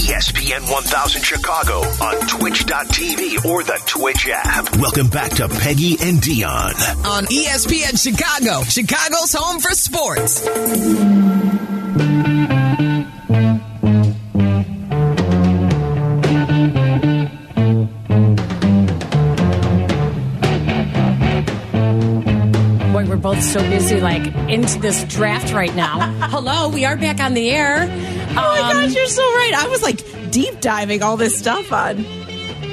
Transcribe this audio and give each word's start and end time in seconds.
ESPN 0.00 0.62
1000 0.72 1.22
Chicago 1.22 1.80
on 1.80 2.26
twitch.tv 2.26 3.44
or 3.44 3.62
the 3.62 3.78
Twitch 3.84 4.30
app. 4.32 4.74
Welcome 4.78 5.08
back 5.08 5.30
to 5.32 5.46
Peggy 5.46 5.98
and 6.00 6.16
Dionne 6.16 7.04
on 7.04 7.24
ESPN 7.26 8.00
Chicago, 8.02 8.62
Chicago's 8.64 9.34
home 9.34 9.60
for 9.60 9.72
sports. 9.72 10.40
Boy, 22.90 23.04
we're 23.06 23.16
both 23.16 23.42
so 23.42 23.60
busy, 23.68 24.00
like 24.00 24.26
into 24.48 24.80
this 24.80 25.04
draft 25.04 25.52
right 25.52 25.74
now. 25.76 25.98
Hello, 26.30 26.70
we 26.70 26.86
are 26.86 26.96
back 26.96 27.20
on 27.20 27.34
the 27.34 27.50
air. 27.50 27.86
Oh 28.30 28.34
my 28.34 28.60
Um, 28.60 28.72
gosh, 28.86 28.94
you're 28.94 29.06
so 29.06 29.22
right. 29.22 29.52
I 29.56 29.68
was 29.68 29.82
like 29.82 30.30
deep 30.30 30.60
diving 30.60 31.02
all 31.02 31.16
this 31.16 31.36
stuff 31.36 31.72
on 31.72 31.96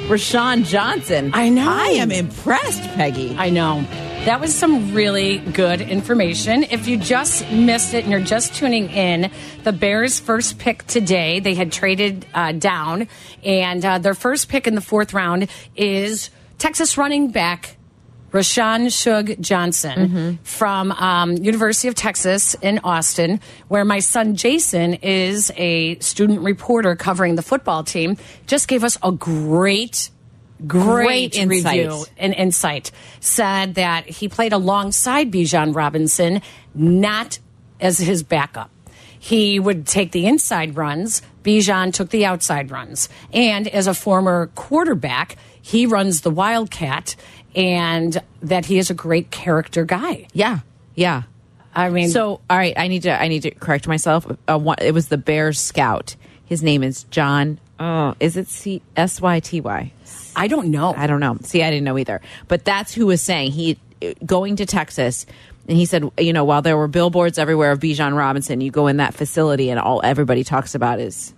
Roschon 0.08 0.64
Johnson. 0.64 1.32
I 1.34 1.48
know. 1.48 1.68
I 1.68 1.88
am 1.88 2.10
impressed, 2.10 2.82
Peggy. 2.94 3.34
I 3.36 3.50
know. 3.50 3.82
That 4.24 4.40
was 4.40 4.54
some 4.54 4.94
really 4.94 5.38
good 5.38 5.80
information. 5.80 6.64
If 6.64 6.86
you 6.86 6.96
just 6.96 7.50
missed 7.50 7.94
it 7.94 8.04
and 8.04 8.12
you're 8.12 8.20
just 8.20 8.54
tuning 8.54 8.90
in, 8.90 9.30
the 9.64 9.72
Bears' 9.72 10.20
first 10.20 10.58
pick 10.58 10.86
today, 10.86 11.40
they 11.40 11.54
had 11.54 11.72
traded 11.72 12.26
uh, 12.34 12.52
down, 12.52 13.08
and 13.44 13.84
uh, 13.84 13.98
their 13.98 14.14
first 14.14 14.48
pick 14.48 14.66
in 14.66 14.74
the 14.74 14.80
fourth 14.80 15.14
round 15.14 15.48
is 15.76 16.30
Texas 16.58 16.98
running 16.98 17.30
back 17.30 17.76
Roschon 18.32 18.92
Shug 18.92 19.40
Johnson 19.40 20.38
from 20.42 20.92
um, 20.92 21.36
University 21.36 21.88
of 21.88 21.94
Texas 21.94 22.54
in 22.60 22.80
Austin, 22.84 23.40
where 23.68 23.84
my 23.84 24.00
son 24.00 24.36
Jason 24.36 24.94
is 24.94 25.50
a 25.56 25.98
student 26.00 26.40
reporter 26.40 26.94
covering 26.94 27.36
the 27.36 27.42
football 27.42 27.84
team. 27.84 28.16
Just 28.46 28.68
gave 28.68 28.84
us 28.84 28.98
a 29.02 29.12
great 29.12 30.10
great, 30.66 31.32
Great 31.32 31.36
insight. 31.38 31.86
review 31.86 32.04
and 32.18 32.34
insight. 32.34 32.90
Said 33.20 33.76
that 33.76 34.06
he 34.08 34.28
played 34.28 34.52
alongside 34.52 35.30
Bijan 35.30 35.74
Robinson, 35.74 36.42
not 36.74 37.38
as 37.80 37.98
his 37.98 38.22
backup. 38.24 38.70
He 39.20 39.58
would 39.58 39.86
take 39.86 40.12
the 40.12 40.26
inside 40.26 40.76
runs. 40.76 41.22
Bijan 41.44 41.92
took 41.92 42.10
the 42.10 42.26
outside 42.26 42.70
runs. 42.70 43.08
And 43.32 43.68
as 43.68 43.86
a 43.86 43.94
former 43.94 44.48
quarterback, 44.54 45.36
he 45.62 45.86
runs 45.86 46.20
the 46.22 46.30
Wildcat 46.30 47.14
and 47.54 48.22
that 48.42 48.66
he 48.66 48.78
is 48.78 48.90
a 48.90 48.94
great 48.94 49.30
character 49.30 49.84
guy. 49.84 50.28
Yeah, 50.32 50.60
yeah. 50.94 51.22
I 51.74 51.90
mean, 51.90 52.08
So, 52.08 52.40
all 52.50 52.56
right, 52.56 52.74
I 52.76 52.88
need 52.88 53.02
to 53.02 53.20
I 53.20 53.28
need 53.28 53.42
to 53.42 53.50
correct 53.50 53.86
myself. 53.86 54.26
Uh, 54.48 54.58
one, 54.58 54.76
it 54.80 54.92
was 54.92 55.08
the 55.08 55.18
Bears 55.18 55.60
scout. 55.60 56.16
His 56.44 56.62
name 56.62 56.82
is 56.82 57.04
John. 57.04 57.60
Oh, 57.78 58.14
is 58.18 58.36
it 58.36 58.48
C 58.48 58.82
S 58.96 59.20
Y 59.20 59.40
T 59.40 59.60
Y? 59.60 59.92
I 60.34 60.48
don't 60.48 60.70
know. 60.70 60.94
I 60.96 61.06
don't 61.06 61.20
know. 61.20 61.36
See, 61.42 61.62
I 61.62 61.70
didn't 61.70 61.84
know 61.84 61.98
either. 61.98 62.20
But 62.48 62.64
that's 62.64 62.94
who 62.94 63.06
was 63.06 63.22
saying 63.22 63.52
he 63.52 63.78
going 64.24 64.56
to 64.56 64.66
Texas. 64.66 65.26
And 65.68 65.76
he 65.76 65.84
said, 65.84 66.08
you 66.18 66.32
know, 66.32 66.44
while 66.44 66.62
there 66.62 66.76
were 66.76 66.88
billboards 66.88 67.38
everywhere 67.38 67.72
of 67.72 67.80
Bijan 67.80 68.16
Robinson, 68.16 68.60
you 68.60 68.70
go 68.70 68.86
in 68.86 68.96
that 68.96 69.14
facility 69.14 69.70
and 69.70 69.78
all 69.78 70.00
everybody 70.02 70.42
talks 70.42 70.74
about 70.74 70.98
is 70.98 71.34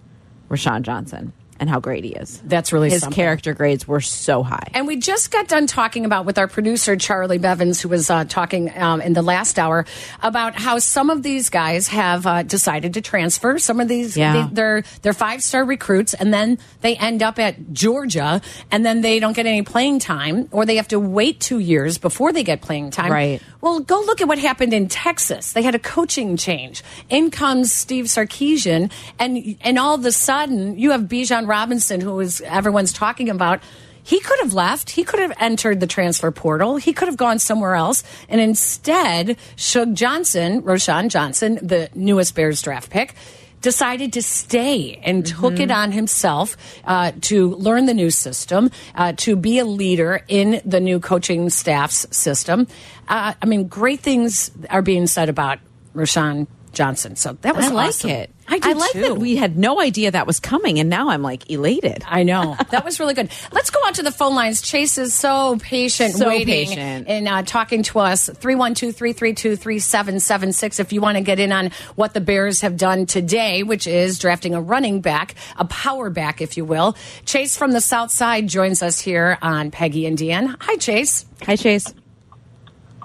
Roschon 0.48 0.82
Johnson 0.82 1.32
and 1.60 1.70
how 1.70 1.78
great 1.78 2.02
he 2.02 2.10
is. 2.10 2.40
That's 2.44 2.72
really 2.72 2.90
his 2.90 3.02
something. 3.02 3.14
character 3.14 3.54
grades 3.54 3.86
were 3.86 4.00
so 4.00 4.42
high. 4.42 4.66
And 4.74 4.86
we 4.88 4.96
just 4.96 5.30
got 5.30 5.46
done 5.46 5.68
talking 5.68 6.04
about 6.04 6.24
with 6.24 6.38
our 6.38 6.48
producer 6.48 6.96
Charlie 6.96 7.38
Bevins, 7.38 7.80
who 7.80 7.88
was 7.90 8.10
uh, 8.10 8.24
talking 8.24 8.76
um, 8.76 9.00
in 9.00 9.12
the 9.12 9.22
last 9.22 9.58
hour 9.58 9.84
about 10.22 10.54
how 10.56 10.78
some 10.78 11.10
of 11.10 11.22
these 11.22 11.50
guys 11.50 11.86
have 11.88 12.26
uh, 12.26 12.42
decided 12.42 12.94
to 12.94 13.00
transfer. 13.00 13.58
Some 13.58 13.78
of 13.78 13.86
these, 13.86 14.16
Yeah. 14.16 14.48
they, 14.48 14.54
they're 14.54 14.82
they're 15.02 15.12
five 15.12 15.42
star 15.42 15.64
recruits, 15.64 16.14
and 16.14 16.32
then 16.34 16.58
they 16.80 16.96
end 16.96 17.22
up 17.22 17.38
at 17.38 17.72
Georgia, 17.72 18.40
and 18.72 18.84
then 18.84 19.02
they 19.02 19.20
don't 19.20 19.34
get 19.36 19.46
any 19.46 19.62
playing 19.62 19.98
time, 20.00 20.48
or 20.50 20.64
they 20.66 20.76
have 20.76 20.88
to 20.88 20.98
wait 20.98 21.40
two 21.40 21.58
years 21.58 21.98
before 21.98 22.32
they 22.32 22.42
get 22.42 22.62
playing 22.62 22.90
time. 22.90 23.12
Right. 23.12 23.42
Well, 23.60 23.80
go 23.80 24.00
look 24.00 24.22
at 24.22 24.28
what 24.28 24.38
happened 24.38 24.72
in 24.72 24.88
Texas. 24.88 25.52
They 25.52 25.60
had 25.62 25.74
a 25.74 25.78
coaching 25.78 26.38
change. 26.38 26.82
In 27.10 27.30
comes 27.30 27.70
Steve 27.70 28.06
Sarkisian, 28.06 28.90
and 29.18 29.56
and 29.60 29.78
all 29.78 29.94
of 29.94 30.04
a 30.06 30.12
sudden 30.12 30.78
you 30.78 30.92
have 30.92 31.02
Bijan 31.02 31.46
Robinson, 31.50 32.00
who 32.00 32.20
is 32.20 32.40
everyone's 32.42 32.92
talking 32.92 33.28
about. 33.28 33.60
He 34.02 34.20
could 34.20 34.38
have 34.40 34.54
left. 34.54 34.90
He 34.90 35.04
could 35.04 35.20
have 35.20 35.32
entered 35.38 35.80
the 35.80 35.86
transfer 35.86 36.30
portal. 36.30 36.76
He 36.76 36.92
could 36.92 37.08
have 37.08 37.16
gone 37.16 37.38
somewhere 37.38 37.74
else. 37.74 38.02
And 38.28 38.40
instead, 38.40 39.36
Shug 39.56 39.94
Johnson, 39.94 40.62
Roschon 40.62 41.10
Johnson, 41.10 41.58
the 41.60 41.90
newest 41.94 42.34
Bears 42.34 42.62
draft 42.62 42.88
pick, 42.88 43.14
decided 43.60 44.14
to 44.14 44.22
stay 44.22 45.00
and 45.04 45.26
took 45.26 45.60
it 45.60 45.70
on 45.70 45.92
himself 45.92 46.56
uh, 46.84 47.12
to 47.20 47.50
learn 47.56 47.84
the 47.84 47.94
new 47.94 48.10
system, 48.10 48.70
uh, 48.94 49.12
to 49.18 49.36
be 49.36 49.58
a 49.58 49.64
leader 49.66 50.24
in 50.28 50.62
the 50.64 50.80
new 50.80 50.98
coaching 50.98 51.50
staff's 51.50 52.06
system. 52.16 52.66
Uh, 53.06 53.34
I 53.42 53.46
mean, 53.46 53.68
great 53.68 54.00
things 54.00 54.50
are 54.70 54.82
being 54.82 55.06
said 55.06 55.28
about 55.28 55.58
Roschon 55.94 56.46
Johnson. 56.72 57.16
So 57.16 57.34
that 57.42 57.56
was 57.56 57.66
I 57.66 57.68
like 57.70 57.88
awesome. 57.88 58.10
it. 58.10 58.30
I 58.52 58.58
do 58.58 58.74
like 58.74 58.90
too. 58.92 59.00
that 59.02 59.14
we 59.16 59.36
had 59.36 59.56
no 59.56 59.80
idea 59.80 60.10
that 60.10 60.26
was 60.26 60.40
coming, 60.40 60.80
and 60.80 60.90
now 60.90 61.10
I'm 61.10 61.22
like 61.22 61.48
elated. 61.50 62.02
I 62.06 62.24
know. 62.24 62.56
That 62.70 62.84
was 62.84 62.98
really 62.98 63.14
good. 63.14 63.30
Let's 63.52 63.70
go 63.70 63.78
on 63.86 63.92
to 63.94 64.02
the 64.02 64.10
phone 64.12 64.34
lines. 64.34 64.60
Chase 64.62 64.98
is 64.98 65.14
so 65.14 65.56
patient, 65.60 66.14
So 66.14 66.26
waiting 66.28 66.68
patient. 66.68 67.08
and 67.08 67.28
uh, 67.28 67.42
talking 67.42 67.82
to 67.84 68.00
us. 68.00 68.28
312 68.28 68.94
332 68.96 69.56
3776. 69.56 70.80
If 70.80 70.92
you 70.92 71.00
want 71.00 71.16
to 71.16 71.22
get 71.22 71.38
in 71.38 71.52
on 71.52 71.70
what 71.96 72.12
the 72.14 72.20
Bears 72.20 72.60
have 72.62 72.76
done 72.76 73.06
today, 73.06 73.62
which 73.62 73.86
is 73.86 74.18
drafting 74.18 74.54
a 74.54 74.60
running 74.60 75.00
back, 75.00 75.34
a 75.56 75.64
power 75.64 76.10
back, 76.10 76.40
if 76.40 76.56
you 76.56 76.64
will. 76.64 76.96
Chase 77.24 77.56
from 77.56 77.70
the 77.72 77.80
South 77.80 78.10
Side 78.10 78.48
joins 78.48 78.82
us 78.82 78.98
here 79.00 79.38
on 79.42 79.70
Peggy 79.70 80.06
and 80.06 80.18
Dionne. 80.18 80.56
Hi, 80.60 80.76
Chase. 80.76 81.24
Hi, 81.42 81.54
Chase. 81.56 81.92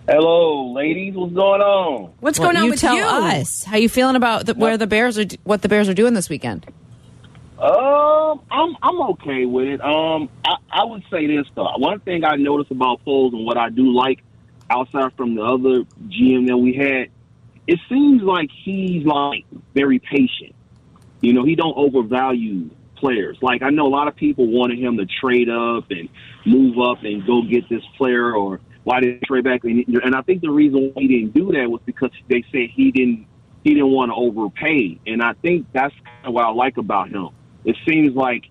Hello, 0.08 0.72
ladies. 0.72 1.16
What's 1.16 1.34
going 1.34 1.62
on? 1.62 2.14
What's 2.20 2.38
Well, 2.40 2.50
going 2.50 2.58
on 2.58 2.66
you 2.66 2.70
with 2.72 2.80
tell 2.80 2.96
you? 2.96 3.04
us 3.04 3.64
how 3.64 3.78
you 3.78 3.90
feeling 3.90 4.16
about 4.16 4.46
the, 4.46 4.54
where 4.54 4.78
the 4.78 4.86
Bears 4.86 5.18
are, 5.18 5.26
what 5.44 5.64
the 5.64 5.68
Bears 5.70 5.90
are 5.90 5.96
doing 5.96 6.14
this 6.14 6.30
weekend. 6.30 6.68
Um, 7.58 8.42
I'm 8.52 8.76
I'm 8.84 9.02
okay 9.12 9.46
with 9.46 9.66
it. 9.68 9.82
Um, 9.82 10.30
I, 10.46 10.58
I 10.72 10.84
would 10.84 11.04
say 11.10 11.26
this 11.26 11.48
though. 11.56 11.72
One 11.78 12.00
thing 12.02 12.24
I 12.24 12.36
noticed 12.36 12.70
about 12.70 13.04
Poles 13.04 13.34
and 13.34 13.46
what 13.46 13.58
I 13.58 13.70
do 13.70 13.92
like, 13.94 14.20
outside 14.70 15.14
from 15.18 15.36
the 15.36 15.42
other 15.42 15.84
GM 16.10 16.48
that 16.48 16.58
we 16.58 16.74
had, 16.76 17.10
it 17.66 17.80
seems 17.90 18.22
like 18.22 18.50
he's 18.64 19.06
like 19.06 19.46
very 19.74 19.98
patient. 20.00 20.54
You 21.22 21.34
know, 21.34 21.44
he 21.46 21.56
don't 21.56 21.76
overvalue 21.78 22.70
players. 22.98 23.38
Like 23.42 23.64
I 23.64 23.70
know 23.72 23.88
a 23.88 23.90
lot 23.90 24.08
of 24.08 24.16
people 24.16 24.46
wanted 24.48 24.78
him 24.78 24.98
to 24.98 25.06
trade 25.08 25.50
up 25.50 25.86
and 25.90 26.10
move 26.46 26.78
up 26.78 27.04
and 27.04 27.26
go 27.26 27.42
get 27.42 27.68
this 27.70 27.84
player, 27.98 28.36
or 28.36 28.60
why 28.86 29.00
did 29.02 29.22
trade 29.24 29.44
back? 29.44 29.64
And, 29.64 30.16
I 30.16 30.22
think 30.22 30.42
the 30.42 30.52
reason 30.52 30.92
why 30.94 31.02
he 31.02 31.08
didn't 31.08 31.34
do 31.34 31.52
that 31.52 31.70
was 31.70 31.82
because 31.86 32.12
they 32.30 32.44
said 32.52 32.70
he 32.74 32.92
didn't 32.92 33.28
he 33.64 33.74
didn't 33.74 33.92
want 33.92 34.12
to 34.12 34.16
overpay, 34.16 35.00
and 35.08 35.24
I 35.24 35.34
think 35.34 35.66
that's 35.74 35.94
kind 36.06 36.28
of 36.28 36.34
what 36.34 36.46
I 36.46 36.52
like 36.52 36.78
about 36.78 37.10
him. 37.10 37.30
It 37.66 37.76
seems 37.88 38.16
like 38.16 38.44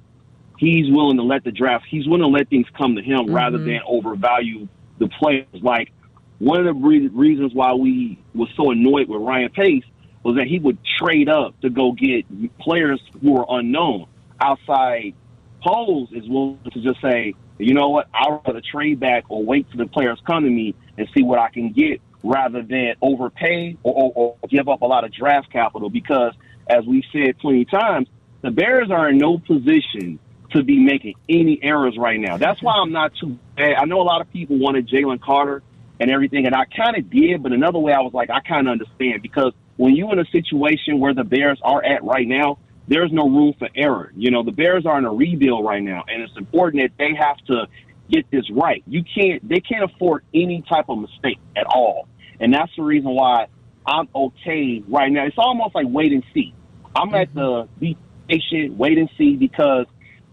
he's 0.58 0.90
willing 0.90 1.18
to 1.18 1.22
let 1.22 1.44
the 1.44 1.52
draft, 1.52 1.84
he's 1.88 2.06
willing 2.06 2.22
to 2.22 2.26
let 2.36 2.50
things 2.50 2.66
come 2.76 2.96
to 2.96 3.02
him 3.02 3.20
mm-hmm. 3.20 3.34
rather 3.34 3.58
than 3.58 3.78
overvalue 3.86 4.66
the 4.98 5.08
players. 5.08 5.46
Like 5.62 5.92
one 6.40 6.58
of 6.58 6.64
the 6.64 6.74
re- 6.74 7.06
reasons 7.06 7.54
why 7.54 7.74
we 7.74 8.18
was 8.34 8.48
so 8.56 8.72
annoyed 8.72 9.08
with 9.08 9.22
Ryan 9.22 9.50
Pace 9.50 9.84
was 10.24 10.36
that 10.36 10.48
he 10.48 10.58
would 10.58 10.78
trade 10.98 11.28
up 11.28 11.60
to 11.60 11.70
go 11.70 11.92
get 11.92 12.24
players 12.58 13.00
who 13.22 13.34
were 13.34 13.46
unknown. 13.48 14.06
Outside 14.40 15.14
Poles 15.62 16.10
is 16.12 16.28
willing 16.28 16.58
to 16.72 16.80
just 16.80 17.00
say, 17.00 17.34
you 17.64 17.74
know 17.74 17.88
what, 17.88 18.08
I'd 18.12 18.40
rather 18.46 18.60
trade 18.60 19.00
back 19.00 19.24
or 19.28 19.44
wait 19.44 19.66
for 19.70 19.76
the 19.76 19.86
players 19.86 20.20
come 20.26 20.44
to 20.44 20.50
me 20.50 20.74
and 20.98 21.08
see 21.16 21.22
what 21.22 21.38
I 21.38 21.50
can 21.50 21.72
get 21.72 22.00
rather 22.22 22.62
than 22.62 22.94
overpay 23.02 23.76
or, 23.82 23.94
or, 23.94 24.36
or 24.42 24.48
give 24.48 24.68
up 24.68 24.82
a 24.82 24.86
lot 24.86 25.04
of 25.04 25.12
draft 25.12 25.52
capital 25.52 25.90
because, 25.90 26.32
as 26.68 26.84
we've 26.86 27.04
said 27.12 27.38
plenty 27.38 27.64
times, 27.64 28.08
the 28.42 28.50
Bears 28.50 28.90
are 28.90 29.08
in 29.08 29.18
no 29.18 29.38
position 29.38 30.18
to 30.50 30.62
be 30.62 30.78
making 30.78 31.14
any 31.28 31.58
errors 31.62 31.96
right 31.98 32.20
now. 32.20 32.36
That's 32.36 32.62
why 32.62 32.74
I'm 32.74 32.92
not 32.92 33.12
too 33.20 33.38
bad. 33.56 33.74
I 33.74 33.84
know 33.86 34.00
a 34.00 34.04
lot 34.04 34.20
of 34.20 34.30
people 34.30 34.58
wanted 34.58 34.88
Jalen 34.88 35.20
Carter 35.20 35.62
and 35.98 36.10
everything, 36.10 36.46
and 36.46 36.54
I 36.54 36.64
kind 36.64 36.96
of 36.96 37.10
did, 37.10 37.42
but 37.42 37.52
another 37.52 37.78
way 37.78 37.92
I 37.92 38.00
was 38.00 38.12
like, 38.14 38.30
I 38.30 38.40
kind 38.40 38.68
of 38.68 38.72
understand 38.72 39.22
because 39.22 39.52
when 39.76 39.96
you're 39.96 40.12
in 40.12 40.18
a 40.18 40.26
situation 40.26 41.00
where 41.00 41.14
the 41.14 41.24
Bears 41.24 41.58
are 41.62 41.84
at 41.84 42.04
right 42.04 42.26
now, 42.26 42.58
there's 42.88 43.12
no 43.12 43.28
room 43.28 43.54
for 43.58 43.68
error. 43.74 44.12
You 44.16 44.30
know, 44.30 44.42
the 44.42 44.52
Bears 44.52 44.84
are 44.86 44.98
in 44.98 45.04
a 45.04 45.12
rebuild 45.12 45.64
right 45.64 45.82
now, 45.82 46.04
and 46.08 46.22
it's 46.22 46.36
important 46.36 46.82
that 46.82 46.98
they 46.98 47.14
have 47.14 47.38
to 47.46 47.66
get 48.10 48.30
this 48.30 48.44
right. 48.50 48.82
You 48.86 49.02
can't, 49.02 49.46
they 49.48 49.60
can't 49.60 49.90
afford 49.90 50.24
any 50.34 50.62
type 50.68 50.86
of 50.88 50.98
mistake 50.98 51.38
at 51.56 51.66
all. 51.66 52.08
And 52.40 52.52
that's 52.52 52.70
the 52.76 52.82
reason 52.82 53.10
why 53.10 53.46
I'm 53.86 54.08
okay 54.14 54.82
right 54.88 55.10
now. 55.10 55.26
It's 55.26 55.38
almost 55.38 55.74
like 55.74 55.86
wait 55.88 56.12
and 56.12 56.24
see. 56.34 56.54
I'm 56.96 57.14
at 57.14 57.32
the 57.34 57.40
mm-hmm. 57.40 57.80
be 57.80 57.96
patient, 58.28 58.76
wait 58.76 58.98
and 58.98 59.10
see 59.18 59.36
because 59.36 59.86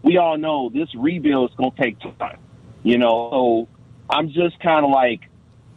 we 0.03 0.17
all 0.17 0.37
know 0.37 0.69
this 0.69 0.89
rebuild 0.95 1.51
is 1.51 1.55
going 1.55 1.71
to 1.71 1.81
take 1.81 1.99
time. 1.99 2.39
You 2.83 2.97
know, 2.97 3.29
so 3.31 3.67
I'm 4.09 4.29
just 4.29 4.59
kind 4.59 4.83
of 4.85 4.91
like, 4.91 5.21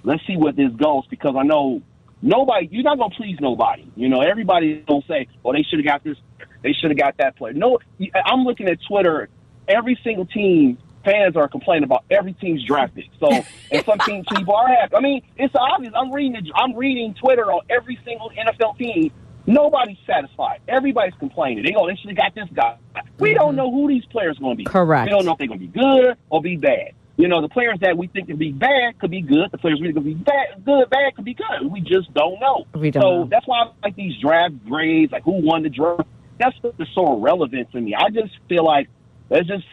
let's 0.03 0.23
see 0.27 0.37
what 0.37 0.57
this 0.57 0.73
goes 0.73 1.07
because 1.09 1.35
I 1.39 1.43
know 1.43 1.83
nobody, 2.23 2.69
you're 2.71 2.83
not 2.83 2.99
going 2.99 3.11
to 3.11 3.17
please 3.17 3.37
nobody. 3.41 3.91
You 3.95 4.09
know, 4.09 4.21
everybody's 4.21 4.85
going 4.87 5.03
to 5.03 5.09
say, 5.09 5.29
oh, 5.45 5.53
they 5.53 5.63
should 5.63 5.81
have 5.81 5.87
got 5.87 6.05
this. 6.05 6.17
They 6.65 6.73
should 6.73 6.91
have 6.91 6.99
got 6.99 7.19
that 7.19 7.37
player. 7.37 7.53
No, 7.53 7.79
I'm 8.25 8.43
looking 8.43 8.69
at 8.69 8.79
Twitter. 8.89 9.29
Every 9.69 9.99
single 10.03 10.27
team 10.27 10.79
fans 11.05 11.37
are 11.37 11.47
complaining 11.47 11.85
about 11.85 12.05
every 12.11 12.33
team's 12.33 12.65
drafted. 12.65 13.05
So, 13.21 13.31
and 13.71 13.85
some 13.85 13.99
teams 14.01 14.27
people 14.35 14.55
are 14.55 14.67
happy. 14.67 14.97
I 14.97 15.01
mean, 15.01 15.23
it's 15.37 15.55
obvious. 15.55 15.93
I'm 15.95 16.11
reading. 16.11 16.51
I'm 16.57 16.75
reading 16.75 17.15
Twitter 17.15 17.53
on 17.53 17.61
every 17.69 17.99
single 18.05 18.31
NFL 18.31 18.79
team. 18.79 19.13
Nobody's 19.47 19.99
satisfied. 20.07 20.61
Everybody's 20.67 21.13
complaining. 21.19 21.65
They 21.65 21.73
go, 21.73 21.87
they 21.87 21.97
should 21.97 22.09
have 22.09 22.17
got 22.17 22.35
this 22.35 22.49
guy. 22.55 22.79
We 23.19 23.31
mm-hmm. 23.31 23.39
don't 23.39 23.57
know 23.57 23.71
who 23.71 23.89
these 23.89 24.07
players 24.07 24.39
are 24.39 24.41
going 24.41 24.57
to 24.57 24.57
be. 24.57 24.65
Correct. 24.65 25.05
We 25.05 25.11
don't 25.11 25.27
know 25.27 25.33
if 25.33 25.39
they're 25.39 25.49
going 25.49 25.61
to 25.61 25.67
be 25.67 25.79
good 25.79 26.17
or 26.31 26.41
be 26.41 26.57
bad. 26.57 26.95
You 27.19 27.29
know, 27.29 27.43
the 27.43 27.49
players 27.51 27.79
that 27.83 27.99
we 27.99 28.07
think 28.07 28.29
could 28.29 28.39
be 28.39 28.53
bad 28.53 28.99
could 28.99 29.11
be 29.11 29.21
good. 29.21 29.51
The 29.53 29.59
players 29.59 29.81
we 29.81 29.89
think 29.89 29.97
could 29.97 30.05
be 30.05 30.15
bad, 30.15 30.65
good, 30.65 30.89
bad 30.89 31.15
could 31.15 31.27
be 31.27 31.35
good. 31.35 31.71
We 31.71 31.81
just 31.81 32.13
don't 32.15 32.41
know. 32.41 32.65
We 32.75 32.91
don't 32.91 33.03
so 33.03 33.11
know. 33.11 33.29
that's 33.31 33.47
why 33.47 33.65
I 33.65 33.71
like 33.83 33.97
these 33.97 34.19
draft 34.21 34.55
grades, 34.65 35.13
like 35.13 35.25
who 35.25 35.33
won 35.33 35.63
the 35.63 35.69
draft. 35.69 36.09
That's 36.39 36.57
just 36.79 36.95
so 36.95 37.17
irrelevant 37.17 37.71
to 37.73 37.81
me. 37.81 37.95
I 37.95 38.11
just 38.11 38.33
feel 38.49 38.65
like 38.65 38.89
let's 39.31 39.47
just 39.47 39.67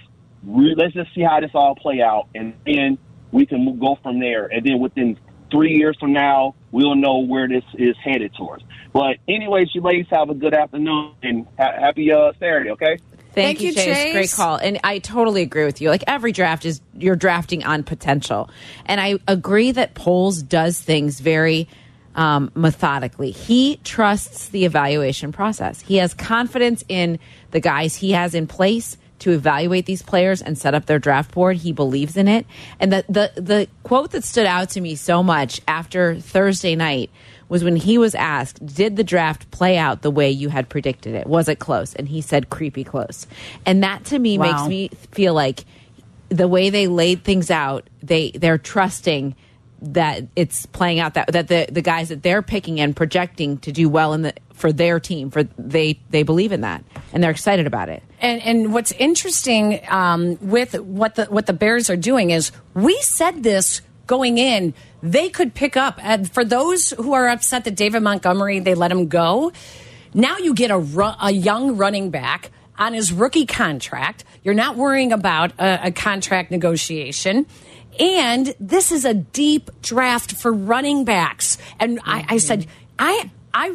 let's 0.45 0.93
just 0.93 1.13
see 1.13 1.21
how 1.21 1.39
this 1.39 1.51
all 1.53 1.75
play 1.75 2.01
out, 2.01 2.27
and 2.35 2.53
then 2.65 2.97
we 3.31 3.45
can 3.45 3.79
go 3.79 3.97
from 4.01 4.19
there. 4.19 4.45
And 4.45 4.65
then 4.65 4.79
within 4.79 5.17
three 5.51 5.75
years 5.75 5.97
from 5.99 6.13
now, 6.13 6.55
we'll 6.71 6.95
know 6.95 7.19
where 7.19 7.47
this 7.47 7.63
is 7.73 7.95
headed 8.03 8.33
towards. 8.35 8.63
But 8.93 9.17
anyways, 9.27 9.73
you 9.73 9.81
ladies 9.81 10.07
have 10.11 10.29
a 10.29 10.33
good 10.33 10.53
afternoon 10.53 11.13
and 11.21 11.47
ha- 11.57 11.73
happy 11.79 12.11
uh, 12.11 12.31
Saturday. 12.39 12.71
Okay. 12.71 12.97
Thank, 13.33 13.59
Thank 13.59 13.61
you, 13.61 13.73
Chase. 13.73 13.85
Chase. 13.85 14.13
Great 14.13 14.31
call. 14.31 14.57
And 14.57 14.79
I 14.83 14.99
totally 14.99 15.41
agree 15.41 15.63
with 15.63 15.79
you. 15.79 15.89
Like 15.89 16.03
every 16.05 16.33
draft 16.33 16.65
is 16.65 16.81
you're 16.93 17.15
drafting 17.15 17.63
on 17.63 17.83
potential. 17.83 18.49
And 18.85 18.99
I 18.99 19.19
agree 19.25 19.71
that 19.71 19.93
Poles 19.93 20.43
does 20.43 20.81
things 20.81 21.21
very 21.21 21.69
um, 22.15 22.51
methodically. 22.55 23.31
He 23.31 23.77
trusts 23.83 24.49
the 24.49 24.65
evaluation 24.65 25.31
process. 25.31 25.81
He 25.81 25.97
has 25.97 26.13
confidence 26.13 26.83
in 26.87 27.19
the 27.51 27.59
guys 27.59 27.95
he 27.95 28.11
has 28.11 28.35
in 28.35 28.47
place 28.47 28.97
to 29.19 29.31
evaluate 29.31 29.85
these 29.85 30.01
players 30.01 30.41
and 30.41 30.57
set 30.57 30.73
up 30.73 30.87
their 30.87 30.97
draft 30.97 31.31
board. 31.31 31.57
He 31.57 31.71
believes 31.71 32.17
in 32.17 32.27
it. 32.27 32.45
And 32.79 32.91
the 32.91 33.05
the 33.07 33.41
the 33.41 33.67
quote 33.83 34.11
that 34.11 34.23
stood 34.23 34.47
out 34.47 34.69
to 34.71 34.81
me 34.81 34.95
so 34.95 35.21
much 35.21 35.61
after 35.67 36.15
Thursday 36.19 36.75
night 36.75 37.11
was 37.47 37.63
when 37.63 37.75
he 37.75 37.97
was 37.97 38.15
asked, 38.15 38.65
Did 38.65 38.95
the 38.95 39.03
draft 39.03 39.51
play 39.51 39.77
out 39.77 40.01
the 40.01 40.09
way 40.09 40.31
you 40.31 40.49
had 40.49 40.69
predicted 40.69 41.13
it? 41.13 41.27
Was 41.27 41.49
it 41.49 41.59
close? 41.59 41.93
And 41.93 42.07
he 42.07 42.21
said, 42.21 42.49
Creepy 42.49 42.83
close. 42.83 43.27
And 43.65 43.83
that 43.83 44.05
to 44.05 44.17
me 44.17 44.37
wow. 44.37 44.45
makes 44.45 44.67
me 44.67 44.87
feel 45.11 45.33
like 45.33 45.65
the 46.29 46.47
way 46.47 46.69
they 46.69 46.87
laid 46.87 47.23
things 47.23 47.51
out, 47.51 47.87
they 48.01 48.31
they're 48.31 48.57
trusting 48.57 49.35
that 49.81 50.23
it's 50.35 50.65
playing 50.67 50.99
out 50.99 51.15
that 51.15 51.31
that 51.31 51.47
the 51.47 51.67
the 51.71 51.81
guys 51.81 52.09
that 52.09 52.23
they're 52.23 52.41
picking 52.41 52.79
and 52.79 52.95
projecting 52.95 53.57
to 53.59 53.71
do 53.71 53.89
well 53.89 54.13
in 54.13 54.21
the 54.21 54.33
for 54.53 54.71
their 54.71 54.99
team 54.99 55.31
for 55.31 55.43
they 55.57 55.99
they 56.11 56.23
believe 56.23 56.51
in 56.51 56.61
that 56.61 56.83
and 57.13 57.23
they're 57.23 57.31
excited 57.31 57.67
about 57.67 57.89
it. 57.89 58.03
And 58.19 58.41
and 58.43 58.73
what's 58.73 58.91
interesting 58.93 59.81
um, 59.89 60.37
with 60.41 60.79
what 60.79 61.15
the 61.15 61.25
what 61.25 61.47
the 61.47 61.53
Bears 61.53 61.89
are 61.89 61.97
doing 61.97 62.29
is 62.29 62.51
we 62.73 62.95
said 63.01 63.43
this 63.43 63.81
going 64.11 64.37
in, 64.37 64.73
they 65.01 65.29
could 65.29 65.53
pick 65.53 65.77
up. 65.77 65.97
And 66.03 66.29
for 66.29 66.43
those 66.43 66.91
who 66.91 67.13
are 67.13 67.29
upset 67.29 67.63
that 67.63 67.75
David 67.75 68.03
Montgomery, 68.03 68.59
they 68.59 68.75
let 68.75 68.91
him 68.91 69.07
go, 69.07 69.53
now 70.13 70.37
you 70.37 70.53
get 70.53 70.69
a, 70.69 71.15
a 71.21 71.31
young 71.31 71.77
running 71.77 72.09
back 72.09 72.51
on 72.77 72.93
his 72.93 73.13
rookie 73.13 73.45
contract. 73.45 74.25
You're 74.43 74.53
not 74.53 74.75
worrying 74.75 75.13
about 75.13 75.53
a, 75.59 75.87
a 75.87 75.91
contract 75.91 76.51
negotiation. 76.51 77.45
And 78.01 78.55
this 78.59 78.91
is 78.91 79.05
a 79.05 79.13
deep 79.13 79.69
draft 79.83 80.33
for 80.33 80.51
running 80.51 81.05
backs. 81.05 81.57
And 81.79 81.99
mm 81.99 82.03
-hmm. 82.03 82.31
I, 82.31 82.35
I 82.35 82.39
said, 82.39 82.65
I 82.97 83.29
I 83.53 83.69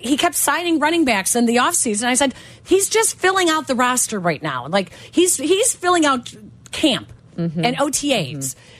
he 0.00 0.16
kept 0.16 0.34
signing 0.34 0.80
running 0.80 1.04
backs 1.04 1.34
in 1.34 1.46
the 1.46 1.56
offseason. 1.58 2.12
I 2.12 2.16
said, 2.16 2.34
he's 2.62 2.88
just 2.88 3.18
filling 3.18 3.50
out 3.50 3.66
the 3.66 3.74
roster 3.74 4.20
right 4.20 4.42
now. 4.42 4.68
Like 4.68 4.92
he's 5.10 5.36
he's 5.36 5.74
filling 5.74 6.06
out 6.06 6.34
camp 6.70 7.12
mm 7.36 7.50
-hmm. 7.50 7.66
and 7.66 7.76
OTAs. 7.80 8.04
Mm 8.04 8.38
-hmm. 8.38 8.77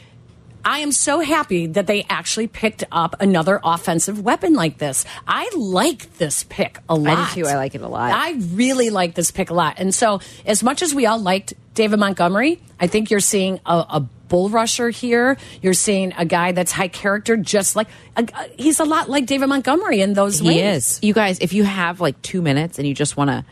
I 0.68 0.80
am 0.80 0.92
so 0.92 1.20
happy 1.20 1.66
that 1.66 1.86
they 1.86 2.04
actually 2.10 2.46
picked 2.46 2.84
up 2.92 3.16
another 3.20 3.58
offensive 3.64 4.22
weapon 4.22 4.52
like 4.52 4.76
this. 4.76 5.06
I 5.26 5.50
like 5.56 6.18
this 6.18 6.44
pick 6.44 6.78
a 6.90 6.94
lot. 6.94 7.16
I 7.16 7.34
do 7.34 7.40
too. 7.40 7.48
I 7.48 7.54
like 7.54 7.74
it 7.74 7.80
a 7.80 7.88
lot. 7.88 8.12
I 8.12 8.32
really 8.52 8.90
like 8.90 9.14
this 9.14 9.30
pick 9.30 9.48
a 9.48 9.54
lot. 9.54 9.76
And 9.78 9.94
so, 9.94 10.20
as 10.44 10.62
much 10.62 10.82
as 10.82 10.94
we 10.94 11.06
all 11.06 11.18
liked 11.18 11.54
David 11.72 11.98
Montgomery, 11.98 12.60
I 12.78 12.86
think 12.86 13.10
you're 13.10 13.18
seeing 13.20 13.60
a, 13.64 13.86
a 13.88 14.00
bull 14.28 14.50
rusher 14.50 14.90
here. 14.90 15.38
You're 15.62 15.72
seeing 15.72 16.12
a 16.18 16.26
guy 16.26 16.52
that's 16.52 16.70
high 16.70 16.88
character, 16.88 17.38
just 17.38 17.74
like 17.74 17.88
he's 18.58 18.78
a 18.78 18.84
lot 18.84 19.08
like 19.08 19.24
David 19.24 19.46
Montgomery 19.46 20.02
in 20.02 20.12
those 20.12 20.40
he 20.40 20.48
ways. 20.48 20.98
is. 20.98 20.98
You 21.02 21.14
guys, 21.14 21.38
if 21.38 21.54
you 21.54 21.64
have 21.64 22.02
like 22.02 22.20
two 22.20 22.42
minutes 22.42 22.78
and 22.78 22.86
you 22.86 22.92
just 22.92 23.16
want 23.16 23.30
to 23.30 23.42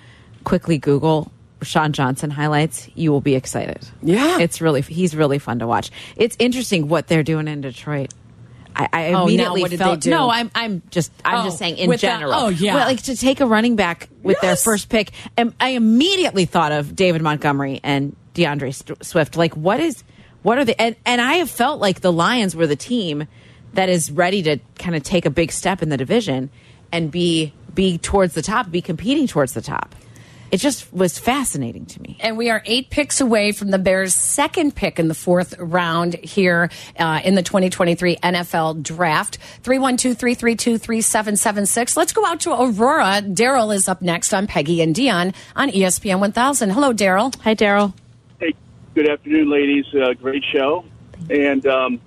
quickly 0.44 0.76
Google 0.76 1.32
Sean 1.62 1.92
Johnson 1.92 2.30
highlights, 2.30 2.88
you 2.94 3.10
will 3.10 3.20
be 3.20 3.34
excited. 3.34 3.86
Yeah, 4.02 4.38
it's 4.38 4.60
really 4.60 4.82
he's 4.82 5.16
really 5.16 5.38
fun 5.38 5.60
to 5.60 5.66
watch. 5.66 5.90
It's 6.16 6.36
interesting 6.38 6.88
what 6.88 7.06
they're 7.08 7.22
doing 7.22 7.48
in 7.48 7.62
Detroit. 7.62 8.12
I, 8.74 8.88
I 8.92 9.12
oh, 9.14 9.24
immediately 9.24 9.76
felt 9.76 10.06
no. 10.06 10.28
I'm 10.28 10.50
I'm 10.54 10.82
just 10.90 11.10
I'm 11.24 11.40
oh, 11.40 11.44
just 11.44 11.58
saying 11.58 11.78
in 11.78 11.96
general. 11.96 12.30
That, 12.30 12.42
oh 12.42 12.48
yeah, 12.48 12.74
well, 12.74 12.86
like 12.86 13.02
to 13.04 13.16
take 13.16 13.40
a 13.40 13.46
running 13.46 13.74
back 13.74 14.08
with 14.22 14.36
yes. 14.36 14.42
their 14.42 14.56
first 14.56 14.90
pick, 14.90 15.12
and 15.36 15.54
I 15.58 15.70
immediately 15.70 16.44
thought 16.44 16.72
of 16.72 16.94
David 16.94 17.22
Montgomery 17.22 17.80
and 17.82 18.14
D'Andre 18.34 18.72
Swift. 18.72 19.36
Like 19.36 19.56
what 19.56 19.80
is 19.80 20.04
what 20.42 20.58
are 20.58 20.64
the 20.64 20.78
and, 20.80 20.94
and 21.06 21.22
I 21.22 21.34
have 21.34 21.50
felt 21.50 21.80
like 21.80 22.00
the 22.02 22.12
Lions 22.12 22.54
were 22.54 22.66
the 22.66 22.76
team 22.76 23.26
that 23.72 23.88
is 23.88 24.10
ready 24.10 24.42
to 24.42 24.58
kind 24.78 24.94
of 24.94 25.02
take 25.02 25.24
a 25.24 25.30
big 25.30 25.52
step 25.52 25.82
in 25.82 25.88
the 25.88 25.96
division 25.96 26.50
and 26.92 27.10
be 27.10 27.54
be 27.74 27.96
towards 27.96 28.34
the 28.34 28.42
top, 28.42 28.70
be 28.70 28.82
competing 28.82 29.26
towards 29.26 29.54
the 29.54 29.62
top 29.62 29.94
it 30.50 30.58
just 30.58 30.92
was 30.92 31.18
fascinating 31.18 31.86
to 31.86 32.02
me. 32.02 32.16
And 32.20 32.36
we 32.36 32.50
are 32.50 32.62
eight 32.66 32.90
picks 32.90 33.20
away 33.20 33.52
from 33.52 33.70
the 33.70 33.78
Bears' 33.78 34.14
second 34.14 34.74
pick 34.74 34.98
in 34.98 35.08
the 35.08 35.14
fourth 35.14 35.58
round 35.58 36.14
here 36.14 36.70
uh, 36.98 37.20
in 37.24 37.34
the 37.34 37.42
2023 37.42 38.16
NFL 38.16 38.82
Draft. 38.82 39.38
312 39.62 40.16
332 40.16 40.78
3776. 40.78 41.96
Let's 41.96 42.12
go 42.12 42.24
out 42.24 42.40
to 42.40 42.52
Aurora. 42.52 43.22
Daryl 43.22 43.74
is 43.74 43.88
up 43.88 44.02
next 44.02 44.32
on 44.32 44.46
Peggy 44.46 44.80
and 44.80 44.94
Dionne 44.94 45.34
on 45.54 45.70
ESPN 45.70 46.20
1000. 46.20 46.70
Hello, 46.70 46.92
Daryl. 46.92 47.34
Hi, 47.42 47.54
Daryl. 47.54 47.92
Hey, 48.40 48.54
good 48.94 49.08
afternoon, 49.08 49.50
ladies. 49.50 49.86
Uh, 49.94 50.14
great 50.14 50.44
show. 50.52 50.84
And 51.30 51.66
um, 51.66 52.00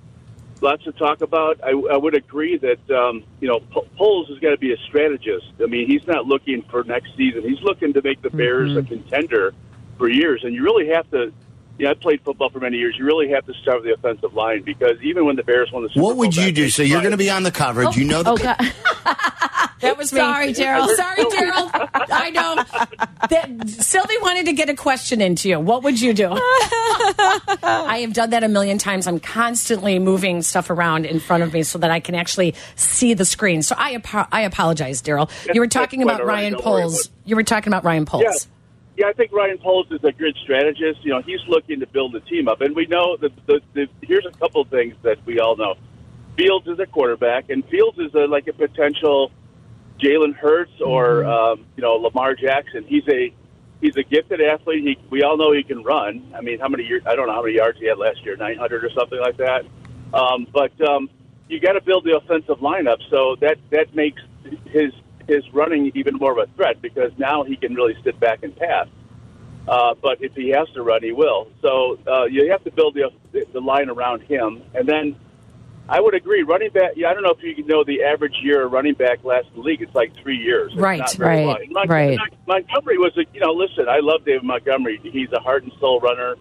lots 0.62 0.84
to 0.84 0.92
talk 0.92 1.20
about. 1.20 1.60
I, 1.62 1.70
I 1.70 1.96
would 1.96 2.14
agree 2.14 2.58
that 2.58 2.90
um, 2.90 3.24
you 3.40 3.48
know 3.48 3.60
P- 3.60 3.88
Poles 3.96 4.28
has 4.28 4.38
got 4.38 4.50
to 4.50 4.58
be 4.58 4.72
a 4.72 4.76
strategist. 4.88 5.46
I 5.62 5.66
mean, 5.66 5.86
he's 5.86 6.06
not 6.06 6.26
looking 6.26 6.62
for 6.62 6.84
next 6.84 7.16
season. 7.16 7.42
He's 7.42 7.62
looking 7.62 7.92
to 7.94 8.02
make 8.02 8.22
the 8.22 8.30
Bears 8.30 8.70
mm-hmm. 8.70 8.78
a 8.78 8.82
contender 8.82 9.54
for 9.98 10.08
years. 10.08 10.44
And 10.44 10.54
you 10.54 10.62
really 10.62 10.88
have 10.88 11.10
to. 11.10 11.32
You 11.80 11.86
know, 11.86 11.92
I 11.92 11.94
played 11.94 12.20
football 12.20 12.50
for 12.50 12.60
many 12.60 12.76
years. 12.76 12.94
You 12.98 13.06
really 13.06 13.30
have 13.30 13.46
to 13.46 13.54
start 13.54 13.80
with 13.80 13.86
the 13.86 13.94
offensive 13.94 14.34
line 14.34 14.62
because 14.62 15.00
even 15.00 15.24
when 15.24 15.36
the 15.36 15.42
Bears 15.42 15.72
won 15.72 15.82
the 15.82 15.88
Super 15.88 16.04
what 16.04 16.16
would 16.18 16.36
you 16.36 16.52
do? 16.52 16.68
So 16.68 16.82
you're 16.82 17.00
going 17.00 17.12
to 17.12 17.16
be 17.16 17.30
on 17.30 17.42
the 17.42 17.50
coverage. 17.50 17.88
Oh, 17.88 17.92
you 17.92 18.04
know 18.04 18.22
the. 18.22 18.30
Oh, 18.30 18.36
That 19.80 19.96
was 19.96 20.10
Sorry, 20.10 20.48
me. 20.48 20.52
Daryl. 20.52 20.94
Sorry, 20.94 21.24
Daryl. 21.24 21.88
I 22.10 22.28
know. 22.30 22.54
That, 23.30 23.66
Sylvie 23.66 24.18
wanted 24.20 24.44
to 24.44 24.52
get 24.52 24.68
a 24.68 24.74
question 24.74 25.22
into 25.22 25.48
you. 25.48 25.58
What 25.58 25.82
would 25.84 25.98
you 25.98 26.12
do? 26.12 26.28
I 26.32 28.00
have 28.02 28.12
done 28.12 28.28
that 28.28 28.44
a 28.44 28.48
million 28.48 28.76
times. 28.76 29.06
I'm 29.06 29.18
constantly 29.18 29.98
moving 29.98 30.42
stuff 30.42 30.68
around 30.68 31.06
in 31.06 31.18
front 31.18 31.44
of 31.44 31.54
me 31.54 31.62
so 31.62 31.78
that 31.78 31.90
I 31.90 31.98
can 31.98 32.14
actually 32.14 32.54
see 32.76 33.14
the 33.14 33.24
screen. 33.24 33.62
So 33.62 33.74
I, 33.78 34.02
I 34.30 34.42
apologize, 34.42 35.00
Daryl. 35.00 35.30
You 35.54 35.62
were 35.62 35.66
talking 35.66 36.02
about 36.02 36.26
Ryan 36.26 36.56
Poles. 36.56 37.08
You 37.24 37.36
were 37.36 37.42
talking 37.42 37.72
about 37.72 37.82
Ryan 37.82 38.04
Poles. 38.04 38.24
Yeah. 38.24 38.56
Yeah, 38.96 39.06
I 39.06 39.12
think 39.12 39.32
Ryan 39.32 39.58
Poles 39.58 39.86
is 39.90 40.02
a 40.04 40.12
good 40.12 40.36
strategist. 40.42 41.04
You 41.04 41.12
know, 41.12 41.22
he's 41.22 41.40
looking 41.48 41.80
to 41.80 41.86
build 41.86 42.12
the 42.12 42.20
team 42.20 42.48
up, 42.48 42.60
and 42.60 42.74
we 42.74 42.86
know 42.86 43.16
that 43.16 43.32
the, 43.46 43.60
the, 43.72 43.88
here's 44.02 44.26
a 44.26 44.36
couple 44.38 44.64
things 44.64 44.94
that 45.02 45.24
we 45.24 45.40
all 45.40 45.56
know. 45.56 45.76
Fields 46.36 46.66
is 46.66 46.78
a 46.78 46.86
quarterback, 46.86 47.50
and 47.50 47.64
Fields 47.68 47.98
is 47.98 48.14
a, 48.14 48.26
like 48.26 48.46
a 48.48 48.52
potential 48.52 49.30
Jalen 49.98 50.34
Hurts 50.34 50.72
or 50.80 51.22
mm-hmm. 51.22 51.60
um, 51.60 51.66
you 51.76 51.82
know 51.82 51.94
Lamar 51.94 52.34
Jackson. 52.34 52.84
He's 52.84 53.06
a 53.08 53.32
he's 53.80 53.96
a 53.96 54.02
gifted 54.02 54.40
athlete. 54.40 54.82
He, 54.82 54.98
we 55.10 55.22
all 55.22 55.36
know 55.36 55.52
he 55.52 55.62
can 55.62 55.82
run. 55.82 56.32
I 56.36 56.40
mean, 56.40 56.58
how 56.58 56.68
many 56.68 56.84
years? 56.84 57.02
I 57.06 57.14
don't 57.14 57.26
know 57.26 57.34
how 57.34 57.42
many 57.42 57.56
yards 57.56 57.78
he 57.78 57.86
had 57.86 57.98
last 57.98 58.24
year, 58.24 58.36
nine 58.36 58.56
hundred 58.56 58.84
or 58.84 58.90
something 58.90 59.20
like 59.20 59.36
that. 59.38 59.64
Um, 60.12 60.46
but 60.52 60.72
um, 60.88 61.08
you 61.48 61.60
got 61.60 61.72
to 61.72 61.80
build 61.80 62.04
the 62.04 62.16
offensive 62.16 62.58
lineup, 62.58 62.98
so 63.10 63.36
that 63.40 63.58
that 63.70 63.94
makes 63.94 64.22
his 64.66 64.92
his 65.30 65.48
running 65.52 65.92
even 65.94 66.16
more 66.16 66.32
of 66.32 66.48
a 66.48 66.52
threat 66.54 66.82
because 66.82 67.12
now 67.16 67.44
he 67.44 67.56
can 67.56 67.74
really 67.74 67.96
sit 68.02 68.18
back 68.18 68.42
and 68.42 68.54
pass. 68.56 68.88
Uh, 69.68 69.94
but 70.02 70.18
if 70.20 70.34
he 70.34 70.48
has 70.48 70.68
to 70.70 70.82
run, 70.82 71.02
he 71.02 71.12
will. 71.12 71.48
So 71.62 71.98
uh, 72.06 72.24
you 72.24 72.50
have 72.50 72.64
to 72.64 72.72
build 72.72 72.94
the 72.94 73.10
the 73.52 73.60
line 73.60 73.88
around 73.88 74.22
him, 74.22 74.62
and 74.74 74.88
then 74.88 75.16
I 75.88 76.00
would 76.00 76.14
agree. 76.14 76.42
Running 76.42 76.70
back, 76.70 76.92
yeah, 76.96 77.10
I 77.10 77.14
don't 77.14 77.22
know 77.22 77.34
if 77.38 77.42
you 77.42 77.64
know 77.64 77.84
the 77.84 78.02
average 78.02 78.34
year 78.42 78.62
a 78.62 78.66
running 78.66 78.94
back 78.94 79.22
lasts 79.22 79.50
in 79.50 79.60
the 79.60 79.66
league. 79.66 79.82
It's 79.82 79.94
like 79.94 80.12
three 80.22 80.38
years. 80.38 80.72
It's 80.72 80.80
right, 80.80 81.18
right, 81.18 81.68
right. 81.88 82.18
Montgomery 82.46 82.98
was 82.98 83.16
a, 83.16 83.24
you 83.34 83.40
know, 83.40 83.52
listen, 83.52 83.88
I 83.88 83.98
love 84.00 84.24
David 84.24 84.44
Montgomery. 84.44 85.00
He's 85.02 85.30
a 85.32 85.40
heart 85.40 85.62
and 85.64 85.72
soul 85.78 86.00
runner. 86.00 86.36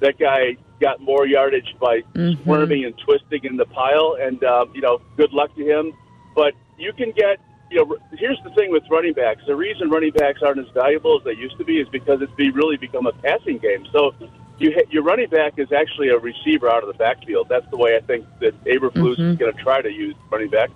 That 0.00 0.18
guy 0.18 0.56
got 0.80 1.00
more 1.00 1.26
yardage 1.26 1.74
by 1.80 2.00
mm-hmm. 2.14 2.42
swerving 2.42 2.84
and 2.84 2.94
twisting 2.98 3.44
in 3.44 3.56
the 3.56 3.66
pile, 3.66 4.16
and 4.20 4.42
um, 4.44 4.72
you 4.74 4.80
know, 4.80 5.00
good 5.16 5.32
luck 5.32 5.54
to 5.56 5.62
him. 5.62 5.92
But 6.34 6.54
you 6.78 6.92
can 6.92 7.12
get 7.12 7.40
you 7.70 7.84
know, 7.84 7.96
here's 8.16 8.38
the 8.44 8.50
thing 8.50 8.70
with 8.70 8.82
running 8.90 9.12
backs. 9.12 9.42
The 9.46 9.56
reason 9.56 9.90
running 9.90 10.12
backs 10.12 10.40
aren't 10.42 10.58
as 10.60 10.68
valuable 10.72 11.18
as 11.18 11.24
they 11.24 11.34
used 11.34 11.58
to 11.58 11.64
be 11.64 11.80
is 11.80 11.88
because 11.88 12.20
it's 12.22 12.32
be 12.34 12.50
really 12.50 12.76
become 12.76 13.06
a 13.06 13.12
passing 13.12 13.58
game. 13.58 13.86
So 13.92 14.14
you 14.58 14.72
ha- 14.74 14.88
your 14.90 15.02
running 15.02 15.28
back 15.28 15.58
is 15.58 15.70
actually 15.72 16.08
a 16.08 16.18
receiver 16.18 16.68
out 16.68 16.82
of 16.82 16.88
the 16.88 16.98
backfield. 16.98 17.48
That's 17.48 17.68
the 17.70 17.76
way 17.76 17.96
I 17.96 18.00
think 18.00 18.26
that 18.40 18.54
Eberflus 18.64 19.16
Mm-hmm. 19.16 19.22
is 19.32 19.38
going 19.38 19.52
to 19.54 19.62
try 19.62 19.82
to 19.82 19.90
use 19.92 20.14
running 20.30 20.48
back. 20.50 20.70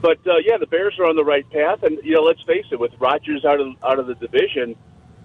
But 0.00 0.18
uh, 0.26 0.36
yeah, 0.44 0.58
the 0.58 0.66
Bears 0.66 0.96
are 0.98 1.06
on 1.06 1.16
the 1.16 1.24
right 1.24 1.48
path, 1.50 1.82
and 1.82 1.98
you 2.04 2.14
know, 2.14 2.22
let's 2.22 2.42
face 2.42 2.66
it, 2.70 2.78
with 2.78 2.92
Rodgers 3.00 3.44
out 3.44 3.60
of 3.60 3.68
out 3.82 3.98
of 3.98 4.06
the 4.06 4.14
division, 4.14 4.76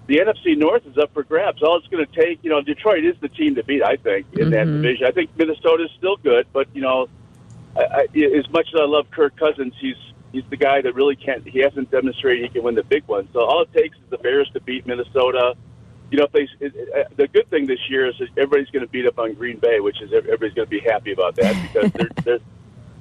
the 0.08 0.18
NFC 0.18 0.58
North 0.58 0.86
is 0.88 0.98
up 0.98 1.14
for 1.14 1.24
grabs. 1.24 1.62
All 1.62 1.78
it's 1.78 1.88
going 1.88 2.06
to 2.06 2.12
take, 2.12 2.40
you 2.44 2.50
know, 2.50 2.62
Detroit 2.62 3.06
is 3.06 3.16
the 3.22 3.30
team 3.30 3.54
to 3.56 3.64
beat. 3.64 3.84
I 3.84 3.98
think 3.98 4.26
in 4.34 4.50
that 4.50 4.66
division. 4.66 5.06
I 5.06 5.12
think 5.12 5.30
Minnesota 5.38 5.84
is 5.84 5.92
still 5.98 6.16
good, 6.18 6.48
but 6.54 6.68
you 6.74 6.82
know, 6.82 7.08
I, 7.76 7.82
I, 7.82 8.02
as 8.18 8.50
much 8.50 8.68
as 8.74 8.80
I 8.82 8.86
love 8.86 9.12
Kirk 9.12 9.36
Cousins, 9.38 9.74
he's 9.80 9.96
he's 10.34 10.44
the 10.50 10.58
guy 10.58 10.82
that 10.82 10.94
really 10.94 11.16
can't. 11.16 11.48
He 11.48 11.60
hasn't 11.60 11.90
demonstrated 11.92 12.44
he 12.44 12.50
can 12.50 12.64
win 12.64 12.76
the 12.76 12.84
big 12.84 13.04
one. 13.08 13.30
So 13.32 13.40
all 13.40 13.62
it 13.62 13.72
takes 13.74 13.96
is 13.96 14.04
the 14.10 14.18
Bears 14.18 14.50
to 14.54 14.60
beat 14.60 14.86
Minnesota. 14.86 15.56
You 16.12 16.18
know, 16.20 16.26
if 16.26 16.32
they 16.34 16.48
it, 16.60 16.90
uh, 16.94 17.04
the 17.16 17.28
good 17.30 17.50
thing 17.50 17.66
this 17.68 17.80
year 17.90 18.08
is 18.10 18.16
that 18.20 18.28
everybody's 18.38 18.70
going 18.70 18.86
to 18.86 18.92
beat 18.92 19.08
up 19.08 19.18
on 19.18 19.34
Green 19.36 19.58
Bay, 19.58 19.80
which 19.80 20.02
is 20.02 20.12
everybody's 20.12 20.54
going 20.54 20.68
to 20.68 20.70
be 20.70 20.82
happy 20.82 21.14
about 21.14 21.36
that 21.38 21.56
because 21.62 21.92
they're 21.94 22.10
they're 22.26 22.40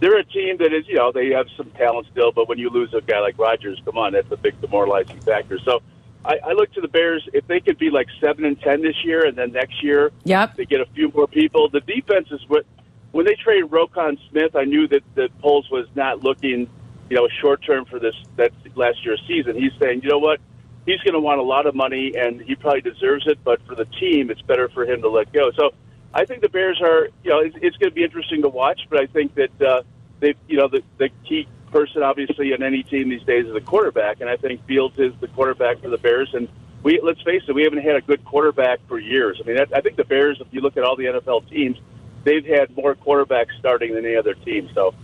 they're 0.01 0.19
a 0.19 0.25
team 0.25 0.59
that 0.59 0.73
is 0.73 0.87
you 0.89 0.97
know 0.97 1.11
they 1.11 1.31
have 1.31 1.47
some 1.57 1.71
talent 1.73 2.07
still, 2.13 2.31
but 2.33 2.49
when 2.49 2.59
you 2.59 2.71
lose 2.71 2.95
a 2.95 3.01
guy 3.01 3.19
like 3.21 3.39
Rodgers, 3.39 3.81
come 3.85 3.99
on, 3.99 4.13
that's 4.13 4.31
a 4.31 4.37
big 4.37 4.61
demoralizing 4.61 5.21
factor. 5.21 5.59
So. 5.59 5.81
I, 6.25 6.39
I 6.47 6.53
look 6.53 6.73
to 6.75 6.81
the 6.81 6.87
Bears 6.87 7.29
if 7.33 7.45
they 7.49 7.59
could 7.59 7.79
be 7.79 7.91
like 7.91 8.07
seven 8.21 8.45
and 8.45 8.57
ten 8.61 8.81
this 8.81 8.95
year, 9.05 9.27
and 9.27 9.37
then 9.37 9.51
next 9.51 9.83
year 9.83 10.13
Yep. 10.23 10.55
they 10.55 10.67
get 10.67 10.81
a 10.81 10.87
few 10.95 11.11
more 11.13 11.27
people. 11.27 11.69
The 11.69 11.81
defense 11.81 12.29
is 12.31 12.41
what 12.47 12.65
when 13.11 13.27
they 13.27 13.35
traded 13.35 13.71
Roquan 13.73 14.17
Smith, 14.31 14.55
I 14.55 14.63
knew 14.63 14.87
that 14.87 15.03
that 15.17 15.37
Poles 15.41 15.69
was 15.69 15.89
not 15.97 16.23
looking, 16.23 16.71
you 17.13 17.19
know, 17.19 17.29
short 17.43 17.63
term 17.63 17.85
for 17.85 17.99
this 17.99 18.15
that 18.37 18.53
last 18.75 19.05
year's 19.05 19.23
season. 19.29 19.55
He's 19.55 19.73
saying, 19.79 20.01
you 20.03 20.09
know 20.09 20.19
what, 20.19 20.41
he's 20.87 20.99
going 21.01 21.13
to 21.13 21.21
want 21.21 21.41
a 21.41 21.43
lot 21.43 21.67
of 21.67 21.75
money, 21.75 22.15
and 22.17 22.41
he 22.41 22.55
probably 22.55 22.81
deserves 22.81 23.27
it. 23.27 23.39
But 23.45 23.61
for 23.67 23.75
the 23.75 23.85
team, 23.85 24.31
it's 24.31 24.41
better 24.41 24.71
for 24.71 24.87
him 24.87 25.03
to 25.03 25.11
let 25.11 25.31
go. 25.31 25.51
So 25.53 25.75
I 26.15 26.25
think 26.25 26.41
the 26.41 26.49
Bears 26.49 26.81
are, 26.81 27.11
you 27.23 27.31
know, 27.31 27.41
it's, 27.41 27.55
it's 27.61 27.77
going 27.77 27.91
to 27.91 27.95
be 27.95 28.03
interesting 28.03 28.41
to 28.41 28.49
watch. 28.49 28.81
But 28.89 28.99
I 28.99 29.07
think 29.09 29.35
that 29.35 29.61
uh, 29.61 29.83
they, 30.21 30.37
you 30.49 30.57
know, 30.57 30.69
the 30.69 30.83
the 30.97 31.11
key 31.29 31.47
person 31.71 32.03
obviously 32.03 32.53
in 32.53 32.63
any 32.63 32.83
team 32.83 33.11
these 33.11 33.25
days 33.25 33.45
is 33.45 33.53
the 33.53 33.61
quarterback, 33.61 34.23
and 34.23 34.31
I 34.31 34.39
think 34.39 34.65
Fields 34.65 34.99
is 34.99 35.13
the 35.21 35.29
quarterback 35.29 35.83
for 35.83 35.91
the 35.91 35.99
Bears. 35.99 36.33
And 36.33 36.49
we 36.83 36.99
let's 37.03 37.21
face 37.21 37.43
it, 37.47 37.53
we 37.53 37.65
haven't 37.65 37.83
had 37.83 37.97
a 37.97 38.01
good 38.01 38.25
quarterback 38.25 38.79
for 38.89 38.99
years. 38.99 39.39
I 39.39 39.47
mean, 39.47 39.57
that, 39.57 39.77
I 39.77 39.83
think 39.83 39.97
the 39.97 40.05
Bears, 40.05 40.41
if 40.41 40.47
you 40.51 40.63
look 40.63 40.79
at 40.79 40.85
all 40.85 40.97
the 40.97 41.05
NFL 41.05 41.51
teams, 41.51 41.77
they've 42.25 42.47
had 42.47 42.75
more 42.75 42.95
quarterbacks 42.95 43.51
starting 43.59 43.93
than 43.93 44.07
any 44.07 44.17
other 44.17 44.33
team. 44.33 44.71
So, 44.73 44.95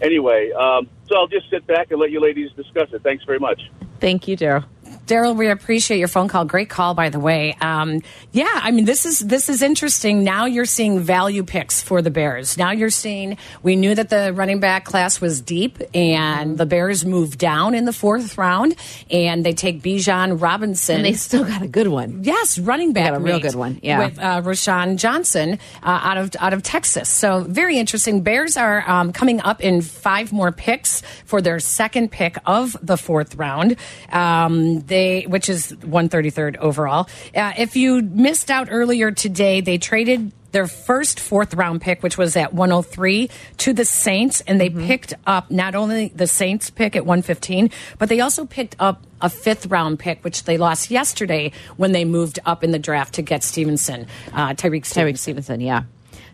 anyway, 0.00 0.50
um, 0.52 0.88
so 1.08 1.16
I'll 1.16 1.26
just 1.28 1.50
sit 1.50 1.66
back 1.66 1.90
and 1.90 2.00
let 2.00 2.10
you 2.10 2.20
ladies 2.20 2.50
discuss 2.56 2.88
it. 2.92 3.02
Thanks 3.02 3.24
very 3.24 3.38
much. 3.38 3.60
Thank 4.00 4.28
you, 4.28 4.36
Daryl. 4.36 4.64
Daryl, 5.08 5.34
we 5.34 5.48
appreciate 5.48 5.98
your 5.98 6.08
phone 6.08 6.28
call. 6.28 6.44
Great 6.44 6.68
call, 6.68 6.94
by 6.94 7.08
the 7.08 7.18
way. 7.18 7.56
Um, 7.60 8.02
yeah, 8.32 8.46
I 8.52 8.70
mean 8.70 8.84
this 8.84 9.06
is 9.06 9.20
this 9.20 9.48
is 9.48 9.62
interesting. 9.62 10.22
Now 10.22 10.44
you're 10.44 10.66
seeing 10.66 11.00
value 11.00 11.42
picks 11.42 11.82
for 11.82 12.02
the 12.02 12.10
Bears. 12.10 12.58
Now 12.58 12.72
you're 12.72 12.90
seeing 12.90 13.38
we 13.62 13.74
knew 13.74 13.94
that 13.94 14.10
the 14.10 14.32
running 14.34 14.60
back 14.60 14.84
class 14.84 15.20
was 15.20 15.40
deep, 15.40 15.78
and 15.94 16.58
the 16.58 16.66
Bears 16.66 17.04
moved 17.06 17.38
down 17.38 17.74
in 17.74 17.86
the 17.86 17.92
fourth 17.92 18.36
round, 18.36 18.76
and 19.10 19.44
they 19.44 19.54
take 19.54 19.82
Bijan 19.82 20.40
Robinson. 20.40 20.96
And 20.96 21.04
they 21.04 21.14
still 21.14 21.44
got 21.44 21.62
a 21.62 21.68
good 21.68 21.88
one. 21.88 22.22
Yes, 22.22 22.58
running 22.58 22.92
back. 22.92 23.10
got 23.10 23.16
a 23.16 23.24
real 23.24 23.40
good 23.40 23.54
one, 23.54 23.80
yeah. 23.82 24.04
with 24.04 24.18
uh, 24.18 24.42
Roschon 24.42 24.96
Johnson 24.96 25.58
uh, 25.82 26.00
out 26.02 26.18
of 26.18 26.36
out 26.38 26.52
of 26.52 26.62
Texas. 26.62 27.08
So 27.08 27.40
very 27.40 27.78
interesting. 27.78 28.22
Bears 28.22 28.58
are 28.58 28.88
um, 28.88 29.12
coming 29.12 29.40
up 29.40 29.62
in 29.62 29.80
five 29.80 30.32
more 30.32 30.52
picks 30.52 31.02
for 31.24 31.40
their 31.40 31.60
second 31.60 32.10
pick 32.10 32.36
of 32.44 32.76
the 32.82 32.98
fourth 32.98 33.34
round. 33.36 33.76
Um, 34.12 34.80
they, 34.80 34.97
which 35.26 35.48
is 35.48 35.70
one 35.82 36.08
thirty 36.08 36.30
third 36.30 36.56
overall. 36.56 37.08
Uh, 37.34 37.52
if 37.56 37.76
you 37.76 38.02
missed 38.02 38.50
out 38.50 38.68
earlier 38.70 39.10
today, 39.10 39.60
they 39.60 39.78
traded. 39.78 40.32
Their 40.50 40.66
first 40.66 41.20
fourth 41.20 41.52
round 41.52 41.82
pick, 41.82 42.02
which 42.02 42.16
was 42.16 42.34
at 42.34 42.54
103, 42.54 43.28
to 43.58 43.74
the 43.74 43.84
Saints, 43.84 44.40
and 44.46 44.58
they 44.58 44.70
picked 44.70 45.12
up 45.26 45.50
not 45.50 45.74
only 45.74 46.08
the 46.08 46.26
Saints 46.26 46.70
pick 46.70 46.96
at 46.96 47.04
115, 47.04 47.70
but 47.98 48.08
they 48.08 48.20
also 48.20 48.46
picked 48.46 48.74
up 48.78 49.04
a 49.20 49.28
fifth 49.28 49.66
round 49.66 49.98
pick, 49.98 50.24
which 50.24 50.44
they 50.44 50.56
lost 50.56 50.90
yesterday 50.90 51.52
when 51.76 51.92
they 51.92 52.06
moved 52.06 52.38
up 52.46 52.64
in 52.64 52.70
the 52.70 52.78
draft 52.78 53.16
to 53.16 53.22
get 53.22 53.42
Stevenson, 53.42 54.06
uh, 54.32 54.54
Tyrique 54.54 54.86
Stevenson. 54.86 55.04
Tyrique 55.04 55.18
Stevenson, 55.18 55.60
yeah. 55.60 55.82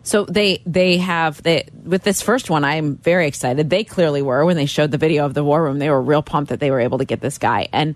So 0.05 0.23
they 0.23 0.61
they 0.67 0.97
have 0.99 1.41
they 1.41 1.67
with 1.83 2.03
this 2.03 2.21
first 2.21 2.51
one, 2.51 2.63
I'm 2.63 2.95
very 2.97 3.27
excited. 3.27 3.71
They 3.71 3.83
clearly 3.83 4.21
were 4.21 4.45
when 4.45 4.55
they 4.55 4.67
showed 4.67 4.91
the 4.91 4.99
video 4.99 5.25
of 5.25 5.33
the 5.33 5.43
war 5.43 5.63
room. 5.63 5.79
They 5.79 5.89
were 5.89 6.01
real 6.01 6.21
pumped 6.21 6.49
that 6.49 6.59
they 6.59 6.69
were 6.69 6.79
able 6.79 6.99
to 6.99 7.05
get 7.05 7.21
this 7.21 7.39
guy, 7.39 7.69
and 7.73 7.95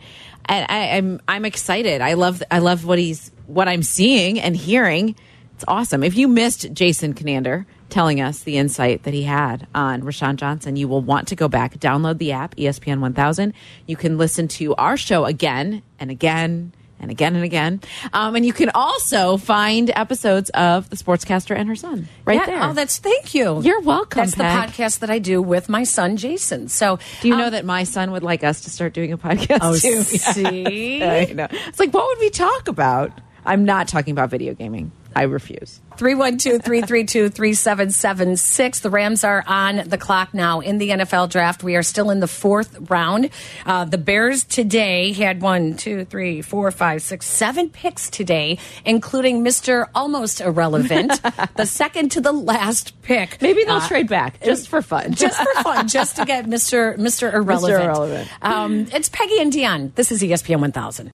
and 0.50 0.66
I, 0.68 0.98
I'm 0.98 1.22
I'm 1.28 1.46
excited. 1.46 2.02
I 2.02 2.14
love 2.14 2.44
I 2.52 2.60
love 2.60 2.84
what 2.84 3.00
he's 3.00 3.32
what 3.48 3.68
I'm 3.68 3.84
seeing 3.84 4.40
and 4.40 4.58
hearing. 4.58 5.16
It's 5.56 5.64
awesome. 5.68 6.04
If 6.04 6.18
you 6.18 6.28
missed 6.28 6.74
Jason 6.74 7.14
Conander 7.14 7.66
telling 7.90 8.22
us 8.22 8.40
the 8.40 8.58
insight 8.58 9.04
that 9.04 9.14
he 9.14 9.24
had 9.24 9.68
on 9.76 10.02
Roschon 10.04 10.36
Johnson, 10.36 10.76
you 10.76 10.88
will 10.88 11.02
want 11.02 11.28
to 11.30 11.36
go 11.36 11.48
back, 11.48 11.78
download 11.80 12.18
the 12.18 12.32
app 12.32 12.56
ESPN 12.56 13.00
1000. 13.00 13.54
You 13.86 13.96
can 13.96 14.18
listen 14.18 14.48
to 14.50 14.76
our 14.76 14.96
show 14.96 15.26
again 15.26 15.82
and 16.00 16.10
again 16.10 16.74
and 17.00 17.10
again 17.12 17.36
and 17.36 17.44
again. 17.44 17.82
Um, 18.14 18.36
and 18.36 18.46
you 18.46 18.54
can 18.54 18.70
also 18.74 19.38
find 19.38 19.92
episodes 19.96 20.50
of 20.52 20.90
The 20.90 20.96
Sportscaster 20.96 21.56
and 21.56 21.68
Her 21.70 21.76
Son 21.76 22.08
right 22.26 22.36
Yeah, 22.40 22.46
there. 22.46 22.64
Oh, 22.64 22.74
that's 22.74 22.98
thank 22.98 23.34
you. 23.34 23.62
You're 23.62 23.82
welcome, 23.82 24.20
That's 24.22 24.36
the 24.36 24.44
podcast 24.44 25.00
that 25.00 25.10
I 25.10 25.20
do 25.20 25.42
with 25.42 25.70
my 25.70 25.84
son 25.84 26.18
Jason. 26.18 26.68
So, 26.68 27.00
Do 27.22 27.28
you 27.28 27.36
know 27.36 27.46
um, 27.46 27.52
that 27.52 27.66
my 27.66 27.84
son 27.84 28.12
would 28.12 28.24
like 28.24 28.44
us 28.44 28.62
to 28.62 28.70
start 28.70 28.94
doing 28.94 29.12
a 29.12 29.18
podcast 29.18 29.60
Oh, 29.62 29.78
too? 29.78 30.04
see? 30.04 31.04
I 31.04 31.26
know. 31.34 31.48
It's 31.50 31.80
like, 31.80 31.94
what 31.94 32.08
would 32.08 32.20
we 32.20 32.30
talk 32.30 32.68
about? 32.68 33.12
I'm 33.46 33.66
not 33.66 33.88
talking 33.88 34.12
about 34.12 34.30
video 34.30 34.54
gaming. 34.54 34.92
I 35.16 35.24
refuse. 35.24 35.80
312-332-3776. 35.98 38.82
The 38.82 38.90
Rams 38.90 39.24
are 39.24 39.44
on 39.46 39.88
the 39.90 39.98
clock 39.98 40.34
now 40.34 40.62
in 40.62 40.78
the 40.78 40.90
NFL 40.92 41.30
draft. 41.30 41.62
We 41.64 41.76
are 41.76 41.84
still 41.84 42.10
in 42.10 42.20
the 42.22 42.28
fourth 42.28 42.78
round. 42.90 43.30
Uh, 43.66 43.84
the 43.86 43.98
Bears 43.98 44.44
today 44.46 45.12
had 45.12 45.42
one, 45.42 45.76
two, 45.76 46.06
three, 46.06 46.42
four, 46.42 46.72
five, 46.72 47.02
six, 47.02 47.26
seven 47.26 47.70
picks 47.70 48.10
today, 48.10 48.58
including 48.86 49.44
Mr. 49.44 49.88
Almost 49.94 50.40
Irrelevant, 50.42 51.22
the 51.56 51.66
second 51.66 52.12
to 52.14 52.22
the 52.22 52.32
last 52.32 53.02
pick. 53.02 53.42
Maybe 53.42 53.64
they'll 53.66 53.76
Uh, 53.78 53.88
trade 53.88 54.08
back 54.08 54.42
just 54.44 54.70
for 54.70 54.82
fun. 54.82 55.14
just 55.16 55.42
for 55.42 55.64
fun, 55.64 55.88
just 55.88 56.16
to 56.18 56.26
get 56.26 56.46
Mr. 56.46 56.96
Mr. 56.98 57.34
Irrelevant. 57.34 57.84
Irrelevant. 57.84 58.30
Um, 58.42 58.88
it's 58.94 59.10
Peggy 59.10 59.40
and 59.40 59.52
Dionne. 59.52 59.94
This 59.96 60.12
is 60.12 60.24
E 60.24 60.30
ESPN 60.30 60.60
1000. 60.62 61.12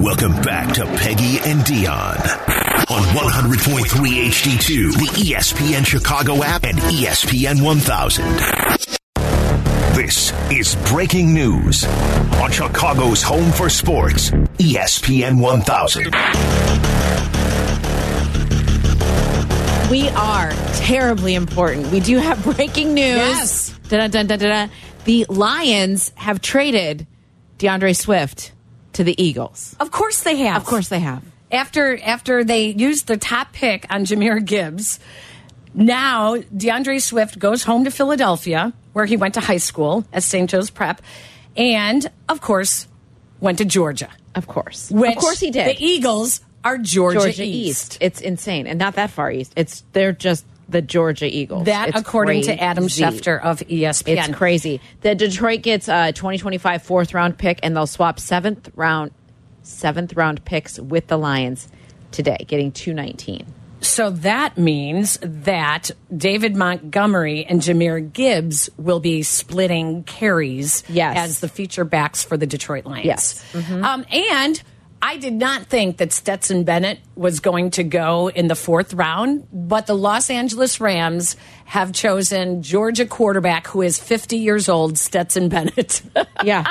Welcome 0.00 0.32
back 0.42 0.74
to 0.74 0.84
Peggy 0.84 1.38
and 1.48 1.60
Dionne 1.60 2.61
on 2.90 3.02
100.3 3.02 3.84
HD2, 4.26 4.92
the 4.94 5.32
ESPN 5.32 5.86
Chicago 5.86 6.42
app, 6.42 6.64
and 6.64 6.78
ESPN 6.78 7.62
1000. 7.62 8.24
This 9.94 10.32
is 10.50 10.74
breaking 10.90 11.32
news 11.32 11.84
on 11.84 12.50
Chicago's 12.50 13.22
home 13.22 13.50
for 13.52 13.68
sports, 13.68 14.30
ESPN 14.58 15.38
1000. 15.40 16.14
We 19.90 20.08
are 20.10 20.50
terribly 20.76 21.34
important. 21.34 21.92
We 21.92 22.00
do 22.00 22.18
have 22.18 22.42
breaking 22.56 22.94
news. 22.94 23.16
Yes. 23.16 23.78
Dun, 23.88 24.10
dun, 24.10 24.26
dun, 24.26 24.38
dun, 24.38 24.48
dun. 24.50 24.70
The 25.04 25.26
Lions 25.28 26.12
have 26.16 26.40
traded 26.40 27.06
D'Andre 27.58 27.92
Swift 27.92 28.52
to 28.94 29.04
the 29.04 29.20
Eagles. 29.22 29.76
Of 29.80 29.90
course 29.90 30.22
they 30.22 30.36
have. 30.36 30.56
Of 30.56 30.64
course 30.66 30.88
they 30.88 31.00
have. 31.00 31.22
After 31.52 31.98
after 32.02 32.44
they 32.44 32.68
used 32.68 33.06
the 33.06 33.16
top 33.16 33.52
pick 33.52 33.86
on 33.90 34.04
Jahmyr 34.04 34.44
Gibbs, 34.44 34.98
now 35.74 36.36
D'Andre 36.56 36.98
Swift 36.98 37.38
goes 37.38 37.62
home 37.62 37.84
to 37.84 37.90
Philadelphia, 37.90 38.72
where 38.94 39.04
he 39.04 39.16
went 39.16 39.34
to 39.34 39.40
high 39.40 39.58
school 39.58 40.04
at 40.12 40.22
St. 40.22 40.48
Joe's 40.48 40.70
Prep, 40.70 41.02
and 41.56 42.10
of 42.28 42.40
course 42.40 42.88
went 43.40 43.58
to 43.58 43.64
Georgia. 43.64 44.08
Of 44.34 44.46
course. 44.46 44.90
Which 44.90 45.16
of 45.16 45.18
course 45.18 45.40
he 45.40 45.50
did. 45.50 45.76
The 45.76 45.84
Eagles 45.84 46.40
are 46.64 46.78
Georgia, 46.78 47.20
Georgia 47.20 47.42
East. 47.42 47.92
East. 47.92 47.98
It's 48.00 48.20
insane. 48.20 48.66
And 48.66 48.78
not 48.78 48.94
that 48.94 49.10
far 49.10 49.30
east. 49.30 49.52
It's 49.56 49.84
they're 49.92 50.12
just 50.12 50.46
the 50.68 50.80
Georgia 50.80 51.26
Eagles. 51.26 51.66
That, 51.66 51.90
It's 51.90 52.00
according 52.00 52.42
to 52.44 52.58
Adam 52.62 52.84
crazy. 52.84 53.02
Schefter 53.02 53.40
of 53.42 53.60
ESPN. 53.60 54.28
It's 54.28 54.36
crazy. 54.36 54.80
The 55.02 55.14
Detroit 55.14 55.62
gets 55.62 55.88
a 55.88 56.12
2025 56.12 56.82
fourth 56.82 57.12
round 57.12 57.36
pick, 57.36 57.60
and 57.62 57.76
they'll 57.76 57.86
swap 57.86 58.18
seventh 58.18 58.70
round 58.74 59.10
seventh 59.62 60.14
round 60.14 60.44
picks 60.44 60.78
with 60.78 61.06
the 61.08 61.16
Lions 61.16 61.68
today, 62.10 62.38
getting 62.46 62.72
219. 62.72 63.46
So 63.80 64.10
that 64.10 64.56
means 64.56 65.18
that 65.22 65.90
David 66.16 66.54
Montgomery 66.54 67.44
and 67.44 67.60
Jahmyr 67.60 68.12
Gibbs 68.12 68.70
will 68.76 69.00
be 69.00 69.22
splitting 69.24 70.04
carries 70.04 70.84
Yes. 70.88 71.16
as 71.18 71.40
the 71.40 71.48
feature 71.48 71.84
backs 71.84 72.22
for 72.22 72.36
the 72.36 72.46
Detroit 72.46 72.84
Lions. 72.86 73.06
Yes. 73.06 73.44
Mm-hmm. 73.52 73.84
Um, 73.84 74.06
and 74.10 74.62
I 75.04 75.16
did 75.16 75.32
not 75.32 75.64
think 75.66 75.96
that 75.96 76.12
Stetson 76.12 76.62
Bennett 76.62 77.00
was 77.16 77.40
going 77.40 77.72
to 77.72 77.82
go 77.82 78.28
in 78.30 78.46
the 78.46 78.54
fourth 78.54 78.94
round, 78.94 79.48
but 79.52 79.88
the 79.88 79.96
Los 79.96 80.30
Angeles 80.30 80.80
Rams 80.80 81.36
have 81.64 81.92
chosen 81.92 82.62
Georgia 82.62 83.04
quarterback 83.04 83.66
who 83.66 83.82
is 83.82 83.98
50 83.98 84.36
years 84.36 84.68
old, 84.68 84.96
Stetson 84.98 85.48
Bennett. 85.48 86.02
Yeah. 86.44 86.64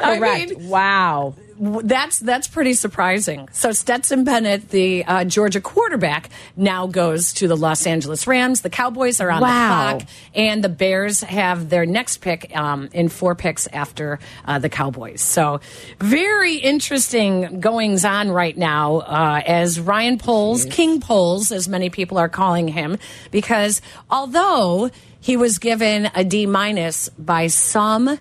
I 0.00 0.18
Correct. 0.18 0.50
mean- 0.50 0.68
wow. 0.68 1.34
That's 1.58 2.18
that's 2.18 2.48
pretty 2.48 2.74
surprising. 2.74 3.48
So 3.52 3.72
Stetson 3.72 4.24
Bennett, 4.24 4.68
the 4.70 5.04
uh, 5.04 5.24
Georgia 5.24 5.60
quarterback, 5.60 6.30
now 6.56 6.86
goes 6.86 7.32
to 7.34 7.48
the 7.48 7.56
Los 7.56 7.86
Angeles 7.86 8.26
Rams. 8.26 8.60
The 8.60 8.70
Cowboys 8.70 9.20
are 9.20 9.30
on 9.30 9.42
Wow. 9.42 9.92
the 9.92 9.98
clock, 9.98 10.08
and 10.34 10.62
the 10.62 10.68
Bears 10.68 11.22
have 11.22 11.68
their 11.70 11.86
next 11.86 12.18
pick 12.18 12.54
um, 12.56 12.88
in 12.92 13.08
four 13.08 13.34
picks 13.34 13.66
after 13.68 14.18
uh, 14.44 14.58
the 14.58 14.68
Cowboys. 14.68 15.22
So 15.22 15.60
very 15.98 16.56
interesting 16.56 17.60
goings 17.60 18.04
on 18.04 18.30
right 18.30 18.56
now 18.56 18.96
uh, 18.98 19.42
as 19.46 19.80
Ryan 19.80 20.18
Poles, 20.18 20.64
King 20.66 21.00
Poles, 21.00 21.52
as 21.52 21.68
many 21.68 21.90
people 21.90 22.18
are 22.18 22.28
calling 22.28 22.68
him, 22.68 22.98
because 23.30 23.80
although 24.10 24.90
he 25.20 25.36
was 25.36 25.58
given 25.58 26.10
a 26.14 26.22
D 26.22 26.46
minus 26.46 27.08
by 27.18 27.46
some. 27.48 28.18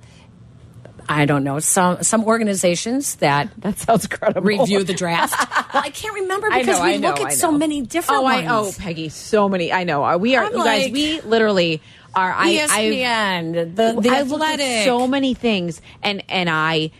I 1.07 1.25
don't 1.25 1.43
know 1.43 1.59
some 1.59 2.01
some 2.03 2.23
organizations 2.25 3.15
that 3.15 3.49
That 3.59 3.77
sounds 3.77 4.07
credible. 4.07 4.41
review 4.47 4.83
the 4.83 4.93
draft. 5.03 5.35
well, 5.73 5.83
I 5.83 5.89
can't 5.89 6.13
remember 6.15 6.49
because 6.49 6.67
know, 6.67 6.83
we 6.83 6.93
I 6.93 6.97
know, 6.97 7.09
look 7.09 7.19
at 7.21 7.27
I 7.27 7.33
so 7.35 7.51
many 7.51 7.81
different 7.81 8.23
Oh, 8.23 8.25
I, 8.25 8.45
oh. 8.47 8.71
Peggy, 8.77 9.09
so 9.09 9.47
many. 9.49 9.71
I 9.71 9.83
know. 9.83 10.17
We 10.17 10.35
are, 10.35 10.45
I'm 10.45 10.51
you 10.53 10.63
guys, 10.63 10.83
like- 10.85 10.93
we 10.93 11.21
literally 11.21 11.81
are. 12.15 12.31
I, 12.31 12.67
I've- 12.71 12.89
the 13.75 13.99
the 14.01 14.09
I've 14.09 14.31
looked 14.31 14.43
at 14.59 14.85
so 14.85 15.07
many 15.07 15.33
things, 15.33 15.81
and 16.01 16.23
and 16.29 16.49
I 16.49 16.91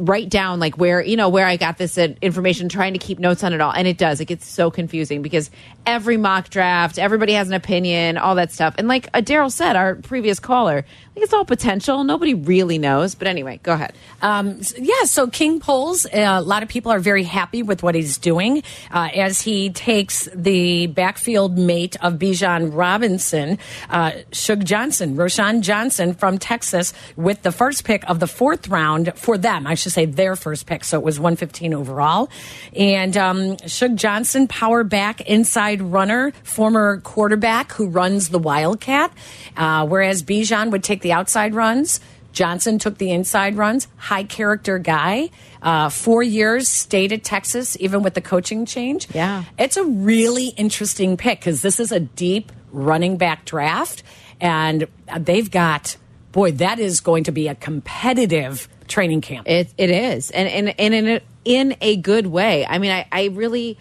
write 0.00 0.28
down 0.28 0.60
like 0.60 0.76
where 0.76 1.02
you 1.02 1.16
know 1.16 1.28
where 1.28 1.46
I 1.46 1.56
got 1.56 1.78
this 1.78 1.96
information, 1.98 2.68
trying 2.68 2.92
to 2.92 2.98
keep 2.98 3.18
notes 3.18 3.44
on 3.44 3.52
it 3.52 3.60
all, 3.60 3.72
and 3.72 3.86
it 3.86 3.98
does. 3.98 4.20
It 4.20 4.26
gets 4.26 4.46
so 4.46 4.70
confusing 4.70 5.22
because 5.22 5.50
every 5.86 6.16
mock 6.16 6.50
draft, 6.50 6.98
everybody 6.98 7.32
has 7.34 7.48
an 7.48 7.54
opinion, 7.54 8.18
all 8.18 8.34
that 8.36 8.52
stuff, 8.52 8.74
and 8.78 8.88
like 8.88 9.10
Daryl 9.12 9.50
said, 9.50 9.76
our 9.76 9.96
previous 9.96 10.40
caller, 10.40 10.84
like 11.14 11.24
it's 11.24 11.32
all 11.32 11.44
potential. 11.44 12.04
Nobody 12.04 12.34
really 12.34 12.78
knows, 12.78 13.14
but 13.14 13.28
anyway, 13.28 13.60
go 13.62 13.72
ahead. 13.72 13.94
Um, 14.22 14.60
yeah, 14.78 15.04
so 15.04 15.26
King 15.26 15.60
Poles, 15.60 16.06
uh, 16.06 16.10
a 16.12 16.42
lot 16.42 16.62
of 16.62 16.68
people 16.68 16.92
are 16.92 16.98
very 16.98 17.24
happy 17.24 17.62
with 17.62 17.82
what 17.82 17.94
he's 17.94 18.18
doing 18.18 18.62
uh, 18.90 19.08
as 19.14 19.40
he 19.40 19.70
takes 19.70 20.28
the 20.34 20.86
backfield 20.88 21.58
mate 21.58 21.96
of 22.02 22.14
Bijan 22.14 22.74
Robinson, 22.74 23.58
uh, 23.88 24.12
Shug 24.32 24.64
Johnson, 24.64 25.16
Roschon 25.16 25.60
Johnson 25.60 26.14
from 26.14 26.38
Texas, 26.38 26.92
with 27.16 27.42
the 27.42 27.52
first 27.52 27.84
pick 27.84 28.08
of 28.08 28.20
the 28.20 28.26
fourth 28.26 28.68
round 28.68 29.12
for 29.16 29.36
them. 29.60 29.66
I 29.66 29.74
should 29.74 29.92
say 29.92 30.06
their 30.06 30.36
first 30.36 30.66
pick, 30.66 30.84
so 30.84 30.98
it 30.98 31.04
was 31.04 31.18
115 31.18 31.74
overall. 31.74 32.30
And 32.74 33.16
um, 33.16 33.56
Shug 33.66 33.96
Johnson, 33.96 34.48
power 34.48 34.84
back, 34.84 35.20
inside 35.22 35.82
runner, 35.82 36.32
former 36.42 37.00
quarterback 37.00 37.72
who 37.72 37.88
runs 37.88 38.30
the 38.30 38.38
Wildcat, 38.38 39.12
uh, 39.56 39.86
whereas 39.86 40.22
Bijan 40.22 40.70
would 40.70 40.84
take 40.84 41.02
the 41.02 41.12
outside 41.12 41.54
runs. 41.54 42.00
Johnson 42.32 42.78
took 42.78 42.98
the 42.98 43.10
inside 43.10 43.56
runs, 43.56 43.88
high 43.96 44.24
character 44.24 44.78
guy. 44.78 45.30
Uh, 45.62 45.88
four 45.88 46.22
years, 46.22 46.68
stayed 46.68 47.12
at 47.12 47.24
Texas, 47.24 47.76
even 47.80 48.02
with 48.02 48.14
the 48.14 48.20
coaching 48.20 48.66
change. 48.66 49.08
Yeah. 49.14 49.44
It's 49.58 49.76
a 49.76 49.84
really 49.84 50.48
interesting 50.48 51.16
pick 51.16 51.40
because 51.40 51.62
this 51.62 51.80
is 51.80 51.92
a 51.92 52.00
deep 52.00 52.52
running 52.72 53.16
back 53.16 53.44
draft. 53.44 54.02
And 54.40 54.86
they've 55.18 55.50
got, 55.50 55.96
boy, 56.32 56.52
that 56.52 56.78
is 56.78 57.00
going 57.00 57.24
to 57.24 57.32
be 57.32 57.48
a 57.48 57.54
competitive 57.54 58.68
training 58.90 59.22
camp. 59.22 59.48
It 59.48 59.72
it 59.78 59.90
is, 59.90 60.30
and 60.30 60.48
and 60.48 60.74
and 60.78 60.94
in 60.94 61.08
a, 61.08 61.20
in 61.44 61.76
a 61.80 61.96
good 61.96 62.26
way. 62.26 62.66
I 62.66 62.78
mean, 62.78 62.90
I 62.90 63.06
I 63.10 63.26
really. 63.26 63.78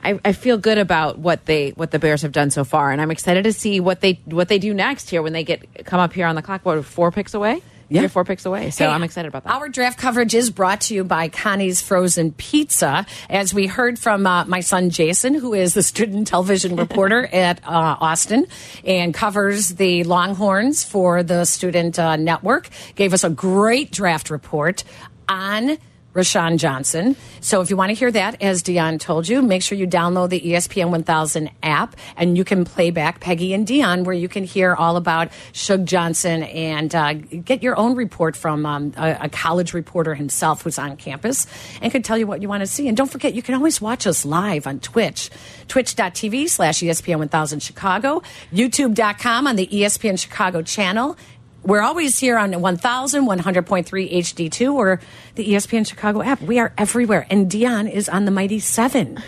I, 0.00 0.20
I 0.24 0.32
feel 0.32 0.58
good 0.58 0.78
about 0.78 1.18
what 1.18 1.44
they 1.44 1.70
what 1.70 1.90
the 1.90 1.98
Bears 1.98 2.22
have 2.22 2.30
done 2.30 2.50
so 2.50 2.62
far, 2.62 2.92
and 2.92 3.00
I'm 3.02 3.10
excited 3.10 3.42
to 3.42 3.52
see 3.52 3.80
what 3.80 4.00
they 4.00 4.20
what 4.26 4.46
they 4.46 4.60
do 4.60 4.72
next 4.72 5.10
here 5.10 5.22
when 5.22 5.32
they 5.32 5.42
get 5.42 5.84
come 5.84 5.98
up 5.98 6.12
here 6.12 6.24
on 6.24 6.36
the 6.36 6.42
clock. 6.42 6.64
What 6.64 6.84
four 6.84 7.10
picks 7.10 7.34
away? 7.34 7.62
Yeah. 7.88 8.02
You're 8.02 8.10
four 8.10 8.24
picks 8.24 8.44
away. 8.44 8.70
So 8.70 8.84
Hey, 8.84 8.90
I'm 8.90 9.02
excited 9.02 9.28
about 9.28 9.44
that. 9.44 9.52
Our 9.54 9.68
draft 9.68 9.98
coverage 9.98 10.34
is 10.34 10.50
brought 10.50 10.82
to 10.82 10.94
you 10.94 11.04
by 11.04 11.28
Connie's 11.28 11.80
Frozen 11.80 12.32
Pizza. 12.32 13.06
As 13.30 13.54
we 13.54 13.66
heard 13.66 13.98
from 13.98 14.26
uh, 14.26 14.44
my 14.44 14.60
son 14.60 14.90
Jason, 14.90 15.34
who 15.34 15.54
is 15.54 15.74
the 15.74 15.82
student 15.82 16.26
television 16.26 16.76
reporter 16.76 17.26
at 17.26 17.60
uh, 17.64 17.96
Austin 18.00 18.46
and 18.84 19.14
covers 19.14 19.70
the 19.70 20.04
Longhorns 20.04 20.84
for 20.84 21.22
the 21.22 21.44
student 21.44 21.98
uh, 21.98 22.16
network, 22.16 22.68
gave 22.94 23.14
us 23.14 23.24
a 23.24 23.30
great 23.30 23.90
draft 23.90 24.30
report 24.30 24.84
on. 25.28 25.78
Roschon 26.14 26.56
Johnson. 26.56 27.16
So 27.40 27.60
if 27.60 27.70
you 27.70 27.76
want 27.76 27.90
to 27.90 27.94
hear 27.94 28.10
that, 28.10 28.42
as 28.42 28.62
Dionne 28.62 28.98
told 28.98 29.28
you, 29.28 29.42
make 29.42 29.62
sure 29.62 29.76
you 29.76 29.86
download 29.86 30.30
the 30.30 30.40
ESPN 30.40 30.90
1000 30.90 31.50
app 31.62 31.96
and 32.16 32.36
you 32.36 32.44
can 32.44 32.64
play 32.64 32.90
back 32.90 33.20
Peggy 33.20 33.52
and 33.52 33.66
Dionne 33.66 34.04
where 34.04 34.14
you 34.14 34.28
can 34.28 34.44
hear 34.44 34.74
all 34.74 34.96
about 34.96 35.28
Shug 35.52 35.86
Johnson 35.86 36.42
and 36.44 36.94
uh, 36.94 37.12
get 37.12 37.62
your 37.62 37.76
own 37.78 37.94
report 37.94 38.36
from 38.36 38.64
um, 38.66 38.92
a, 38.96 39.18
a 39.22 39.28
college 39.28 39.74
reporter 39.74 40.14
himself 40.14 40.62
who's 40.62 40.78
on 40.78 40.96
campus 40.96 41.46
and 41.82 41.92
can 41.92 42.02
tell 42.02 42.16
you 42.16 42.26
what 42.26 42.42
you 42.42 42.48
want 42.48 42.62
to 42.62 42.66
see. 42.66 42.88
And 42.88 42.96
don't 42.96 43.10
forget, 43.10 43.34
you 43.34 43.42
can 43.42 43.54
always 43.54 43.80
watch 43.80 44.06
us 44.06 44.24
live 44.24 44.66
on 44.66 44.80
Twitch, 44.80 45.30
twitch.tv 45.68 46.48
slash 46.48 46.80
ESPN 46.80 47.18
1000 47.18 47.62
Chicago, 47.62 48.22
youtube.com 48.52 49.46
on 49.46 49.56
the 49.56 49.66
ESPN 49.66 50.18
Chicago 50.18 50.62
channel. 50.62 51.16
We're 51.64 51.82
always 51.82 52.18
here 52.18 52.38
on 52.38 52.58
1000, 52.60 53.26
100.3 53.26 54.12
HD2 54.12 54.74
or 54.74 55.00
the 55.34 55.50
ESPN 55.50 55.86
Chicago 55.86 56.22
app. 56.22 56.40
We 56.40 56.58
are 56.58 56.72
everywhere. 56.78 57.26
And 57.28 57.50
Dionne 57.50 57.90
is 57.90 58.08
on 58.08 58.24
the 58.24 58.30
Mighty 58.30 58.60
7. 58.60 59.22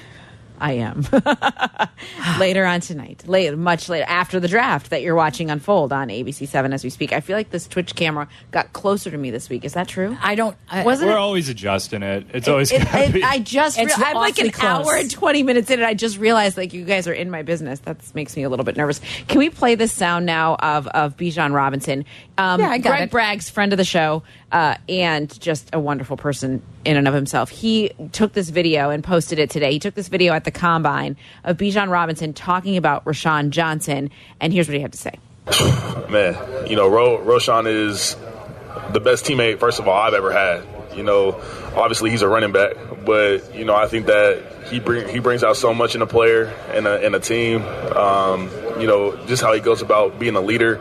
I 0.60 0.72
am. 0.74 1.06
later 2.38 2.64
on 2.64 2.80
tonight, 2.80 3.24
late, 3.26 3.56
much 3.56 3.88
later, 3.88 4.04
after 4.08 4.40
the 4.40 4.48
draft 4.48 4.90
that 4.90 5.02
you're 5.02 5.14
watching 5.14 5.50
unfold 5.50 5.92
on 5.92 6.08
ABC7 6.08 6.72
as 6.72 6.84
we 6.84 6.90
speak. 6.90 7.12
I 7.12 7.20
feel 7.20 7.36
like 7.36 7.50
this 7.50 7.66
Twitch 7.66 7.94
camera 7.94 8.28
got 8.50 8.72
closer 8.72 9.10
to 9.10 9.18
me 9.18 9.30
this 9.30 9.48
week. 9.48 9.64
Is 9.64 9.74
that 9.74 9.88
true? 9.88 10.16
I 10.22 10.34
don't. 10.34 10.56
I, 10.70 10.84
Wasn't 10.84 11.08
We're 11.08 11.16
it? 11.16 11.20
always 11.20 11.48
adjusting 11.48 12.02
it. 12.02 12.26
It's 12.32 12.48
always 12.48 12.72
It- 12.72 12.82
it- 12.82 13.12
be. 13.12 13.22
I 13.24 13.38
just 13.38 13.78
It's 13.78 13.96
rea- 13.98 14.04
I'm 14.06 14.16
like 14.16 14.38
an 14.38 14.50
close. 14.50 14.86
hour 14.86 14.96
and 14.96 15.10
20 15.10 15.42
minutes 15.42 15.70
in 15.70 15.78
and 15.80 15.86
I 15.86 15.94
just 15.94 16.18
realized 16.18 16.56
like 16.56 16.72
you 16.72 16.84
guys 16.84 17.06
are 17.08 17.12
in 17.12 17.30
my 17.30 17.42
business. 17.42 17.80
That 17.80 17.98
makes 18.14 18.36
me 18.36 18.42
a 18.42 18.48
little 18.48 18.64
bit 18.64 18.76
nervous. 18.76 19.00
Can 19.28 19.38
we 19.38 19.50
play 19.50 19.74
this 19.74 19.92
sound 19.92 20.26
now 20.26 20.56
of 20.56 20.86
of 20.88 21.16
Bijan 21.16 21.52
Robinson? 21.54 22.04
Um, 22.38 22.60
Yeah, 22.60 22.68
I 22.70 22.78
got 22.78 22.90
Greg 22.90 23.02
it. 23.04 23.10
Bragg's 23.10 23.50
friend 23.50 23.72
of 23.72 23.76
the 23.76 23.84
show 23.84 24.22
uh, 24.52 24.76
and 24.88 25.38
just 25.40 25.70
a 25.72 25.80
wonderful 25.80 26.16
person 26.16 26.62
in 26.84 26.96
and 26.96 27.06
of 27.06 27.14
himself. 27.14 27.50
He 27.50 27.90
took 28.12 28.32
this 28.32 28.48
video 28.48 28.90
and 28.90 29.04
posted 29.04 29.38
it 29.38 29.50
today. 29.50 29.72
He 29.72 29.78
took 29.78 29.94
this 29.94 30.08
video 30.08 30.32
at 30.32 30.44
the 30.44 30.50
combine 30.50 31.16
of 31.44 31.56
Bijan 31.56 31.90
Robinson 31.90 32.32
talking 32.32 32.76
about 32.76 33.04
Roschon 33.04 33.50
Johnson 33.50 34.10
and 34.40 34.52
here's 34.52 34.68
what 34.68 34.74
he 34.74 34.80
had 34.80 34.92
to 34.92 34.98
say. 34.98 35.18
Man, 36.08 36.36
you 36.68 36.76
know, 36.76 36.88
Ro- 36.88 37.18
Roschon 37.18 37.66
is 37.66 38.16
the 38.92 39.00
best 39.00 39.24
teammate, 39.24 39.58
first 39.58 39.80
of 39.80 39.88
all, 39.88 39.96
I've 40.00 40.14
ever 40.14 40.32
had. 40.32 40.64
You 40.96 41.04
know, 41.04 41.40
obviously 41.76 42.10
he's 42.10 42.22
a 42.22 42.28
running 42.28 42.52
back, 42.52 42.74
but 43.04 43.54
you 43.54 43.64
know, 43.64 43.74
I 43.76 43.86
think 43.86 44.06
that 44.06 44.42
he 44.66 44.80
bring 44.80 45.08
he 45.08 45.20
brings 45.20 45.44
out 45.44 45.56
so 45.56 45.72
much 45.72 45.94
in 45.94 46.02
a 46.02 46.06
player 46.06 46.46
and 46.72 46.86
a, 46.86 47.04
and 47.04 47.14
a 47.14 47.20
team. 47.20 47.62
Um, 47.62 48.50
you 48.80 48.86
know, 48.86 49.16
just 49.26 49.42
how 49.42 49.52
he 49.52 49.60
goes 49.60 49.82
about 49.82 50.18
being 50.18 50.34
a 50.34 50.40
leader 50.40 50.80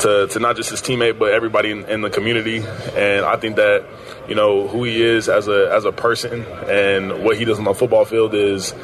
to, 0.00 0.26
to 0.28 0.38
not 0.38 0.56
just 0.56 0.70
his 0.70 0.82
teammate 0.82 1.18
but 1.18 1.32
everybody 1.32 1.70
in, 1.70 1.84
in 1.86 2.00
the 2.00 2.10
community. 2.10 2.64
And 2.94 3.24
I 3.24 3.36
think 3.36 3.56
that 3.56 3.84
you 4.28 4.34
know 4.34 4.68
who 4.68 4.84
he 4.84 5.02
is 5.02 5.28
as 5.28 5.48
a 5.48 5.70
as 5.72 5.84
a 5.84 5.92
person 5.92 6.44
and 6.68 7.24
what 7.24 7.36
he 7.36 7.44
does 7.44 7.58
on 7.58 7.64
the 7.64 7.74
football 7.74 8.04
field 8.04 8.34
is 8.34 8.74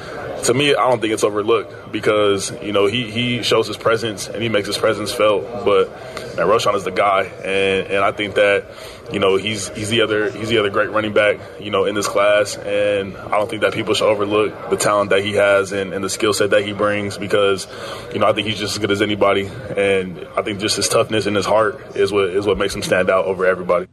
to 0.44 0.54
me, 0.54 0.74
I 0.74 0.88
don't 0.88 1.00
think 1.00 1.12
it's 1.12 1.24
overlooked 1.24 1.92
because 1.92 2.52
you 2.62 2.72
know 2.72 2.86
he, 2.86 3.10
he 3.10 3.42
shows 3.42 3.66
his 3.66 3.76
presence 3.76 4.28
and 4.28 4.42
he 4.42 4.48
makes 4.48 4.66
his 4.66 4.78
presence 4.78 5.12
felt. 5.12 5.44
But 5.64 5.90
man, 6.36 6.46
Roschon 6.46 6.74
is 6.74 6.84
the 6.84 6.90
guy, 6.90 7.24
and, 7.24 7.86
and 7.88 8.04
I 8.04 8.12
think 8.12 8.34
that 8.34 8.66
you 9.12 9.18
know 9.18 9.36
he's 9.36 9.68
he's 9.68 9.88
the 9.88 10.02
other 10.02 10.30
he's 10.30 10.48
the 10.48 10.58
other 10.58 10.70
great 10.70 10.90
running 10.90 11.12
back 11.12 11.38
you 11.60 11.70
know 11.70 11.84
in 11.84 11.94
this 11.94 12.08
class, 12.08 12.56
and 12.56 13.16
I 13.16 13.30
don't 13.30 13.48
think 13.48 13.62
that 13.62 13.72
people 13.72 13.94
should 13.94 14.08
overlook 14.08 14.70
the 14.70 14.76
talent 14.76 15.10
that 15.10 15.22
he 15.24 15.34
has 15.34 15.72
and, 15.72 15.92
and 15.92 16.04
the 16.04 16.10
skill 16.10 16.32
set 16.32 16.50
that 16.50 16.64
he 16.64 16.72
brings 16.72 17.16
because 17.18 17.66
you 18.12 18.18
know 18.18 18.26
I 18.26 18.32
think 18.32 18.46
he's 18.46 18.58
just 18.58 18.74
as 18.74 18.78
good 18.78 18.90
as 18.90 19.02
anybody, 19.02 19.46
and 19.76 20.26
I 20.36 20.42
think 20.42 20.60
just 20.60 20.76
his 20.76 20.88
toughness 20.88 21.26
and 21.26 21.36
his 21.36 21.46
heart 21.46 21.96
is 21.96 22.12
what 22.12 22.30
is 22.30 22.46
what 22.46 22.58
makes 22.58 22.74
him 22.74 22.82
stand 22.82 23.10
out 23.10 23.24
over 23.24 23.46
everybody. 23.46 23.86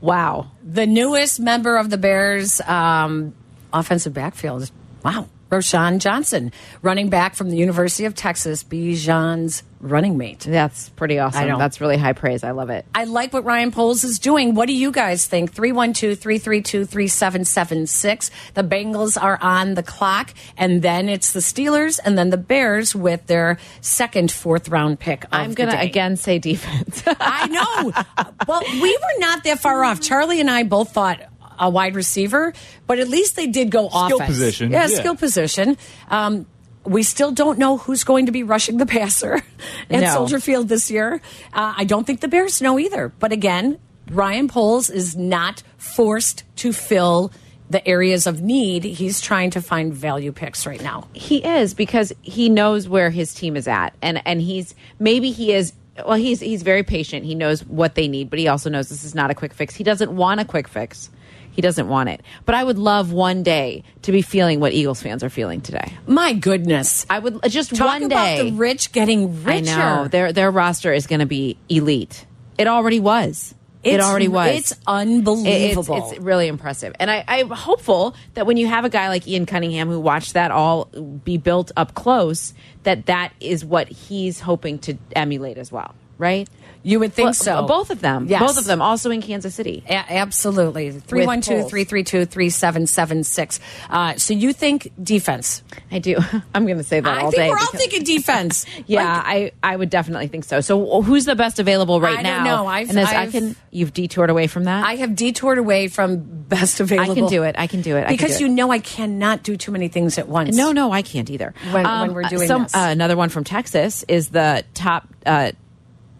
Wow. 0.00 0.50
the 0.62 0.86
newest 0.86 1.40
member 1.40 1.78
of 1.78 1.88
the 1.88 1.96
Bears 1.96 2.60
um, 2.60 3.34
offensive 3.72 4.12
backfield. 4.12 4.70
Wow. 5.02 5.28
Roschon 5.54 5.98
Johnson, 5.98 6.52
running 6.82 7.10
back 7.10 7.34
from 7.34 7.50
the 7.50 7.56
University 7.56 8.04
of 8.06 8.14
Texas, 8.14 8.64
Bijan's 8.64 9.62
running 9.84 10.16
mate. 10.16 10.40
That's 10.40 10.88
pretty 10.90 11.18
awesome. 11.18 11.58
That's 11.58 11.80
really 11.80 11.98
high 11.98 12.14
praise. 12.14 12.42
I 12.42 12.52
love 12.52 12.70
it. 12.70 12.86
I 12.94 13.04
like 13.04 13.32
what 13.32 13.44
Ryan 13.44 13.70
Poles 13.70 14.02
is 14.02 14.18
doing. 14.18 14.54
What 14.54 14.66
do 14.66 14.72
you 14.72 14.90
guys 14.90 15.26
think? 15.26 15.52
312 15.52 16.18
332 16.18 16.86
3776. 16.86 18.30
The 18.54 18.64
Bengals 18.64 19.22
are 19.22 19.38
on 19.40 19.74
the 19.74 19.82
clock, 19.82 20.32
and 20.56 20.80
then 20.82 21.08
it's 21.08 21.32
the 21.32 21.40
Steelers, 21.40 22.00
and 22.02 22.16
then 22.16 22.30
the 22.30 22.38
Bears 22.38 22.96
with 22.96 23.26
their 23.26 23.58
second 23.80 24.32
fourth 24.32 24.68
round 24.68 24.98
pick. 24.98 25.26
I'm 25.30 25.52
going 25.52 25.70
to 25.70 25.78
again 25.80 26.16
say 26.16 26.38
defense. 26.38 27.02
I 27.06 27.46
know. 27.48 28.32
well, 28.48 28.62
we 28.62 28.90
were 28.90 29.18
not 29.18 29.44
that 29.44 29.60
far 29.60 29.84
off. 29.84 30.00
Charlie 30.00 30.40
and 30.40 30.50
I 30.50 30.62
both 30.62 30.92
thought 30.92 31.20
a 31.58 31.70
wide 31.70 31.94
receiver, 31.94 32.52
but 32.86 32.98
at 32.98 33.08
least 33.08 33.36
they 33.36 33.46
did 33.46 33.70
go 33.70 33.88
Skill 33.88 34.16
offense. 34.16 34.26
position, 34.30 34.70
Yeah, 34.70 34.86
yeah. 34.86 34.98
skill 34.98 35.16
position. 35.16 35.76
Um, 36.08 36.46
we 36.84 37.02
still 37.02 37.32
don't 37.32 37.58
know 37.58 37.78
who's 37.78 38.04
going 38.04 38.26
to 38.26 38.32
be 38.32 38.42
rushing 38.42 38.76
the 38.76 38.86
passer 38.86 39.36
at 39.90 40.00
No. 40.00 40.12
Soldier 40.12 40.38
Field 40.40 40.68
this 40.68 40.90
year. 40.90 41.20
Uh, 41.52 41.74
I 41.76 41.84
don't 41.84 42.06
think 42.06 42.20
the 42.20 42.28
Bears 42.28 42.60
know 42.60 42.78
either. 42.78 43.10
But 43.18 43.32
again, 43.32 43.78
Ryan 44.10 44.48
Poles 44.48 44.90
is 44.90 45.16
not 45.16 45.62
forced 45.78 46.44
to 46.56 46.72
fill 46.74 47.32
the 47.70 47.86
areas 47.88 48.26
of 48.26 48.42
need. 48.42 48.84
He's 48.84 49.22
trying 49.22 49.48
to 49.52 49.62
find 49.62 49.94
value 49.94 50.30
picks 50.30 50.66
right 50.66 50.82
now. 50.82 51.08
He 51.14 51.38
is 51.42 51.72
because 51.72 52.12
he 52.20 52.50
knows 52.50 52.86
where 52.86 53.08
his 53.08 53.32
team 53.32 53.56
is 53.56 53.66
at, 53.66 53.94
and 54.02 54.20
and 54.26 54.42
he's 54.42 54.74
maybe 54.98 55.30
he 55.30 55.54
is. 55.54 55.72
Well, 55.96 56.18
he's 56.18 56.40
he's 56.40 56.62
very 56.62 56.82
patient. 56.82 57.24
He 57.24 57.34
knows 57.34 57.64
what 57.64 57.94
they 57.94 58.06
need, 58.08 58.28
but 58.28 58.38
he 58.38 58.48
also 58.48 58.68
knows 58.68 58.90
this 58.90 59.04
is 59.04 59.14
not 59.14 59.30
a 59.30 59.34
quick 59.34 59.54
fix. 59.54 59.74
He 59.74 59.84
doesn't 59.84 60.14
want 60.14 60.40
a 60.40 60.44
quick 60.44 60.68
fix. 60.68 61.08
He 61.54 61.62
doesn't 61.62 61.88
want 61.88 62.08
it. 62.10 62.20
But 62.44 62.54
I 62.56 62.62
would 62.64 62.78
love 62.78 63.12
one 63.12 63.42
day 63.42 63.84
to 64.02 64.12
be 64.12 64.20
feeling 64.22 64.60
what 64.60 64.72
Eagles 64.72 65.00
fans 65.00 65.22
are 65.24 65.30
feeling 65.30 65.60
today. 65.60 65.92
My 66.06 66.32
goodness. 66.34 67.06
I 67.08 67.18
would 67.20 67.40
uh, 67.44 67.48
just 67.48 67.74
Talk 67.74 67.86
one 67.86 68.02
about 68.04 68.24
day. 68.24 68.50
the 68.50 68.56
rich 68.56 68.92
getting 68.92 69.42
richer. 69.44 69.70
I 69.72 69.76
know 70.02 70.08
their 70.08 70.32
their 70.32 70.50
roster 70.50 70.92
is 70.92 71.06
going 71.06 71.20
to 71.20 71.26
be 71.26 71.56
elite. 71.68 72.26
It 72.58 72.66
already 72.66 73.00
was. 73.00 73.54
it 73.82 74.00
already 74.00 74.28
was. 74.28 74.56
It's 74.56 74.72
It- 74.72 74.78
unbelievable. 74.86 75.96
It's, 76.04 76.12
it's 76.12 76.20
really 76.20 76.48
impressive. 76.48 76.94
And 76.98 77.10
I, 77.10 77.24
I'm 77.28 77.50
hopeful 77.50 78.14
that 78.34 78.46
when 78.46 78.56
you 78.56 78.66
have 78.66 78.84
a 78.84 78.88
guy 78.88 79.08
like 79.08 79.26
Ian 79.28 79.46
Cunningham 79.46 79.88
who 79.88 80.00
watched 80.00 80.34
that 80.34 80.50
all 80.50 80.86
be 80.86 81.36
built 81.36 81.70
up 81.76 81.94
close, 81.94 82.54
that 82.84 83.06
that 83.06 83.32
is 83.40 83.64
what 83.64 83.88
he's 83.88 84.40
hoping 84.40 84.78
to 84.80 84.96
emulate 85.14 85.58
as 85.58 85.70
well, 85.70 85.94
right? 86.18 86.48
You 86.84 87.00
would 87.00 87.12
think 87.12 87.26
Well, 87.26 87.34
so. 87.34 87.66
Both 87.66 87.90
of 87.90 88.00
them. 88.00 88.26
Yes. 88.28 88.40
Both 88.40 88.58
of 88.58 88.64
them 88.64 88.80
also 88.80 89.10
in 89.10 89.20
Kansas 89.22 89.54
City. 89.54 89.82
A- 89.88 90.12
absolutely. 90.12 90.90
312 90.92 91.68
332 91.70 92.26
3776. 92.26 93.60
Uh, 93.90 94.14
So 94.16 94.34
you 94.34 94.52
think 94.52 94.92
defense? 95.02 95.62
I 95.90 95.98
do. 95.98 96.16
I'm 96.54 96.66
going 96.66 96.78
to 96.78 96.84
say 96.84 97.00
that 97.00 97.08
I 97.18 97.22
all 97.22 97.30
think 97.30 97.42
day. 97.42 97.48
we're 97.50 97.58
all 97.58 97.66
thinking 97.72 98.04
defense. 98.04 98.66
Yeah, 98.86 99.02
Like, 99.16 99.54
I, 99.62 99.72
I 99.72 99.76
would 99.76 99.88
definitely 99.88 100.26
think 100.28 100.44
so. 100.44 100.60
So 100.60 101.00
who's 101.02 101.24
the 101.24 101.34
best 101.34 101.58
available 101.58 102.00
right 102.00 102.18
I 102.18 102.22
now? 102.22 102.34
don't 102.36 102.44
know. 102.44 102.66
I've- 102.66 102.90
and 102.90 103.00
I 103.00 103.22
I've- 103.22 103.32
can. 103.32 103.56
You've 103.70 103.92
detoured 103.92 104.30
away 104.30 104.46
from 104.46 104.64
that. 104.64 104.84
I 104.86 104.96
have 104.96 105.16
detoured 105.16 105.58
away 105.58 105.88
from 105.88 106.18
best 106.18 106.78
available. 106.80 107.28
do 107.28 107.42
it. 107.44 107.56
I 107.58 107.66
can 107.66 107.80
do 107.80 107.96
it. 107.96 108.00
I 108.02 108.08
can 108.08 108.16
because 108.16 108.18
do 108.18 108.34
it. 108.34 108.36
Because 108.36 108.40
you 108.42 108.48
know 108.48 108.70
I 108.70 108.78
cannot 108.78 109.42
do 109.42 109.56
too 109.56 109.72
many 109.72 109.88
things 109.88 110.16
at 110.18 110.28
once. 110.28 110.54
No, 110.56 110.70
no, 110.72 110.92
I 110.92 111.02
can't 111.02 111.28
either. 111.30 111.54
When- 111.72 111.84
when 111.84 112.14
we're 112.14 112.22
doing 112.24 112.46
some, 112.46 112.64
this. 112.64 112.74
Uh, 112.74 112.88
another 112.90 113.16
one 113.16 113.30
from 113.30 113.42
Texas 113.44 114.04
is 114.06 114.28
the 114.28 114.64
top 114.74 115.08
uh, 115.26 115.52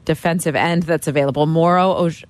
defensive 0.04 0.54
end 0.56 0.82
that's 0.84 1.06
available, 1.08 1.46
Moro 1.46 1.94
Oj- 1.94 2.24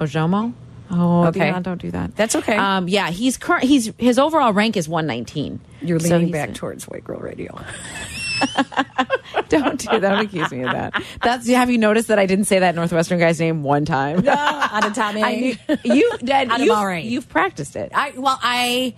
Ojomo. 0.00 0.52
Oh, 0.88 1.26
Okay. 1.26 1.40
Dionne, 1.50 1.62
don't 1.64 1.80
do 1.82 1.90
that. 1.90 2.14
That's 2.14 2.36
okay. 2.36 2.56
Um, 2.56 2.88
yeah, 2.88 3.10
he's 3.10 3.36
current. 3.36 3.64
He's 3.64 3.90
his 3.98 4.18
overall 4.20 4.52
rank 4.52 4.76
is 4.76 4.88
119. 4.88 5.58
You're 5.82 5.98
So 5.98 6.10
leaning 6.10 6.28
he's- 6.28 6.46
back 6.46 6.54
towards 6.54 6.84
White 6.86 7.02
Girl 7.04 7.18
Radio. 7.18 7.58
Don't 9.48 9.78
do 9.80 9.86
that. 9.88 10.00
Don't 10.02 10.26
accuse 10.26 10.50
me 10.50 10.62
of 10.62 10.72
that. 10.72 11.02
That's. 11.22 11.48
Have 11.48 11.70
you 11.70 11.78
noticed 11.78 12.08
that 12.08 12.18
I 12.18 12.26
didn't 12.26 12.44
say 12.46 12.58
that 12.58 12.74
Northwestern 12.74 13.18
guy's 13.18 13.40
name 13.40 13.62
one 13.62 13.84
time? 13.84 14.20
No, 14.24 14.32
of 14.32 14.94
Tommy. 14.94 15.22
I 15.24 15.34
knew, 15.36 15.56
you 15.84 16.10
did. 16.18 16.50
Out 16.50 16.60
of 16.60 16.66
You've, 16.66 17.04
you've 17.04 17.28
practiced 17.28 17.76
it. 17.76 17.92
I, 17.94 18.12
well, 18.16 18.38
I, 18.42 18.94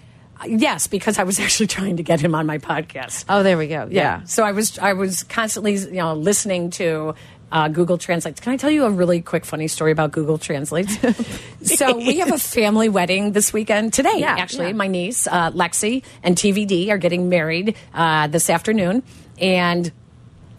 yes, 0.47 0.87
because 0.87 1.19
I 1.19 1.23
was 1.25 1.39
actually 1.41 1.67
trying 1.69 1.99
to 1.99 2.03
get 2.03 2.21
him 2.21 2.35
on 2.35 2.47
my 2.47 2.59
podcast. 2.59 3.27
Oh, 3.29 3.43
there 3.43 3.57
we 3.59 3.69
go. 3.69 3.87
Yeah. 3.91 4.23
So 4.25 4.43
I 4.45 4.53
was 4.53 4.79
I 4.79 4.95
was 4.95 5.23
constantly 5.25 5.75
you 5.77 5.93
know 5.93 6.15
listening 6.15 6.71
to 6.73 7.15
uh, 7.51 7.69
Google 7.69 7.99
Translate. 7.99 8.41
Can 8.41 8.53
I 8.53 8.57
tell 8.57 8.71
you 8.71 8.85
a 8.85 8.91
really 8.91 9.21
quick 9.21 9.45
funny 9.45 9.69
story 9.69 9.93
about 9.93 10.13
Google 10.13 10.39
Translate? 10.39 10.89
so 11.63 11.97
we 11.97 12.19
have 12.19 12.33
a 12.33 12.39
family 12.39 12.89
wedding 12.89 13.33
this 13.33 13.53
weekend 13.53 13.93
today. 13.93 14.17
Yeah, 14.17 14.37
actually, 14.39 14.69
yeah. 14.69 14.73
my 14.73 14.87
niece 14.87 15.27
uh, 15.27 15.51
Lexi 15.53 16.05
and 16.23 16.37
TVD 16.37 16.91
are 16.91 16.99
getting 16.99 17.29
married 17.29 17.77
uh, 17.95 18.27
this 18.27 18.51
afternoon, 18.51 19.03
and. 19.41 19.91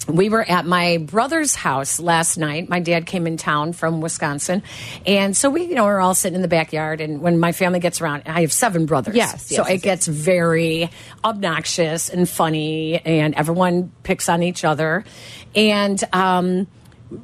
We 0.08 0.30
were 0.30 0.41
at 0.41 0.65
my 0.65 0.97
brother's 0.97 1.54
house 1.54 1.99
last 1.99 2.38
night. 2.38 2.67
My 2.67 2.80
dad 2.80 3.06
came 3.06 3.28
in 3.28 3.38
town 3.38 3.73
from 3.73 4.02
Wisconsin. 4.02 4.63
And 5.06 5.38
so 5.38 5.52
we, 5.52 5.65
you 5.65 5.75
know, 5.75 5.84
we're 5.86 5.99
all 5.99 6.15
sitting 6.15 6.36
in 6.36 6.41
the 6.41 6.47
backyard. 6.47 6.99
And 6.99 7.21
when 7.21 7.38
my 7.38 7.52
family 7.52 7.80
gets 7.80 8.02
around, 8.02 8.23
I 8.25 8.41
have 8.41 8.52
seven 8.52 8.88
brothers. 8.88 9.13
Yes, 9.13 9.45
So 9.45 9.58
yes, 9.58 9.69
it 9.69 9.73
yes, 9.73 9.82
gets 9.82 10.08
very 10.08 10.89
obnoxious 11.23 12.10
and 12.10 12.28
funny, 12.28 12.97
and 13.06 13.36
everyone 13.36 13.91
picks 14.02 14.30
on 14.30 14.41
each 14.41 14.65
other. 14.65 15.04
And 15.54 16.04
um, 16.12 16.65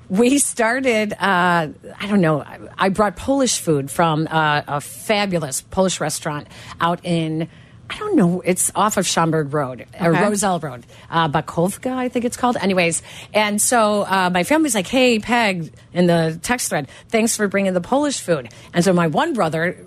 we 0.09 0.39
started, 0.39 1.13
uh, 1.13 1.17
I 1.19 2.07
don't 2.07 2.21
know, 2.21 2.43
I- 2.77 2.89
brought 2.89 3.15
Polish 3.15 3.59
food 3.59 3.91
from 3.91 4.27
uh, 4.29 4.61
a 4.67 4.81
fabulous 4.81 5.61
Polish 5.61 5.99
restaurant 5.99 6.47
out 6.81 6.99
in. 7.03 7.47
I 7.87 7.99
don't 7.99 8.15
know. 8.15 8.41
It's 8.41 8.71
off 8.73 8.97
of 8.97 9.05
Schaumburg 9.05 9.53
Road 9.53 9.85
or 10.01 10.11
Okay. 10.15 10.23
Roselle 10.23 10.59
Road, 10.59 10.87
uh, 11.11 11.29
Bakovka, 11.29 11.91
I 11.91 12.09
think 12.09 12.25
it's 12.25 12.35
called. 12.35 12.57
Anyways, 12.57 13.03
and 13.31 13.61
so 13.61 14.01
uh, 14.01 14.31
my 14.33 14.43
family's 14.43 14.73
like, 14.73 14.87
"Hey, 14.87 15.19
Peg," 15.19 15.71
in 15.93 16.07
the 16.07 16.39
text 16.41 16.69
thread, 16.69 16.87
"Thanks 17.09 17.37
for 17.37 17.47
bringing 17.47 17.73
the 17.75 17.81
Polish 17.81 18.21
food." 18.21 18.49
And 18.73 18.83
so 18.83 18.91
my 18.91 19.05
one 19.05 19.33
brother 19.35 19.77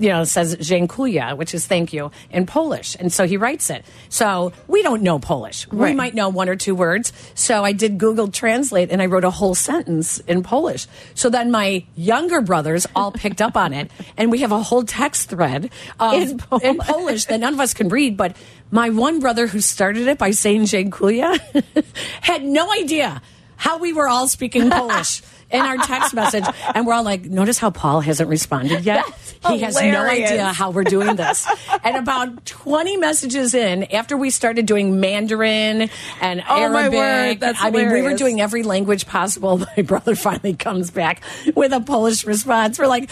you 0.00 0.08
know, 0.08 0.24
says 0.24 0.56
dziękuję, 0.56 1.36
which 1.36 1.54
is 1.54 1.66
thank 1.66 1.92
you 1.92 2.10
in 2.30 2.46
Polish. 2.46 2.96
And 3.00 3.12
so 3.12 3.26
he 3.26 3.36
writes 3.36 3.70
it. 3.70 3.84
So 4.08 4.52
we 4.68 4.82
don't 4.82 5.02
know 5.02 5.18
Polish. 5.18 5.66
We 5.72 5.92
might 5.92 6.14
know 6.14 6.28
one 6.28 6.48
or 6.48 6.56
two 6.56 6.74
words. 6.74 7.12
So 7.34 7.64
I 7.64 7.72
did 7.72 7.98
Google 7.98 8.28
Translate 8.28 8.90
and 8.90 9.02
I 9.02 9.06
wrote 9.06 9.24
a 9.24 9.30
whole 9.30 9.54
sentence 9.54 10.18
in 10.26 10.42
Polish. 10.42 10.86
So 11.14 11.30
then 11.30 11.50
my 11.50 11.84
younger 11.96 12.40
brothers 12.40 12.86
all 12.94 13.12
picked 13.12 13.40
up 13.42 13.56
on 13.56 13.72
it. 13.72 13.90
And 14.18 14.30
we 14.30 14.38
have 14.40 14.52
a 14.52 14.62
whole 14.62 14.82
text 14.84 15.28
thread 15.28 15.70
of, 16.00 16.14
In 16.14 16.28
in, 16.30 16.38
Polish. 16.38 16.86
Polish. 16.86 17.24
that 17.26 17.40
none 17.40 17.54
of 17.54 17.60
us 17.60 17.74
can 17.74 17.88
read. 17.88 18.16
But 18.16 18.36
my 18.70 18.88
one 18.90 19.20
brother 19.20 19.46
who 19.46 19.60
started 19.60 20.06
it 20.08 20.18
by 20.18 20.30
saying 20.30 20.64
dziękuję 20.66 21.38
had 22.22 22.42
no 22.44 22.72
idea 22.72 23.20
how 23.56 23.78
we 23.78 23.92
were 23.92 24.08
all 24.08 24.28
speaking 24.28 24.70
Polish. 24.70 25.22
In 25.48 25.60
our 25.60 25.76
text 25.78 26.12
message, 26.12 26.44
and 26.74 26.84
we're 26.88 26.92
all 26.92 27.04
like, 27.04 27.24
"Notice 27.24 27.56
how 27.56 27.70
Paul 27.70 28.00
hasn't 28.00 28.28
responded 28.28 28.84
yet. 28.84 29.04
He 29.48 29.60
has 29.60 29.74
no 29.80 30.02
idea 30.04 30.46
how 30.52 30.70
we're 30.70 30.84
doing 30.84 31.16
this." 31.16 31.46
and 31.84 31.96
about 31.96 32.44
twenty 32.46 32.96
messages 32.96 33.54
in, 33.54 33.84
after 33.92 34.16
we 34.16 34.30
started 34.30 34.66
doing 34.66 35.00
Mandarin 35.00 35.90
and 36.20 36.42
Oh, 36.48 36.68
my 36.68 36.82
Arabic, 36.82 36.98
word, 36.98 37.40
that's 37.40 37.62
I 37.62 37.70
mean, 37.70 37.92
we 37.92 38.02
were 38.02 38.14
doing 38.14 38.40
every 38.40 38.62
language 38.62 39.06
possible. 39.06 39.58
My 39.76 39.82
brother 39.82 40.14
finally 40.14 40.54
comes 40.54 40.90
back 40.90 41.22
with 41.54 41.72
a 41.72 41.80
Polish 41.80 42.24
response. 42.24 42.78
We're 42.78 42.86
like, 42.86 43.10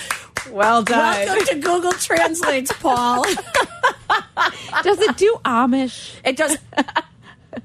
Well 0.50 0.82
done. 0.82 1.26
"Welcome 1.26 1.46
to 1.46 1.54
Google 1.60 1.92
Translates, 1.92 2.72
Paul." 2.72 3.24
Does 4.82 5.00
it 5.00 5.16
do 5.16 5.38
Amish? 5.44 6.14
it 6.24 6.36
does. 6.36 6.56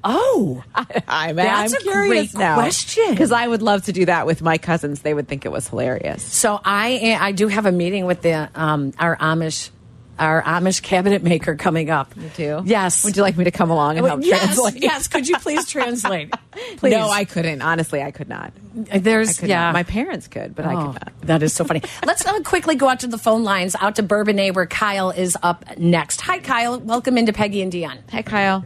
Oh, 0.02 0.62
I'm, 1.08 1.36
That's 1.36 1.72
I'm 1.74 1.78
a 1.78 1.82
curious 1.82 2.32
great 2.32 2.40
now. 2.40 2.54
question. 2.56 3.10
Because 3.10 3.32
I 3.32 3.46
would 3.46 3.62
love 3.62 3.84
to 3.84 3.92
do 3.92 4.06
that 4.06 4.26
with 4.26 4.40
my 4.42 4.58
cousins. 4.58 5.02
They 5.02 5.14
would 5.14 5.28
think 5.28 5.44
it 5.44 5.52
was 5.52 5.68
hilarious. 5.68 6.22
So 6.22 6.60
I 6.64 7.16
I 7.20 7.32
do 7.32 7.48
have 7.48 7.66
a 7.66 7.72
meeting 7.72 8.06
with 8.06 8.22
the 8.22 8.48
um, 8.54 8.92
our 8.98 9.16
Amish 9.16 9.70
our 10.18 10.42
Amish 10.42 10.82
cabinet 10.82 11.22
maker 11.22 11.54
coming 11.56 11.88
up. 11.88 12.14
You 12.14 12.28
Do 12.36 12.62
Yes. 12.66 13.04
Would 13.04 13.16
you 13.16 13.22
like 13.22 13.38
me 13.38 13.44
to 13.44 13.50
come 13.50 13.70
along 13.70 13.96
and 13.96 14.06
help 14.06 14.20
yes, 14.22 14.44
translate? 14.54 14.82
yes. 14.82 15.08
Could 15.08 15.26
you 15.26 15.38
please 15.38 15.66
translate? 15.66 16.32
Please. 16.76 16.90
No, 16.92 17.08
I 17.08 17.24
couldn't. 17.24 17.62
Honestly, 17.62 18.02
I 18.02 18.10
could 18.10 18.28
not. 18.28 18.52
There's 18.74 19.38
could 19.38 19.48
yeah. 19.48 19.60
not. 19.60 19.72
My 19.72 19.82
parents 19.82 20.28
could, 20.28 20.54
but 20.54 20.66
I 20.66 20.74
Oh, 20.74 20.76
could 20.92 20.94
not. 20.94 21.12
that 21.22 21.42
is 21.42 21.52
so 21.54 21.64
funny. 21.64 21.80
Let's 22.04 22.24
uh, 22.26 22.40
quickly 22.40 22.74
go 22.74 22.88
out 22.88 23.00
to 23.00 23.06
the 23.06 23.16
phone 23.18 23.44
lines, 23.44 23.74
out 23.80 23.96
to 23.96 24.02
Bourbonnais, 24.02 24.50
where 24.52 24.66
Kyle 24.66 25.10
is 25.10 25.38
up 25.42 25.64
next. 25.78 26.20
Hi, 26.22 26.38
Kyle. 26.38 26.78
Welcome 26.78 27.16
into 27.16 27.32
Peggy 27.32 27.62
and 27.62 27.72
Dionne. 27.72 27.98
Hey, 28.10 28.22
Kyle. 28.22 28.62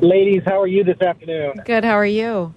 Ladies, 0.00 0.42
how 0.44 0.60
are 0.60 0.66
you 0.66 0.84
this 0.84 1.00
afternoon? 1.00 1.54
Good. 1.64 1.84
How 1.84 1.92
are 1.94 2.06
you? 2.06 2.54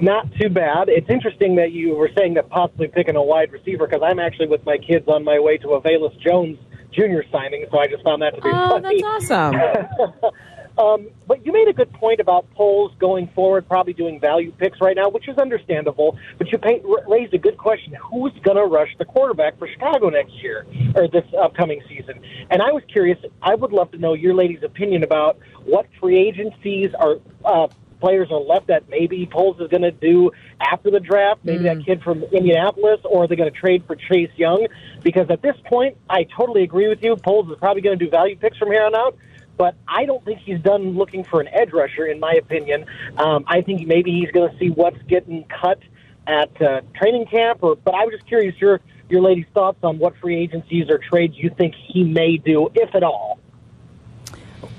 Not 0.00 0.26
too 0.40 0.48
bad. 0.48 0.88
It's 0.88 1.08
interesting 1.08 1.56
that 1.56 1.72
you 1.72 1.94
were 1.94 2.10
saying 2.16 2.34
that 2.34 2.48
possibly 2.48 2.88
picking 2.88 3.14
a 3.16 3.22
wide 3.22 3.52
receiver 3.52 3.86
because 3.86 4.02
I'm 4.04 4.18
actually 4.18 4.48
with 4.48 4.64
my 4.66 4.78
kids 4.78 5.06
on 5.06 5.22
my 5.24 5.38
way 5.38 5.58
to 5.58 5.70
a 5.74 5.80
Velus 5.80 6.18
Jones 6.20 6.58
Jr. 6.92 7.22
signing, 7.30 7.66
so 7.70 7.78
I 7.78 7.86
just 7.86 8.02
found 8.02 8.20
that 8.22 8.34
to 8.34 8.40
be 8.42 8.48
Oh, 8.52 8.80
funny. 8.80 9.00
that's 9.00 9.30
awesome. 9.30 9.54
Um, 10.78 11.08
but 11.26 11.44
you 11.44 11.52
made 11.52 11.68
a 11.68 11.72
good 11.72 11.92
point 11.92 12.20
about 12.20 12.50
Poles 12.54 12.92
going 12.98 13.28
forward, 13.34 13.68
probably 13.68 13.92
doing 13.92 14.18
value 14.18 14.52
picks 14.52 14.80
right 14.80 14.96
now, 14.96 15.08
which 15.08 15.28
is 15.28 15.36
understandable. 15.38 16.18
But 16.38 16.50
you 16.50 16.58
r- 16.62 16.80
raised 17.08 17.34
a 17.34 17.38
good 17.38 17.58
question: 17.58 17.94
Who's 18.10 18.32
going 18.42 18.56
to 18.56 18.64
rush 18.64 18.90
the 18.98 19.04
quarterback 19.04 19.58
for 19.58 19.68
Chicago 19.68 20.08
next 20.08 20.32
year 20.42 20.66
or 20.94 21.08
this 21.08 21.24
upcoming 21.38 21.82
season? 21.88 22.20
And 22.50 22.62
I 22.62 22.72
was 22.72 22.82
curious. 22.90 23.18
I 23.42 23.54
would 23.54 23.72
love 23.72 23.90
to 23.92 23.98
know 23.98 24.14
your 24.14 24.34
ladies' 24.34 24.62
opinion 24.62 25.02
about 25.02 25.38
what 25.64 25.86
free 26.00 26.18
agencies 26.28 26.90
are. 26.98 27.16
Uh, 27.44 27.68
Players 28.00 28.32
are 28.32 28.40
left 28.40 28.66
that 28.66 28.88
maybe 28.88 29.28
Poles 29.30 29.60
is 29.60 29.68
going 29.68 29.84
to 29.84 29.92
do 29.92 30.32
after 30.60 30.90
the 30.90 30.98
draft, 30.98 31.44
maybe 31.44 31.62
that 31.62 31.86
kid 31.86 32.02
from 32.02 32.24
Indianapolis, 32.24 32.98
or 33.04 33.22
are 33.22 33.28
they 33.28 33.36
going 33.36 33.52
to 33.52 33.56
trade 33.56 33.84
for 33.86 33.94
Chase 33.94 34.32
Young? 34.34 34.66
Because 35.04 35.30
at 35.30 35.40
this 35.40 35.54
point, 35.66 35.96
I 36.10 36.24
totally 36.36 36.64
agree 36.64 36.88
with 36.88 37.00
you. 37.00 37.14
Poles 37.14 37.48
is 37.48 37.58
probably 37.60 37.80
going 37.80 37.96
to 37.96 38.04
do 38.04 38.10
value 38.10 38.34
picks 38.34 38.58
from 38.58 38.72
here 38.72 38.82
on 38.82 38.96
out 38.96 39.16
but 39.62 39.76
I 39.86 40.06
don't 40.06 40.24
think 40.24 40.40
he's 40.40 40.58
done 40.58 40.96
looking 40.96 41.22
for 41.22 41.40
an 41.40 41.46
edge 41.46 41.72
rusher, 41.72 42.04
in 42.04 42.18
my 42.18 42.32
opinion. 42.32 42.84
Um, 43.16 43.44
I 43.46 43.60
think 43.60 43.86
maybe 43.86 44.10
he's 44.10 44.32
going 44.32 44.50
to 44.50 44.58
see 44.58 44.70
what's 44.70 45.00
getting 45.02 45.44
cut 45.44 45.78
at 46.26 46.60
uh, 46.60 46.80
training 46.96 47.26
camp. 47.26 47.62
Or, 47.62 47.76
but 47.76 47.94
I 47.94 48.04
was 48.04 48.14
just 48.14 48.26
curious 48.26 48.56
your 48.60 48.80
your 49.08 49.22
ladies' 49.22 49.44
thoughts 49.54 49.78
on 49.84 50.00
what 50.00 50.16
free 50.16 50.36
agencies 50.36 50.90
or 50.90 50.98
trades 50.98 51.34
you 51.36 51.48
think 51.56 51.76
he 51.76 52.02
may 52.02 52.38
do, 52.38 52.70
if 52.74 52.92
at 52.92 53.04
all. 53.04 53.38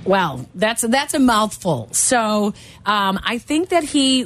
Well, 0.04 0.50
that's 0.54 0.82
that's 0.82 1.14
a 1.14 1.20
mouthful. 1.20 1.88
So 1.94 2.54
um, 2.86 3.22
I 3.24 3.38
think 3.38 3.70
that 3.70 3.86
he, 3.86 4.26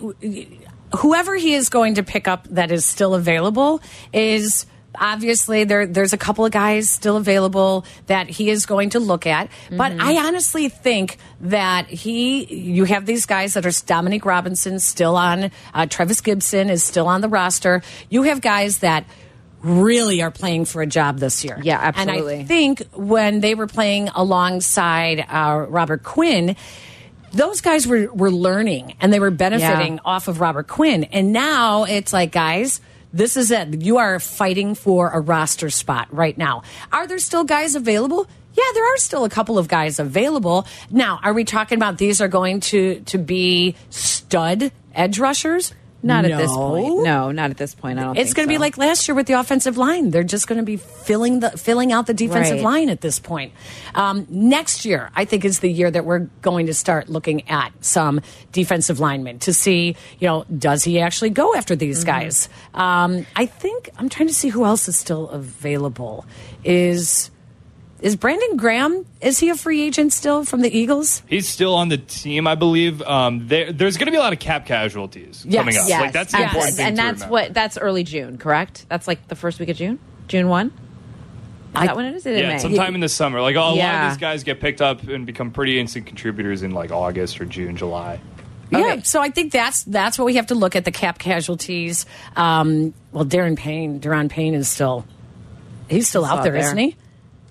whoever 0.98 1.36
he 1.36 1.54
is 1.54 1.70
going 1.70 1.94
to 1.96 2.04
pick 2.04 2.28
up 2.28 2.48
that 2.50 2.72
is 2.72 2.84
still 2.84 3.14
available, 3.14 3.80
is 4.12 4.66
obviously 5.00 5.64
there. 5.64 5.86
There's 5.86 6.14
a 6.14 6.18
couple 6.18 6.46
of 6.46 6.52
guys 6.52 6.90
still 6.90 7.18
available 7.18 7.86
that 8.08 8.30
he 8.30 8.50
is 8.50 8.66
going 8.66 8.92
to 8.92 9.00
look 9.00 9.26
at. 9.26 9.50
But 9.72 9.94
I 10.00 10.26
honestly 10.28 10.70
think 10.70 11.18
that 11.42 11.88
he, 11.88 12.46
you 12.46 12.84
have 12.86 13.06
these 13.06 13.26
guys 13.26 13.54
that 13.56 13.66
are 13.66 13.86
Dominique 13.86 14.26
Robinson 14.26 14.80
still 14.80 15.16
on, 15.16 15.52
uh, 15.74 15.86
Trevis 15.86 16.22
Gipson 16.22 16.70
is 16.70 16.84
still 16.84 17.08
on 17.08 17.22
the 17.22 17.30
roster. 17.30 17.82
You 18.10 18.24
have 18.24 18.42
guys 18.42 18.80
that 18.80 19.06
really 19.62 20.22
are 20.22 20.32
playing 20.32 20.66
for 20.66 20.82
a 20.82 20.88
job 20.88 21.18
this 21.18 21.44
year. 21.44 21.60
Yeah, 21.62 21.80
absolutely. 21.82 22.34
And. 22.36 22.44
I 22.44 22.46
think 22.46 22.84
when 22.94 23.40
they 23.40 23.56
were 23.56 23.68
playing 23.68 24.10
alongside 24.10 25.26
uh, 25.28 25.66
Robert 25.68 26.04
Quinn, 26.04 26.56
those 27.34 27.62
guys 27.62 27.88
were, 27.88 28.08
were 28.14 28.32
learning 28.32 28.96
and 29.02 29.12
they 29.12 29.20
were 29.20 29.32
benefiting 29.32 29.96
Yeah. 29.96 30.02
off 30.06 30.28
of 30.28 30.40
Robert 30.40 30.68
Quinn. 30.68 31.06
And 31.06 31.34
now 31.34 31.84
it's 31.84 32.14
like, 32.14 32.32
guys, 32.32 32.80
this 33.18 33.36
is 33.36 33.50
it. 33.50 33.82
You 33.82 33.98
are 33.98 34.20
fighting 34.20 34.76
for 34.76 35.10
a 35.10 35.20
roster 35.20 35.70
spot 35.72 36.08
right 36.12 36.38
now. 36.38 36.62
Are 36.92 37.08
there 37.08 37.18
still 37.18 37.44
guys 37.44 37.74
available? 37.76 38.28
Yeah, 38.54 38.64
there 38.74 38.94
are 38.94 38.98
still 38.98 39.26
a 39.26 39.30
couple 39.30 39.58
of 39.58 39.68
guys 39.68 40.00
available. 40.00 40.68
Now, 40.92 41.20
are 41.24 41.34
we 41.34 41.44
talking 41.44 41.78
about 41.78 41.98
these 41.98 42.22
are 42.22 42.28
going 42.28 42.60
to 42.72 43.02
to 43.02 43.18
be 43.18 43.76
stud 43.90 44.72
edge 44.94 45.20
rushers? 45.20 45.74
Not 46.08 46.26
at 46.26 46.38
this 46.38 46.52
point. 46.52 47.04
No, 47.04 47.32
not 47.32 47.52
at 47.52 47.58
this 47.58 47.76
point. 47.76 48.00
I 48.00 48.04
don't. 48.04 48.18
It's 48.18 48.34
going 48.34 48.48
to 48.48 48.52
be 48.52 48.58
like 48.58 48.78
last 48.78 49.08
year 49.08 49.16
with 49.16 49.28
the 49.28 49.34
offensive 49.34 49.78
line. 49.78 50.10
They're 50.12 50.24
just 50.24 50.48
going 50.48 50.58
to 50.58 50.66
be 50.66 50.78
filling 50.78 51.40
the 51.42 51.52
filling 51.52 51.92
out 51.92 52.08
the 52.08 52.14
defensive 52.14 52.56
Right. 52.58 52.64
line 52.64 52.90
at 52.90 53.02
this 53.02 53.20
point. 53.20 53.54
Um, 53.94 54.26
next 54.30 54.86
year, 54.86 55.10
I 55.16 55.26
think 55.26 55.46
is 55.46 55.60
the 55.60 55.72
year 55.72 55.92
that 55.92 56.06
we're 56.06 56.28
going 56.42 56.68
to 56.68 56.74
start 56.74 57.10
looking 57.10 57.48
at 57.50 57.72
some 57.84 58.22
defensive 58.52 59.00
linemen 59.00 59.40
to 59.40 59.54
see, 59.54 59.96
you 60.20 60.28
know, 60.28 60.46
does 60.46 60.84
he 60.84 61.00
actually 61.00 61.30
go 61.30 61.54
after 61.56 61.76
these 61.76 62.00
Mm-hmm. 62.00 62.08
guys? 62.08 62.50
Um, 62.74 63.26
I 63.36 63.46
think 63.46 63.90
I'm 63.98 64.10
trying 64.10 64.28
to 64.28 64.34
see 64.34 64.50
who 64.50 64.66
else 64.66 64.88
is 64.88 64.96
still 64.98 65.30
available. 65.30 66.26
Is 66.64 67.32
is 68.02 68.16
Brandon 68.16 68.58
Graham? 68.58 69.06
Is 69.22 69.40
he 69.40 69.50
a 69.50 69.56
free 69.56 69.82
agent 69.82 70.14
still 70.14 70.44
from 70.46 70.62
the 70.62 70.76
Eagles? 70.76 71.24
He's 71.28 71.48
still 71.48 71.74
on 71.76 71.90
the 71.90 71.98
team, 71.98 72.46
I 72.48 72.56
believe. 72.56 73.02
Um, 73.02 73.48
there, 73.48 73.72
there's 73.72 73.98
going 73.98 74.06
to 74.06 74.12
be 74.12 74.18
a 74.18 74.22
lot 74.22 74.34
of 74.34 74.40
cap 74.40 74.66
casualties 74.66 75.44
Yes. 75.48 75.60
coming 75.62 75.78
up. 75.78 75.88
Yes. 75.88 76.02
Like 76.02 76.12
that's 76.14 76.32
the 76.32 76.40
Yes. 76.40 76.52
important 76.54 76.76
thing 76.76 76.86
and 76.88 76.96
to 76.96 77.02
that's 77.02 77.14
remember. 77.22 77.32
what 77.32 77.54
that's 77.54 77.78
early 77.78 78.04
June, 78.04 78.38
correct? 78.38 78.86
That's 78.90 79.08
like 79.08 79.28
the 79.28 79.36
first 79.36 79.60
week 79.60 79.70
of 79.70 79.78
June, 79.78 80.00
June 80.28 80.48
one. 80.48 80.68
Is 80.68 80.72
I- 81.76 81.86
that 81.88 81.96
when 81.96 82.06
it 82.06 82.16
is? 82.16 82.26
Is 82.26 82.38
it 82.38 82.42
Yeah, 82.42 82.50
May? 82.54 82.60
sometime 82.60 82.96
in 82.96 83.02
the 83.02 83.10
summer. 83.10 83.42
Like 83.42 83.56
a 83.56 83.60
lot 83.60 83.78
of 83.80 84.12
these 84.12 84.18
guys 84.20 84.44
get 84.44 84.60
picked 84.62 84.82
up 84.82 85.04
and 85.08 85.26
become 85.26 85.52
pretty 85.52 85.80
instant 85.80 86.06
contributors 86.06 86.64
in 86.64 86.72
like 86.72 86.92
August 86.92 87.42
or 87.42 87.46
June, 87.46 87.78
July. 87.78 88.20
Yeah, 88.70 89.00
so 89.04 89.22
I 89.22 89.30
think 89.30 89.54
that's 89.54 89.84
that's 89.84 90.20
what 90.20 90.26
we 90.26 90.36
have 90.36 90.48
to 90.48 90.56
look 90.56 90.76
at 90.76 90.84
the 90.86 90.92
cap 90.92 91.20
casualties. 91.20 92.06
Um, 92.36 92.94
well, 93.14 93.26
Daron 93.26 93.56
Payne, 93.58 94.00
Daron 94.02 94.30
Payne 94.30 94.54
is 94.56 94.68
still 94.68 95.06
he's 95.90 96.08
still 96.10 96.26
out 96.26 96.40
out 96.40 96.44
there, 96.44 96.52
there. 96.54 96.64
not 96.64 96.78
he? 96.78 96.96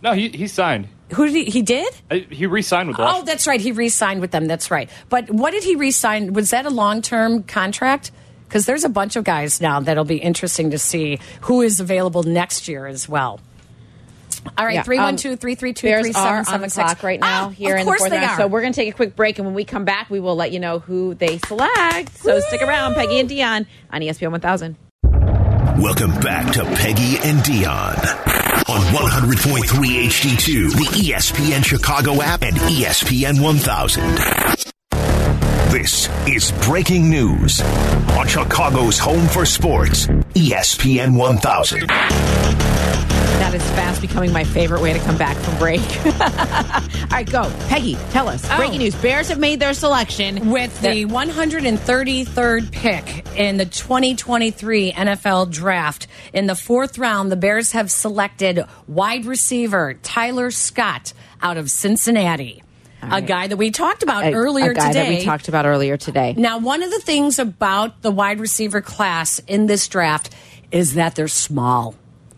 No, 0.03 0.13
he 0.13 0.29
he 0.29 0.47
signed. 0.49 0.89
Who 1.15 1.27
did 1.27 1.35
he, 1.35 1.45
he 1.45 1.63
did? 1.63 1.87
Uh, 2.11 2.17
He 2.31 2.47
re-signed 2.47 2.89
with 2.89 2.97
Oh, 2.99 3.23
that's 3.23 3.47
right. 3.47 3.61
He 3.61 3.71
re-signed 3.71 4.21
with 4.21 4.33
them. 4.33 4.47
That's 4.47 4.73
right. 4.73 4.91
But 5.09 5.31
what 5.31 5.53
did 5.53 5.63
he 5.63 5.77
re-sign? 5.77 6.33
Was 6.33 6.51
that 6.51 6.67
a 6.67 6.71
long-term 6.71 7.45
contract? 7.45 8.11
Because 8.49 8.67
there's 8.67 8.83
a 8.85 8.89
bunch 8.89 9.15
of 9.15 9.23
guys 9.23 9.61
now 9.61 9.79
that'll 9.79 10.05
be 10.05 10.17
interesting 10.17 10.71
to 10.73 10.79
see 10.81 11.21
who 11.43 11.63
is 11.63 11.79
available 11.79 12.25
next 12.25 12.67
year 12.67 12.87
as 12.89 13.09
well. 13.09 13.41
All 14.59 14.65
right, 14.65 14.75
Yeah, 14.75 14.83
three 14.83 14.99
one 14.99 15.11
um, 15.11 15.17
two 15.17 15.37
three 15.37 15.55
three 15.55 15.73
two 15.73 15.87
Bears 15.87 16.03
three 16.07 16.11
are 16.15 16.45
seven 16.45 16.55
on 16.55 16.61
the 16.61 16.71
seven 16.71 16.71
six. 16.71 16.85
clock 16.95 17.03
right 17.05 17.21
now 17.21 17.47
Ah, 17.47 17.49
here 17.51 17.75
of 17.75 17.81
in 17.81 17.87
the 17.87 17.93
fourth 17.93 18.11
they 18.11 18.17
round. 18.19 18.31
are. 18.31 18.37
So 18.39 18.47
we're 18.49 18.61
going 18.61 18.73
to 18.73 18.81
take 18.81 18.93
a 18.93 18.97
quick 18.97 19.15
break, 19.17 19.39
and 19.39 19.47
when 19.47 19.55
we 19.55 19.65
come 19.65 19.85
back, 19.85 20.09
we 20.11 20.19
will 20.21 20.37
let 20.37 20.51
you 20.53 20.59
know 20.61 20.79
who 20.81 21.15
they 21.15 21.39
select. 21.39 22.17
So 22.19 22.39
stick 22.41 22.63
around, 22.63 22.95
Peggy 22.95 23.19
and 23.21 23.29
Dionne 23.31 23.67
on 23.91 24.01
ESPN 24.03 24.31
1000. 24.33 24.77
Welcome 25.79 26.13
back 26.21 26.53
to 26.55 26.65
Peggy 26.65 27.19
and 27.19 27.39
Dionne 27.41 28.36
on 28.77 28.83
100.3 28.93 29.65
HD2, 29.65 30.71
the 30.73 30.85
ESPN 31.01 31.65
Chicago 31.65 32.21
app, 32.21 32.43
and 32.43 32.55
ESPN 32.57 33.41
1000. 33.41 34.05
This 35.73 36.11
is 36.29 36.53
breaking 36.67 37.09
news 37.09 37.63
on 37.63 38.27
Chicago's 38.27 38.99
home 38.99 39.27
for 39.29 39.47
sports, 39.47 40.09
ESPN 40.35 41.17
1000. 41.17 41.91
That 43.39 43.55
is 43.55 43.63
fast 43.71 44.01
becoming 44.01 44.33
my 44.33 44.45
favorite 44.45 44.81
way 44.81 44.93
to 44.93 44.99
come 45.01 45.17
back 45.19 45.37
from 45.37 45.59
break. 45.59 45.81
All 46.07 47.09
right, 47.11 47.31
go. 47.31 47.51
Peggy, 47.69 47.95
tell 48.11 48.29
us. 48.29 48.47
Oh. 48.51 48.57
Breaking 48.57 48.79
news. 48.79 48.95
Bears 48.97 49.29
have 49.29 49.39
made 49.39 49.61
their 49.61 49.75
selection. 49.75 50.51
With 50.51 50.81
the 50.81 51.05
133rd 51.05 52.73
pick 52.73 53.27
in 53.37 53.59
the 53.59 53.67
2023 53.67 54.93
NFL 54.93 55.51
draft, 55.51 56.07
in 56.33 56.47
the 56.47 56.55
fourth 56.55 56.99
round, 56.99 57.31
the 57.31 57.37
Bears 57.37 57.73
have 57.73 57.91
selected 57.91 58.65
wide 58.89 59.27
receiver 59.27 59.95
Tyler 60.03 60.51
Scott 60.51 61.13
out 61.43 61.59
of 61.59 61.71
Cincinnati, 61.71 62.63
a 63.03 63.21
guy 63.21 63.47
that 63.49 63.57
we 63.59 63.71
talked 63.71 64.03
about 64.03 64.25
A- 64.25 64.33
earlier 64.33 64.71
a 64.71 64.75
guy 64.75 64.89
today. 64.89 65.03
that 65.11 65.19
we 65.19 65.25
talked 65.25 65.49
about 65.49 65.67
earlier 65.67 65.97
today. 65.97 66.35
Now, 66.37 66.59
one 66.59 66.83
of 66.83 66.91
the 66.91 67.01
things 67.01 67.39
about 67.39 68.01
the 68.03 68.11
wide 68.11 68.41
receiver 68.41 68.81
class 68.81 69.39
in 69.47 69.67
this 69.67 69.87
draft 69.89 70.35
is 70.73 70.95
that 70.95 71.15
they're 71.15 71.29
small. 71.29 71.95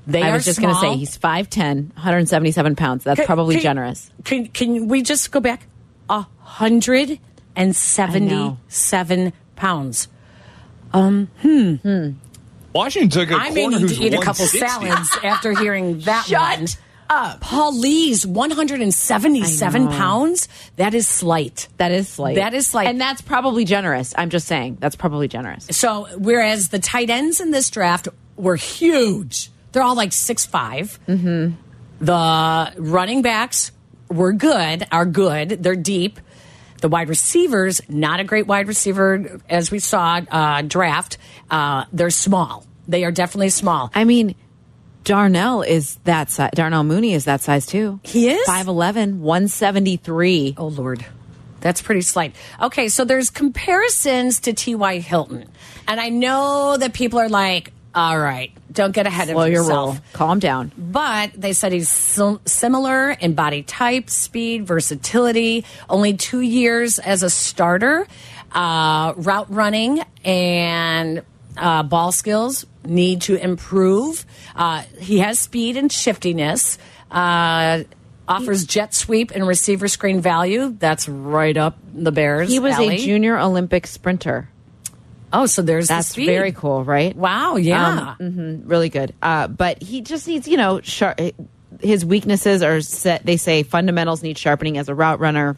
They 0.09 0.23
I 0.23 0.31
are 0.31 0.35
was 0.35 0.45
just 0.47 0.61
going 0.61 0.75
to 0.75 0.81
say 0.81 0.97
he's 0.97 1.17
5'10", 1.19 1.93
177 1.95 2.77
pounds. 2.77 3.05
That's 3.05 3.19
Can- 3.19 3.27
probably 3.27 3.57
can- 3.57 3.63
generous. 3.63 4.11
Can 4.25 4.47
can 4.47 4.89
we 4.89 5.03
just 5.03 5.31
go 5.31 5.39
back? 5.41 5.67
A 6.09 6.27
hundred 6.41 7.21
and 7.55 7.77
seventy-seven 7.77 9.33
pounds. 9.57 10.09
Hmm. 10.93 12.11
Washington 12.73 13.11
took 13.11 13.31
a 13.31 13.35
I 13.35 13.51
may 13.51 13.63
corner 13.63 13.77
need 13.79 13.83
who's 13.83 13.99
to 13.99 14.05
eat 14.05 14.15
a 14.15 14.21
couple 14.23 14.47
salads 14.47 15.11
after 15.23 15.53
hearing 15.59 16.01
that 16.01 16.25
Shut 16.27 16.59
one. 16.59 16.69
Up. 17.11 17.41
Paul 17.41 17.75
Lee's 17.79 18.27
177 18.27 19.89
pounds. 19.89 20.47
That 20.77 20.93
is 20.93 21.09
slight. 21.09 21.69
That 21.79 21.91
is 21.91 22.07
slight. 22.07 22.35
That 22.37 22.53
is 22.53 22.67
slight. 22.67 22.87
And 22.87 23.01
that's 23.01 23.23
probably 23.23 23.65
generous. 23.65 24.13
I'm 24.19 24.29
just 24.29 24.47
saying. 24.47 24.77
That's 24.81 24.95
probably 24.97 25.27
generous. 25.27 25.67
So 25.71 26.07
whereas 26.19 26.69
the 26.69 26.79
tight 26.79 27.09
ends 27.09 27.41
in 27.41 27.51
this 27.51 27.71
draft 27.71 28.09
were 28.37 28.57
huge, 28.57 29.51
they're 29.79 29.85
all 29.85 29.95
like 29.95 30.13
six 30.13 30.45
Mm-hmm. 31.07 31.55
The 32.01 32.73
running 32.79 33.23
backs 33.23 33.71
were 34.09 34.33
good, 34.33 34.85
are 34.91 35.07
good. 35.07 35.51
They're 35.51 35.77
deep. 35.77 36.19
The 36.81 36.89
wide 36.89 37.09
receivers, 37.09 37.81
not 37.89 38.19
a 38.19 38.25
great 38.25 38.49
wide 38.49 38.67
receiver 38.67 39.41
as 39.49 39.71
we 39.71 39.79
saw 39.79 40.21
uh, 40.29 40.63
draft. 40.63 41.19
Uh, 41.49 41.85
they're 41.93 42.11
small. 42.11 42.67
They 42.89 43.05
are 43.05 43.13
definitely 43.13 43.51
small. 43.51 43.93
I 43.95 44.03
mean, 44.03 44.35
Darnell 45.05 45.63
is 45.63 45.95
that 46.03 46.29
size. 46.29 46.51
Darnell 46.55 46.83
Mooney 46.83 47.15
is 47.15 47.27
that 47.27 47.41
size 47.41 47.65
too. 47.65 48.01
He 48.03 48.31
is? 48.31 48.49
5'11", 48.49 49.19
173. 49.19 50.57
Oh 50.59 50.67
Lord. 50.67 51.07
That's 51.61 51.83
pretty 51.83 52.03
slight. 52.03 52.35
Okay, 52.61 52.89
so 52.89 53.05
there's 53.05 53.31
comparisons 53.31 54.41
to 54.41 54.53
T.Y. 54.53 54.99
Hilton. 54.99 55.49
And 55.87 56.01
I 56.01 56.09
know 56.09 56.77
that 56.77 56.95
people 56.95 57.21
are 57.21 57.29
like, 57.29 57.73
all 57.95 58.19
right, 58.19 58.53
don't 58.71 58.93
get 58.93 59.07
ahead 59.07 59.29
Slow 59.29 59.43
of 59.47 59.49
your 59.53 59.63
yourself. 59.63 59.95
roll. 59.97 59.99
Calm 60.13 60.39
down. 60.39 60.73
But 60.77 61.33
they 61.35 61.53
said 61.53 61.73
he's 61.73 61.89
similar 61.89 63.11
in 63.11 63.35
body 63.35 63.63
type, 63.63 64.11
speed, 64.11 64.67
versatility. 64.67 65.65
Only 65.89 66.15
two 66.15 66.41
years 66.41 66.99
as 66.99 67.23
a 67.23 67.31
starter. 67.31 68.07
Uh, 68.53 69.13
route 69.17 69.53
running 69.53 70.03
and 70.25 71.23
uh, 71.57 71.83
ball 71.83 72.13
skills 72.13 72.65
need 72.85 73.23
to 73.23 73.35
improve. 73.37 74.25
Uh, 74.55 74.83
he 75.01 75.19
has 75.19 75.39
speed 75.39 75.77
and 75.77 75.91
shiftiness. 75.93 76.79
Uh, 77.11 77.83
offers 78.27 78.65
jet 78.65 78.95
sweep 78.95 79.31
and 79.33 79.47
receiver 79.47 79.89
screen 79.89 80.21
value. 80.21 80.75
That's 80.79 81.09
right 81.09 81.57
up 81.57 81.79
the 81.93 82.13
Bears. 82.13 82.49
He 82.51 82.59
was 82.59 82.75
alley. 82.75 82.95
a 82.97 82.99
junior 82.99 83.39
Olympic 83.39 83.87
sprinter. 83.87 84.49
Oh, 85.33 85.47
so 85.47 85.63
there's 85.63 85.89
That's 85.89 86.09
speed. 86.09 86.27
very 86.27 86.53
cool, 86.53 86.85
right? 86.85 87.15
Wow, 87.15 87.57
yeah. 87.57 87.89
Um, 87.89 88.17
mhm, 88.19 88.63
really 88.65 88.89
good. 88.89 89.15
Uh, 89.21 89.49
but 89.49 89.83
he 89.83 90.01
just 90.01 90.27
needs, 90.27 90.49
you 90.49 90.57
know, 90.57 90.81
his 91.81 92.05
weaknesses 92.05 92.63
are 92.63 92.81
set. 92.81 93.25
They 93.25 93.37
say 93.37 93.63
fundamentals 93.63 94.23
need 94.23 94.39
sharpening 94.39 94.79
as 94.79 94.89
a 94.89 94.95
route 94.95 95.21
runner. 95.21 95.57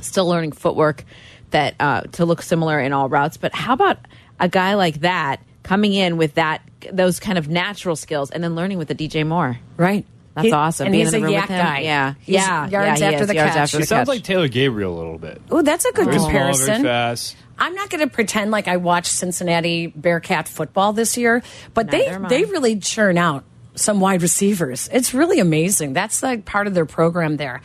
Still 0.00 0.26
learning 0.26 0.52
footwork 0.52 1.04
that 1.50 1.74
uh, 1.80 2.02
to 2.12 2.24
look 2.24 2.42
similar 2.42 2.78
in 2.80 2.92
all 2.92 3.08
routes. 3.08 3.36
But 3.36 3.54
how 3.54 3.72
about 3.74 3.98
a 4.38 4.48
guy 4.48 4.74
like 4.74 5.00
that 5.00 5.40
coming 5.62 5.94
in 5.94 6.16
with 6.16 6.34
that 6.34 6.62
those 6.92 7.18
kind 7.18 7.38
of 7.38 7.48
natural 7.48 7.96
skills 7.96 8.30
and 8.30 8.44
then 8.44 8.54
learning 8.54 8.78
with 8.78 8.88
the 8.88 8.94
DJ 8.94 9.26
Moore? 9.26 9.58
right. 9.76 10.04
That's 10.34 10.46
He- 10.48 10.52
awesome. 10.52 10.86
And 10.86 10.92
Being 10.92 11.04
he's 11.04 11.14
in 11.14 11.20
the 11.20 11.26
a 11.26 11.28
room 11.28 11.32
yak 11.34 11.48
with 11.48 11.56
him. 11.58 11.64
guy. 11.66 11.78
Yeah, 11.80 12.14
He's 12.20 12.34
yeah, 12.34 12.68
Yards 12.68 12.72
yeah, 13.00 13.08
he 13.08 13.14
after 13.14 13.22
is. 13.22 13.28
the 13.28 13.34
Yards 13.34 13.50
catch. 13.52 13.58
after 13.62 13.76
He 13.76 13.82
the 13.82 13.86
sounds 13.86 14.00
catch. 14.00 14.08
like 14.08 14.22
Taylor 14.24 14.48
Gabriel 14.48 14.94
a 14.94 14.98
little 14.98 15.18
bit. 15.18 15.40
Oh, 15.50 15.62
that's 15.62 15.84
a 15.84 15.92
good 15.92 16.06
Very 16.06 16.18
small, 16.18 16.30
very 16.30 16.42
comparison. 16.54 16.82
fast. 16.82 17.36
I'm 17.56 17.74
not 17.74 17.88
going 17.88 18.00
to 18.00 18.12
pretend 18.12 18.50
like 18.50 18.66
I 18.66 18.78
watched 18.78 19.12
Cincinnati 19.12 19.86
Bearcat 19.86 20.48
football 20.48 20.92
this 20.92 21.16
year, 21.16 21.40
but 21.72 21.86
Neither 21.92 22.18
they 22.28 22.42
they 22.42 22.44
really 22.50 22.80
churn 22.80 23.16
out 23.16 23.44
some 23.74 24.00
wide 24.00 24.22
receivers. 24.22 24.88
It's 24.92 25.14
really 25.14 25.40
amazing. 25.40 25.92
That's 25.92 26.22
like 26.22 26.44
part 26.44 26.66
of 26.66 26.74
their 26.74 26.86
program 26.86 27.36
there. 27.36 27.60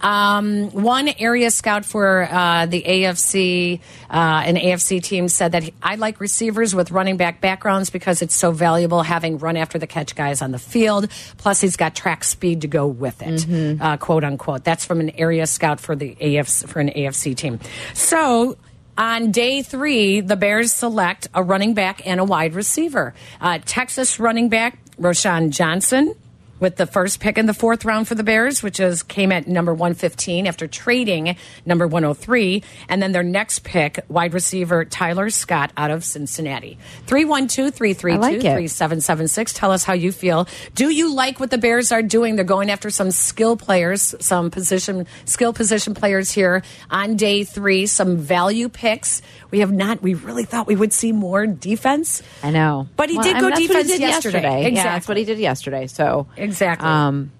Um, 0.00 0.70
one 0.70 1.08
area 1.18 1.50
scout 1.50 1.84
for 1.84 2.28
uh, 2.30 2.66
the 2.66 2.82
AFC, 2.82 3.80
uh, 4.10 4.42
an 4.46 4.56
AFC 4.56 5.02
team 5.02 5.28
said 5.28 5.52
that 5.52 5.70
I 5.82 5.94
like 5.96 6.20
receivers 6.20 6.74
with 6.74 6.90
running 6.90 7.16
back 7.16 7.40
backgrounds 7.40 7.90
because 7.90 8.22
it's 8.22 8.34
so 8.34 8.50
valuable 8.50 9.02
having 9.02 9.38
run 9.38 9.56
after 9.56 9.78
the 9.78 9.86
catch 9.86 10.14
guys 10.14 10.42
on 10.42 10.50
the 10.50 10.58
field. 10.58 11.08
Plus, 11.38 11.60
he's 11.60 11.76
got 11.76 11.94
track 11.94 12.24
speed 12.24 12.62
to 12.62 12.68
go 12.68 12.86
with 12.86 13.22
it, 13.22 13.80
uh, 13.80 13.96
quote 13.96 14.24
unquote. 14.24 14.64
That's 14.64 14.84
from 14.84 15.00
an 15.00 15.10
area 15.10 15.46
scout 15.46 15.80
for 15.80 15.96
the 15.96 16.14
AFC 16.14 16.68
for 16.68 16.80
an 16.80 16.90
AFC 16.90 17.36
team. 17.36 17.60
So. 17.94 18.56
On 18.96 19.32
day 19.32 19.62
three, 19.62 20.20
the 20.20 20.36
Bears 20.36 20.72
select 20.72 21.28
a 21.34 21.42
running 21.42 21.74
back 21.74 22.06
and 22.06 22.20
a 22.20 22.24
wide 22.24 22.54
receiver. 22.54 23.14
Uh, 23.40 23.58
Texas 23.64 24.20
running 24.20 24.48
back 24.48 24.78
Roschon 25.00 25.50
Johnson 25.50 26.14
with 26.60 26.76
the 26.76 26.86
first 26.86 27.20
pick 27.20 27.36
in 27.38 27.46
the 27.46 27.54
fourth 27.54 27.84
round 27.84 28.08
for 28.08 28.14
the 28.14 28.22
Bears, 28.22 28.62
which 28.62 28.80
is 28.80 29.02
came 29.02 29.32
at 29.32 29.46
number 29.48 29.72
115 29.72 30.46
after 30.46 30.66
trading 30.66 31.36
number 31.66 31.86
103. 31.86 32.62
And 32.88 33.02
then 33.02 33.12
their 33.12 33.22
next 33.22 33.64
pick, 33.64 34.00
wide 34.08 34.34
receiver 34.34 34.84
Tyler 34.84 35.30
Scott 35.30 35.72
out 35.76 35.90
of 35.90 36.04
Cincinnati. 36.04 36.78
312 37.06 37.74
332 37.74 38.14
I 38.14 38.16
like 38.20 38.36
it. 38.36 38.40
3776. 38.42 39.52
Tell 39.52 39.70
us 39.72 39.84
how 39.84 39.92
you 39.92 40.12
feel. 40.12 40.46
Do 40.74 40.90
you 40.90 41.14
like 41.14 41.40
what 41.40 41.50
the 41.50 41.58
Bears 41.58 41.92
are 41.92 42.02
doing? 42.02 42.36
They're 42.36 42.44
going 42.44 42.70
after 42.70 42.90
some 42.90 43.10
skill 43.10 43.56
players, 43.56 44.14
some 44.20 44.50
position, 44.50 45.06
skill 45.24 45.52
position 45.52 45.94
players 45.94 46.30
here 46.30 46.62
on 46.90 47.16
day 47.16 47.44
three, 47.44 47.86
some 47.86 48.16
value 48.16 48.68
picks. 48.68 49.22
We 49.50 49.60
have 49.60 49.72
not, 49.72 50.02
we 50.02 50.14
really 50.14 50.44
thought 50.44 50.66
we 50.66 50.76
would 50.76 50.92
see 50.92 51.12
more 51.12 51.46
defense. 51.46 52.22
I 52.42 52.50
know, 52.50 52.88
But 52.96 53.08
he 53.10 53.16
Well, 53.16 53.24
did 53.24 53.36
I 53.36 53.40
go 53.40 53.46
mean, 53.46 53.50
what 53.52 53.60
he 53.60 53.66
defense 53.68 53.86
did 53.88 54.00
yesterday. 54.00 54.70
Yeah, 54.72 54.82
that's 54.84 55.06
what 55.08 55.16
he 55.16 55.24
did 55.24 55.38
yesterday. 55.38 55.86
So 55.86 56.26
Exactly. 56.44 56.86
Um, 56.88 57.32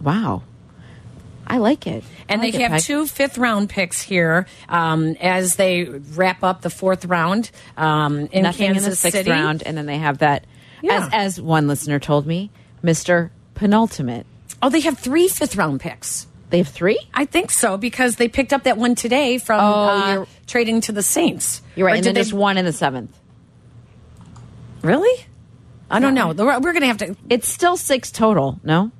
wow, 0.00 0.42
I 1.46 1.58
like 1.58 1.86
it. 1.86 2.02
And 2.28 2.40
like 2.40 2.54
they 2.54 2.64
it, 2.64 2.70
have 2.70 2.80
two 2.82 3.06
fifth 3.06 3.38
round 3.38 3.68
picks 3.68 4.00
here 4.02 4.46
um, 4.68 5.16
as 5.20 5.56
they 5.56 5.84
wrap 5.84 6.42
up 6.42 6.62
the 6.62 6.70
fourth 6.70 7.04
round 7.04 7.50
um, 7.76 8.26
in 8.32 8.42
nothing 8.42 8.66
Kansas 8.72 8.84
in 8.84 8.90
the 8.90 8.96
sixth 8.96 9.18
City. 9.18 9.30
round, 9.30 9.62
and 9.62 9.76
then 9.76 9.86
they 9.86 9.98
have 9.98 10.18
that. 10.18 10.44
Yeah. 10.82 11.06
As 11.12 11.36
as 11.36 11.40
one 11.40 11.68
listener 11.68 11.98
told 11.98 12.26
me, 12.26 12.50
Mister 12.82 13.30
Penultimate. 13.54 14.26
Oh, 14.62 14.68
they 14.70 14.80
have 14.80 14.98
three 14.98 15.28
fifth 15.28 15.56
round 15.56 15.80
picks. 15.80 16.26
They 16.50 16.58
have 16.58 16.68
three. 16.68 16.98
I 17.12 17.24
think 17.24 17.50
so 17.50 17.76
because 17.76 18.16
they 18.16 18.28
picked 18.28 18.52
up 18.52 18.64
that 18.64 18.76
one 18.78 18.94
today 18.94 19.38
from 19.38 19.58
Oh, 19.60 20.22
uh, 20.22 20.24
trading 20.46 20.80
to 20.82 20.92
the 20.92 21.02
Saints. 21.02 21.60
You're 21.74 21.86
Or 21.86 21.88
right, 21.88 21.96
and 21.96 22.04
did 22.04 22.08
then 22.10 22.14
they- 22.14 22.20
just 22.22 22.32
one 22.32 22.56
in 22.56 22.64
the 22.64 22.72
seventh. 22.72 23.18
Really? 24.82 25.26
I 25.90 26.00
don't 26.00 26.14
know. 26.14 26.32
We're, 26.32 26.58
we're 26.58 26.72
going 26.72 26.80
to 26.80 26.86
have 26.86 26.98
to. 26.98 27.16
It's 27.30 27.48
still 27.48 27.76
six 27.76 28.10
total. 28.10 28.58
No, 28.64 28.90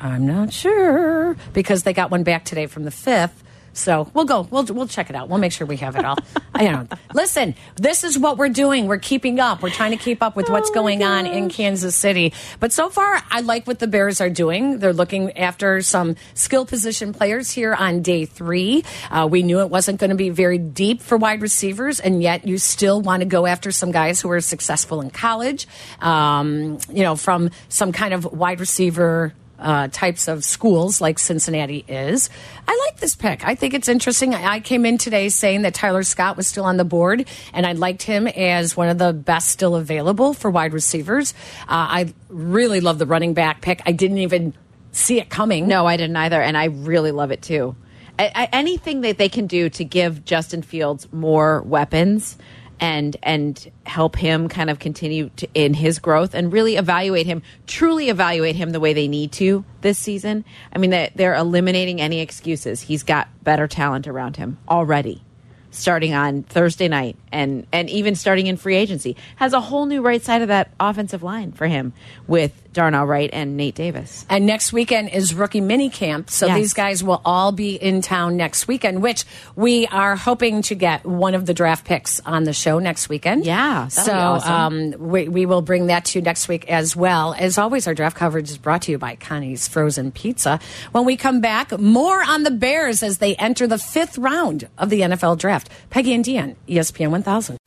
I'm 0.00 0.26
not 0.26 0.52
sure 0.52 1.36
because 1.52 1.84
they 1.84 1.92
got 1.92 2.10
one 2.10 2.22
back 2.24 2.44
today 2.44 2.66
from 2.66 2.84
the 2.84 2.90
fifth. 2.90 3.44
So 3.78 4.10
we'll 4.12 4.24
go. 4.24 4.42
We'll 4.50 4.64
we'll 4.64 4.88
check 4.88 5.08
it 5.08 5.16
out. 5.16 5.28
We'll 5.28 5.38
make 5.38 5.52
sure 5.52 5.66
we 5.66 5.76
have 5.78 5.96
it 5.96 6.04
all. 6.04 6.16
I 6.54 6.64
don't. 6.64 6.92
Listen, 7.14 7.54
this 7.76 8.02
is 8.02 8.18
what 8.18 8.36
we're 8.36 8.48
doing. 8.48 8.86
We're 8.86 8.98
keeping 8.98 9.38
up. 9.38 9.62
We're 9.62 9.70
trying 9.70 9.92
to 9.92 9.96
keep 9.96 10.22
up 10.22 10.34
with 10.34 10.50
what's 10.50 10.70
going 10.70 11.02
on 11.04 11.26
in 11.26 11.48
Kansas 11.48 11.94
City. 11.94 12.32
But 12.58 12.72
so 12.72 12.90
far, 12.90 13.22
I 13.30 13.40
like 13.40 13.66
what 13.66 13.78
the 13.78 13.86
Bears 13.86 14.20
are 14.20 14.30
doing. 14.30 14.80
They're 14.80 14.92
looking 14.92 15.36
after 15.38 15.80
some 15.82 16.16
skill 16.34 16.66
position 16.66 17.12
players 17.12 17.50
here 17.50 17.72
on 17.72 18.02
day 18.02 18.24
three. 18.24 18.84
Uh, 19.10 19.28
we 19.30 19.42
knew 19.42 19.60
it 19.60 19.70
wasn't 19.70 20.00
going 20.00 20.10
to 20.10 20.16
be 20.16 20.30
very 20.30 20.58
deep 20.58 21.00
for 21.00 21.16
wide 21.16 21.40
receivers, 21.40 22.00
and 22.00 22.22
yet 22.22 22.46
you 22.46 22.58
still 22.58 23.00
want 23.00 23.20
to 23.20 23.26
go 23.26 23.46
after 23.46 23.70
some 23.70 23.92
guys 23.92 24.20
who 24.20 24.30
are 24.30 24.40
successful 24.40 25.00
in 25.00 25.10
college. 25.10 25.68
Um, 26.00 26.78
you 26.92 27.04
know, 27.04 27.14
from 27.14 27.50
some 27.68 27.92
kind 27.92 28.12
of 28.12 28.24
wide 28.24 28.58
receiver 28.58 29.34
uh, 29.58 29.88
types 29.88 30.28
of 30.28 30.44
schools 30.44 31.00
like 31.00 31.18
Cincinnati 31.18 31.84
is. 31.88 32.30
I 32.66 32.86
like 32.86 33.00
this 33.00 33.16
pick. 33.16 33.46
I 33.46 33.54
think 33.54 33.74
it's 33.74 33.88
interesting. 33.88 34.34
I 34.34 34.58
I 34.58 34.60
came 34.60 34.84
in 34.84 34.98
today 34.98 35.28
saying 35.28 35.62
that 35.62 35.74
Tyler 35.74 36.02
Scott 36.02 36.36
was 36.36 36.46
still 36.46 36.64
on 36.64 36.78
the 36.78 36.84
board, 36.84 37.28
and 37.52 37.64
I 37.64 37.72
liked 37.72 38.02
him 38.02 38.26
as 38.26 38.76
one 38.76 38.88
of 38.88 38.98
the 38.98 39.12
best 39.12 39.50
still 39.50 39.76
available 39.76 40.34
for 40.34 40.50
wide 40.50 40.72
receivers. 40.72 41.32
Uh, 41.62 41.66
I 41.68 42.14
really 42.28 42.80
love 42.80 42.98
the 42.98 43.06
running 43.06 43.34
back 43.34 43.60
pick. 43.60 43.82
I 43.86 43.92
didn't 43.92 44.18
even 44.18 44.54
see 44.90 45.20
it 45.20 45.28
coming. 45.30 45.68
no, 45.68 45.86
I 45.86 45.96
didn't 45.96 46.16
either, 46.16 46.40
and 46.40 46.56
I 46.56 46.64
really 46.64 47.12
love 47.12 47.30
it 47.30 47.42
too. 47.42 47.76
I, 48.18 48.32
I, 48.34 48.48
anything 48.52 49.02
that 49.02 49.18
they 49.18 49.28
can 49.28 49.46
do 49.46 49.68
to 49.70 49.84
give 49.84 50.24
Justin 50.24 50.62
Fields 50.62 51.06
more 51.12 51.62
weapons 51.62 52.36
and 52.80 53.16
and 53.22 53.70
help 53.84 54.16
him 54.16 54.48
kind 54.48 54.70
of 54.70 54.78
continue 54.78 55.30
to, 55.36 55.48
in 55.54 55.74
his 55.74 55.98
growth 55.98 56.34
and 56.34 56.52
really 56.52 56.76
evaluate 56.76 57.26
him, 57.26 57.42
truly 57.66 58.08
evaluate 58.08 58.56
him 58.56 58.70
the 58.70 58.80
way 58.80 58.92
they 58.92 59.08
need 59.08 59.32
to 59.32 59.64
this 59.80 59.98
season. 59.98 60.44
I 60.72 60.78
mean, 60.78 60.90
they, 60.90 61.10
they're 61.14 61.34
eliminating 61.34 62.00
any 62.00 62.20
excuses. 62.20 62.82
He's 62.82 63.02
got 63.02 63.28
better 63.42 63.66
talent 63.66 64.06
around 64.06 64.36
him 64.36 64.58
already. 64.68 65.22
Starting 65.70 66.14
on 66.14 66.44
Thursday 66.44 66.88
night 66.88 67.16
and 67.30 67.66
and 67.72 67.90
even 67.90 68.14
starting 68.14 68.46
in 68.46 68.56
free 68.56 68.74
agency 68.74 69.16
has 69.36 69.52
a 69.52 69.60
whole 69.60 69.84
new 69.84 70.00
right 70.00 70.22
side 70.22 70.40
of 70.40 70.48
that 70.48 70.70
offensive 70.80 71.22
line 71.22 71.52
for 71.52 71.66
him 71.66 71.92
with 72.26 72.67
Darnell 72.78 73.06
Wright 73.06 73.28
and 73.32 73.56
Nate 73.56 73.74
Davis. 73.74 74.24
And 74.30 74.46
next 74.46 74.72
weekend 74.72 75.08
is 75.10 75.34
rookie 75.34 75.60
mini 75.60 75.90
camp. 75.90 76.30
So 76.30 76.46
Yes. 76.46 76.56
these 76.56 76.74
guys 76.74 77.02
will 77.02 77.20
all 77.24 77.50
be 77.50 77.74
in 77.74 78.02
town 78.02 78.36
next 78.36 78.68
weekend, 78.68 79.02
which 79.02 79.24
we 79.56 79.86
are 79.88 80.14
hoping 80.14 80.62
to 80.62 80.76
get 80.76 81.04
one 81.04 81.34
of 81.34 81.44
the 81.46 81.54
draft 81.54 81.84
picks 81.84 82.20
on 82.24 82.44
the 82.44 82.52
show 82.52 82.78
next 82.78 83.08
weekend. 83.08 83.44
Yeah, 83.44 83.88
So 83.88 84.04
be 84.04 84.10
awesome. 84.12 84.52
um, 84.52 84.94
we, 85.10 85.28
we 85.28 85.44
will 85.44 85.60
bring 85.62 85.88
that 85.88 86.04
to 86.06 86.18
you 86.20 86.22
next 86.22 86.46
week 86.46 86.68
as 86.70 86.94
well. 86.94 87.34
As 87.36 87.58
always, 87.58 87.88
our 87.88 87.94
draft 87.94 88.16
coverage 88.16 88.48
is 88.48 88.58
brought 88.58 88.82
to 88.82 88.92
you 88.92 88.98
by 88.98 89.16
Connie's 89.16 89.66
Frozen 89.66 90.12
Pizza. 90.12 90.60
When 90.92 91.04
we 91.04 91.16
come 91.16 91.40
back, 91.40 91.76
more 91.78 92.22
on 92.22 92.44
the 92.44 92.52
Bears 92.52 93.02
as 93.02 93.18
they 93.18 93.34
enter 93.36 93.66
the 93.66 93.78
fifth 93.78 94.16
round 94.18 94.68
of 94.78 94.88
the 94.88 95.00
NFL 95.00 95.36
draft. 95.38 95.68
Peggy 95.90 96.14
and 96.14 96.24
Dionne, 96.24 96.54
ESPN 96.68 97.10
1000. 97.10 97.58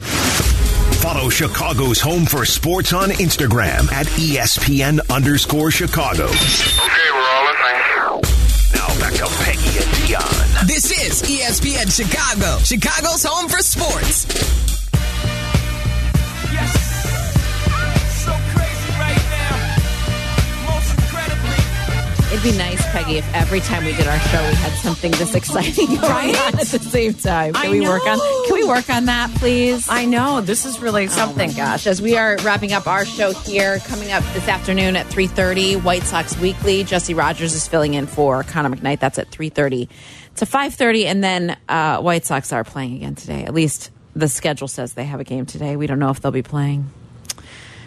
Follow 1.11 1.27
Chicago's 1.29 1.99
Home 1.99 2.25
for 2.25 2.45
Sports 2.45 2.93
on 2.93 3.09
Instagram 3.09 3.91
at 3.91 4.07
E 4.17 4.37
ESPN 4.37 5.01
underscore 5.13 5.69
Chicago. 5.69 6.23
Okay, 6.23 7.11
we're 7.11 7.19
all 7.19 7.43
listening. 7.51 8.21
Now 8.73 8.87
back 8.97 9.13
to 9.15 9.27
Peggy 9.43 9.77
and 9.83 9.91
Dionne. 10.07 10.67
This 10.67 10.89
is 10.89 11.21
ESPN 11.23 11.91
Chicago, 11.93 12.59
Chicago's 12.63 13.25
home 13.25 13.49
for 13.49 13.57
sports. 13.57 14.25
Yes. 16.53 16.90
It'd 22.31 22.43
be 22.43 22.57
nice, 22.57 22.81
Peggy, 22.91 23.17
if 23.17 23.33
every 23.35 23.59
time 23.59 23.83
we 23.83 23.91
did 23.93 24.07
our 24.07 24.17
show 24.19 24.39
we 24.47 24.55
had 24.55 24.71
something 24.79 25.11
this 25.11 25.35
exciting 25.35 25.87
going 25.87 25.99
Right? 26.01 26.39
on 26.53 26.59
at 26.59 26.67
the 26.67 26.79
same 26.79 27.13
time. 27.13 27.53
Can 27.53 27.65
I 27.65 27.69
we 27.69 27.81
work 27.81 28.05
on 28.07 28.19
can 28.45 28.53
we 28.53 28.63
work 28.63 28.89
on 28.89 29.05
that, 29.05 29.29
please? 29.35 29.85
I 29.89 30.05
know. 30.05 30.39
This 30.39 30.65
is 30.65 30.79
really 30.79 31.07
something. 31.07 31.49
Oh 31.51 31.55
gosh, 31.57 31.87
as 31.87 32.01
we 32.01 32.15
are 32.15 32.37
wrapping 32.43 32.71
up 32.71 32.87
our 32.87 33.03
show 33.05 33.33
here, 33.33 33.79
coming 33.79 34.11
up 34.13 34.23
this 34.33 34.47
afternoon 34.47 34.95
at 34.95 35.07
3.30, 35.07 35.83
White 35.83 36.03
Sox 36.03 36.37
Weekly. 36.39 36.85
Jesse 36.85 37.13
Rogers 37.13 37.53
is 37.53 37.67
filling 37.67 37.95
in 37.95 38.07
for 38.07 38.43
Connor 38.43 38.69
McKnight. 38.77 38.99
That's 38.99 39.19
at 39.19 39.29
3.30 39.29 39.89
to 40.37 40.45
5.30, 40.45 41.05
and 41.05 41.21
then 41.21 41.57
uh, 41.67 41.99
White 41.99 42.23
Sox 42.25 42.53
are 42.53 42.63
playing 42.63 42.95
again 42.95 43.15
today. 43.15 43.43
At 43.43 43.53
least 43.53 43.91
the 44.15 44.29
schedule 44.29 44.69
says 44.69 44.93
they 44.93 45.03
have 45.03 45.19
a 45.19 45.25
game 45.25 45.45
today. 45.45 45.75
We 45.75 45.85
don't 45.85 45.99
know 45.99 46.11
if 46.11 46.21
they'll 46.21 46.31
be 46.31 46.41
playing. 46.43 46.89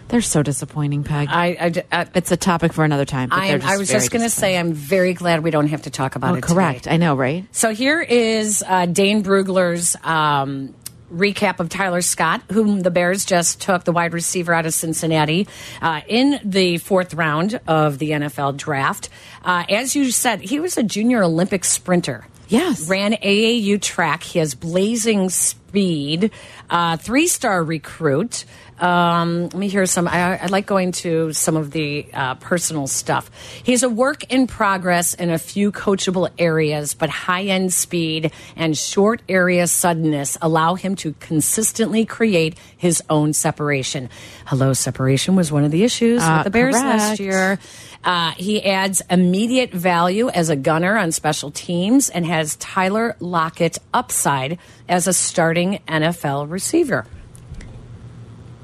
They're 0.08 0.20
so 0.20 0.42
disappointing, 0.42 1.02
Peg. 1.04 1.28
I, 1.30 1.46
I, 1.90 2.00
I, 2.00 2.06
it's 2.14 2.30
a 2.30 2.36
topic 2.36 2.72
for 2.72 2.84
another 2.84 3.04
time. 3.04 3.30
but 3.30 3.38
I, 3.38 3.74
I 3.74 3.76
was 3.78 3.88
just 3.88 4.10
going 4.10 4.22
to 4.22 4.30
say, 4.30 4.56
I'm 4.56 4.72
very 4.72 5.14
glad 5.14 5.42
we 5.42 5.50
don't 5.50 5.68
have 5.68 5.82
to 5.82 5.90
talk 5.90 6.14
about 6.16 6.32
Oh, 6.32 6.34
it. 6.34 6.42
today. 6.42 6.54
correct. 6.54 6.88
I 6.88 6.98
know, 6.98 7.14
right? 7.14 7.46
So 7.52 7.70
here 7.74 8.00
is 8.00 8.62
uh, 8.66 8.86
Dane 8.86 9.22
Brugler's 9.24 9.96
um, 10.04 10.74
recap 11.12 11.58
of 11.58 11.68
Tyler 11.68 12.02
Scott, 12.02 12.42
whom 12.52 12.80
the 12.80 12.90
Bears 12.90 13.24
just 13.24 13.60
took, 13.60 13.84
the 13.84 13.92
wide 13.92 14.12
receiver 14.12 14.52
out 14.52 14.66
of 14.66 14.74
Cincinnati, 14.74 15.48
uh, 15.80 16.02
in 16.06 16.38
the 16.44 16.78
fourth 16.78 17.14
round 17.14 17.58
of 17.66 17.98
the 17.98 18.10
NFL 18.10 18.56
draft. 18.56 19.08
Uh, 19.42 19.64
as 19.68 19.96
you 19.96 20.10
said, 20.10 20.40
he 20.42 20.60
was 20.60 20.76
a 20.76 20.82
junior 20.82 21.22
Olympic 21.24 21.64
sprinter. 21.64 22.26
Yes. 22.54 22.88
Ran 22.88 23.12
AAU 23.14 23.80
track. 23.80 24.22
He 24.22 24.38
has 24.38 24.54
blazing 24.54 25.28
speed. 25.28 26.30
Uh, 26.70 26.96
Three 26.96 27.26
star 27.26 27.62
recruit. 27.62 28.44
Um, 28.78 29.42
let 29.44 29.54
me 29.54 29.68
hear 29.68 29.86
some. 29.86 30.08
I, 30.08 30.36
I 30.42 30.46
like 30.46 30.66
going 30.66 30.90
to 30.92 31.32
some 31.32 31.56
of 31.56 31.70
the 31.70 32.06
uh, 32.12 32.34
personal 32.36 32.88
stuff. 32.88 33.30
He's 33.62 33.84
a 33.84 33.88
work 33.88 34.32
in 34.32 34.48
progress 34.48 35.14
in 35.14 35.30
a 35.30 35.38
few 35.38 35.70
coachable 35.70 36.28
areas, 36.38 36.94
but 36.94 37.08
high 37.08 37.44
end 37.44 37.72
speed 37.72 38.32
and 38.56 38.76
short 38.76 39.22
area 39.28 39.68
suddenness 39.68 40.36
allow 40.42 40.74
him 40.74 40.96
to 40.96 41.12
consistently 41.20 42.04
create 42.04 42.58
his 42.76 43.00
own 43.08 43.32
separation. 43.32 44.10
Hello, 44.44 44.72
separation 44.72 45.36
was 45.36 45.52
one 45.52 45.62
of 45.64 45.70
the 45.70 45.84
issues 45.84 46.20
Uh, 46.22 46.38
with 46.38 46.44
the 46.44 46.50
Bears 46.50 46.74
last 46.74 47.20
year. 47.20 47.58
Uh, 48.04 48.32
he 48.32 48.62
adds 48.64 49.00
immediate 49.10 49.72
value 49.72 50.28
as 50.28 50.50
a 50.50 50.56
gunner 50.56 50.96
on 50.98 51.10
special 51.10 51.50
teams 51.50 52.10
and 52.10 52.26
has 52.26 52.56
Tyler 52.56 53.16
Lockett 53.18 53.78
upside 53.94 54.58
as 54.88 55.06
a 55.08 55.12
starting 55.14 55.80
NFL 55.88 56.50
receiver. 56.50 57.06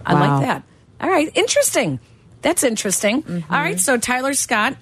I 0.05 0.15
Wow. 0.15 0.21
like 0.39 0.47
that. 0.47 0.63
All 1.01 1.09
right, 1.09 1.31
interesting. 1.35 2.01
That's 2.43 2.63
interesting. 2.65 3.23
Mm-hmm. 3.23 3.53
All 3.53 3.61
right, 3.61 3.79
so 3.81 3.97
Tyler 3.97 4.35
Scott 4.35 4.77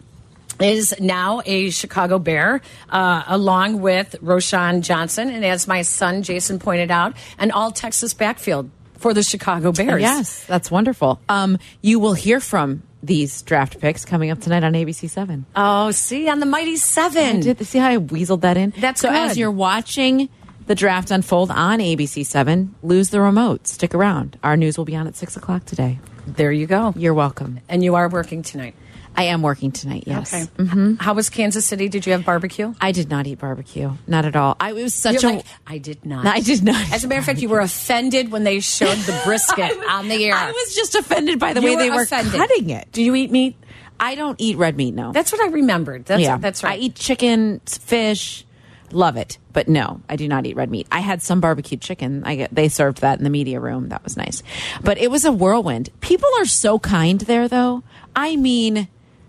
is 0.60 0.94
now 1.00 1.40
a 1.46 1.70
Chicago 1.70 2.18
Bear, 2.18 2.60
uh, 2.88 3.22
along 3.28 3.80
with 3.80 4.16
Roschon 4.22 4.80
Johnson, 4.82 5.30
and 5.30 5.44
as 5.44 5.68
my 5.68 5.82
son 5.82 6.22
Jason 6.24 6.58
pointed 6.58 6.90
out, 6.90 7.14
an 7.38 7.52
all 7.52 7.70
Texas 7.70 8.12
backfield 8.14 8.70
for 8.96 9.14
the 9.14 9.22
Chicago 9.22 9.70
Bears. 9.70 10.00
Yes, 10.02 10.44
that's 10.46 10.68
wonderful. 10.70 11.20
Um, 11.28 11.58
you 11.80 12.00
will 12.00 12.14
hear 12.14 12.40
from 12.40 12.82
these 13.02 13.42
draft 13.42 13.80
picks 13.80 14.04
coming 14.04 14.30
up 14.30 14.40
tonight 14.40 14.64
on 14.64 14.72
ABC 14.72 15.08
Seven. 15.08 15.46
Oh, 15.54 15.90
see 15.90 16.28
on 16.28 16.40
the 16.40 16.46
Mighty 16.46 16.76
Seven. 16.76 17.40
did 17.40 17.64
see 17.66 17.78
how 17.78 17.88
I 17.88 17.96
weaseled 17.98 18.40
that 18.42 18.56
in. 18.56 18.72
That's 18.78 19.00
so. 19.00 19.10
As 19.10 19.38
you're 19.38 19.50
watching 19.50 20.28
the 20.66 20.74
draft 20.74 21.10
unfold 21.10 21.50
on 21.50 21.78
ABC 21.78 22.24
Seven, 22.26 22.74
lose 22.82 23.10
the 23.10 23.20
remote. 23.20 23.66
Stick 23.66 23.94
around. 23.94 24.38
Our 24.42 24.56
news 24.56 24.76
will 24.76 24.84
be 24.84 24.96
on 24.96 25.06
at 25.06 25.16
six 25.16 25.36
o'clock 25.36 25.64
today. 25.64 25.98
There 26.26 26.52
you 26.52 26.66
go. 26.66 26.92
You're 26.96 27.14
welcome. 27.14 27.60
And 27.68 27.82
you 27.82 27.94
are 27.94 28.08
working 28.08 28.42
tonight. 28.42 28.74
I 29.18 29.24
am 29.24 29.42
working 29.42 29.72
tonight. 29.72 30.04
Yes. 30.06 30.32
Okay. 30.32 30.44
hmm 30.70 30.94
How 30.94 31.12
was 31.14 31.28
Kansas 31.28 31.64
City? 31.66 31.88
Did 31.88 32.06
you 32.06 32.12
have 32.12 32.24
barbecue? 32.24 32.72
I 32.80 32.92
did 32.92 33.10
not 33.10 33.26
eat 33.26 33.38
barbecue. 33.40 33.90
Not 34.06 34.24
at 34.24 34.36
all. 34.36 34.56
I 34.60 34.72
was 34.72 34.94
such 34.94 35.22
You're 35.22 35.32
a. 35.32 35.34
like, 35.36 35.46
I 35.66 35.78
did 35.78 36.06
not. 36.06 36.24
I 36.26 36.40
did 36.40 36.62
not. 36.62 36.92
As 36.92 37.02
a 37.04 37.08
matter 37.08 37.18
of 37.18 37.24
fact, 37.26 37.40
you 37.40 37.48
were 37.48 37.60
offended 37.60 38.30
when 38.30 38.44
they 38.44 38.60
showed 38.60 38.96
the 38.96 39.20
brisket 39.24 39.76
on 39.90 40.08
the 40.08 40.24
air. 40.24 40.34
I 40.34 40.52
was 40.52 40.74
just 40.74 40.94
offended 40.94 41.38
by 41.40 41.52
the 41.52 41.60
You 41.60 41.66
way 41.66 41.76
they 41.76 41.90
were 41.90 42.02
offended. 42.02 42.32
cutting 42.34 42.70
it. 42.70 42.92
Do 42.92 43.02
you 43.02 43.14
eat 43.16 43.30
meat? 43.32 43.56
I 44.00 44.14
don't 44.14 44.40
eat 44.40 44.56
red 44.56 44.76
meat. 44.76 44.94
No. 44.94 45.10
That's 45.10 45.32
what 45.32 45.40
I 45.40 45.48
remembered. 45.48 46.04
That's 46.04 46.22
yeah, 46.22 46.36
that's 46.38 46.62
right. 46.62 46.78
I 46.78 46.82
eat 46.82 46.94
chicken, 46.94 47.60
fish, 47.66 48.46
love 48.92 49.16
it, 49.16 49.38
but 49.52 49.66
no, 49.66 50.00
I 50.08 50.14
do 50.14 50.28
not 50.28 50.46
eat 50.46 50.54
red 50.54 50.70
meat. 50.70 50.86
I 50.92 51.00
had 51.00 51.20
some 51.20 51.40
barbecued 51.40 51.80
chicken. 51.80 52.22
I 52.24 52.36
get 52.36 52.54
they 52.54 52.68
served 52.68 53.00
that 53.00 53.18
in 53.18 53.24
the 53.24 53.30
media 53.30 53.58
room. 53.58 53.88
That 53.88 54.04
was 54.04 54.16
nice, 54.16 54.44
but 54.84 54.98
it 54.98 55.10
was 55.10 55.24
a 55.24 55.32
whirlwind. 55.32 55.90
People 56.00 56.28
are 56.38 56.44
so 56.44 56.78
kind 56.78 57.20
there, 57.22 57.48
though. 57.48 57.82
I 58.14 58.36
mean, 58.36 58.86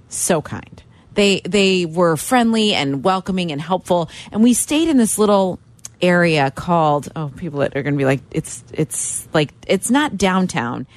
so 0.09 0.41
kind. 0.41 0.83
They 1.13 1.41
they 1.41 1.85
were 1.85 2.17
friendly 2.17 2.73
and 2.73 3.03
welcoming 3.03 3.51
and 3.51 3.61
helpful, 3.61 4.09
and 4.31 4.43
we 4.43 4.53
stayed 4.53 4.89
in 4.89 4.97
this 4.97 5.17
little 5.17 5.59
area 6.01 6.49
called 6.51 7.09
oh 7.15 7.29
people 7.35 7.59
that 7.59 7.75
are 7.75 7.83
going 7.83 7.93
to 7.93 7.97
be 7.97 8.05
like 8.05 8.21
it's 8.31 8.63
it's 8.71 9.27
like 9.33 9.51
it's 9.67 9.91
not 9.91 10.17
downtown 10.17 10.87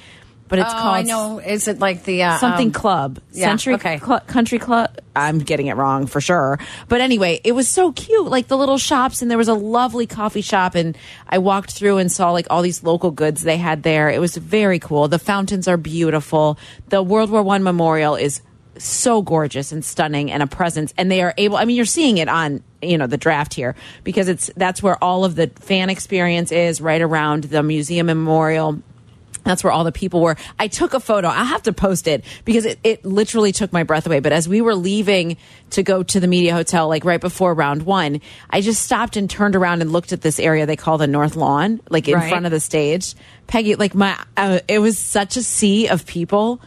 but 0.53 0.59
it's 0.59 0.69
oh, 0.71 0.77
called 0.77 0.95
I 0.95 1.01
know. 1.01 1.39
Is 1.39 1.67
it 1.67 1.79
like 1.79 2.03
the 2.03 2.21
uh, 2.21 2.37
something 2.37 2.67
um, 2.67 2.73
club. 2.73 3.19
yeah, 3.31 3.47
century 3.47 3.73
okay. 3.73 3.97
Cl- 3.97 4.19
country 4.19 4.59
club? 4.59 4.95
I'm 5.15 5.39
getting 5.39 5.65
it 5.65 5.75
wrong 5.75 6.05
for 6.05 6.21
sure. 6.21 6.59
But 6.87 7.01
anyway 7.01 7.41
it 7.43 7.53
was 7.53 7.67
so 7.67 7.91
cute 7.91 8.27
like 8.27 8.49
the 8.49 8.57
little 8.57 8.77
shops 8.77 9.23
and 9.23 9.31
there 9.31 9.37
was 9.37 9.47
a 9.47 9.55
lovely 9.55 10.05
coffee 10.05 10.41
shop 10.41 10.75
and 10.75 10.95
i 11.27 11.39
walked 11.39 11.71
through 11.71 11.97
and 11.97 12.11
saw 12.11 12.29
like 12.31 12.45
all 12.51 12.61
these 12.61 12.83
local 12.83 13.09
goods 13.09 13.41
they 13.41 13.57
had 13.57 13.81
there. 13.81 14.11
It 14.11 14.19
was 14.19 14.37
very 14.37 14.77
cool. 14.77 15.07
The 15.07 15.17
fountains 15.17 15.67
are 15.67 15.77
beautiful. 15.77 16.59
The 16.89 17.01
world 17.01 17.31
war 17.31 17.41
one 17.41 17.63
memorial 17.63 18.15
is 18.15 18.41
so 18.77 19.21
gorgeous 19.21 19.71
and 19.71 19.83
stunning 19.85 20.31
and 20.31 20.41
a 20.41 20.47
presence 20.47 20.93
and 20.97 21.11
they 21.11 21.21
are 21.21 21.33
able 21.37 21.57
i 21.57 21.65
mean 21.65 21.75
you're 21.75 21.85
seeing 21.85 22.17
it 22.17 22.27
on 22.27 22.63
you 22.81 22.97
know 22.97 23.07
the 23.07 23.17
draft 23.17 23.53
here 23.53 23.75
because 24.03 24.27
it's 24.27 24.49
that's 24.57 24.81
where 24.81 25.01
all 25.03 25.25
of 25.25 25.35
the 25.35 25.47
fan 25.59 25.89
experience 25.89 26.51
is 26.51 26.81
right 26.81 27.01
around 27.01 27.45
the 27.45 27.61
museum 27.63 28.09
and 28.09 28.19
memorial 28.19 28.81
that's 29.45 29.61
where 29.61 29.73
all 29.73 29.83
the 29.83 29.91
people 29.91 30.21
were. 30.21 30.37
I 30.57 30.69
took 30.69 30.93
a 30.93 31.01
photo. 31.01 31.27
I'll 31.27 31.43
have 31.43 31.63
to 31.63 31.73
post 31.73 32.07
it 32.07 32.23
because 32.45 32.63
it, 32.65 32.79
it 32.81 33.03
literally 33.03 33.51
took 33.51 33.73
my 33.73 33.83
breath 33.83 34.05
away. 34.07 34.21
But 34.21 34.31
as 34.31 34.47
we 34.47 34.61
were 34.61 34.73
leaving 34.73 35.35
to 35.71 35.83
go 35.83 36.01
to 36.01 36.19
the 36.21 36.27
media 36.27 36.53
hotel, 36.53 36.87
like 36.87 37.03
right 37.03 37.19
before 37.19 37.53
round 37.53 37.83
one, 37.83 38.21
I 38.49 38.61
just 38.61 38.81
stopped 38.83 39.17
and 39.17 39.29
turned 39.29 39.57
around 39.57 39.81
and 39.81 39.91
looked 39.91 40.13
at 40.13 40.21
this 40.21 40.39
area 40.39 40.65
they 40.65 40.77
call 40.77 40.97
the 40.97 41.07
North 41.07 41.35
Lawn, 41.35 41.81
like 41.89 42.07
in 42.07 42.15
Right. 42.15 42.29
front 42.29 42.45
of 42.45 42.53
the 42.53 42.61
stage. 42.61 43.15
Peggy, 43.47 43.75
like 43.75 43.93
my, 43.93 44.17
uh, 44.37 44.59
it 44.69 44.79
was 44.79 44.97
such 44.97 45.35
a 45.35 45.43
sea 45.43 45.89
of 45.89 46.05
people. 46.05 46.61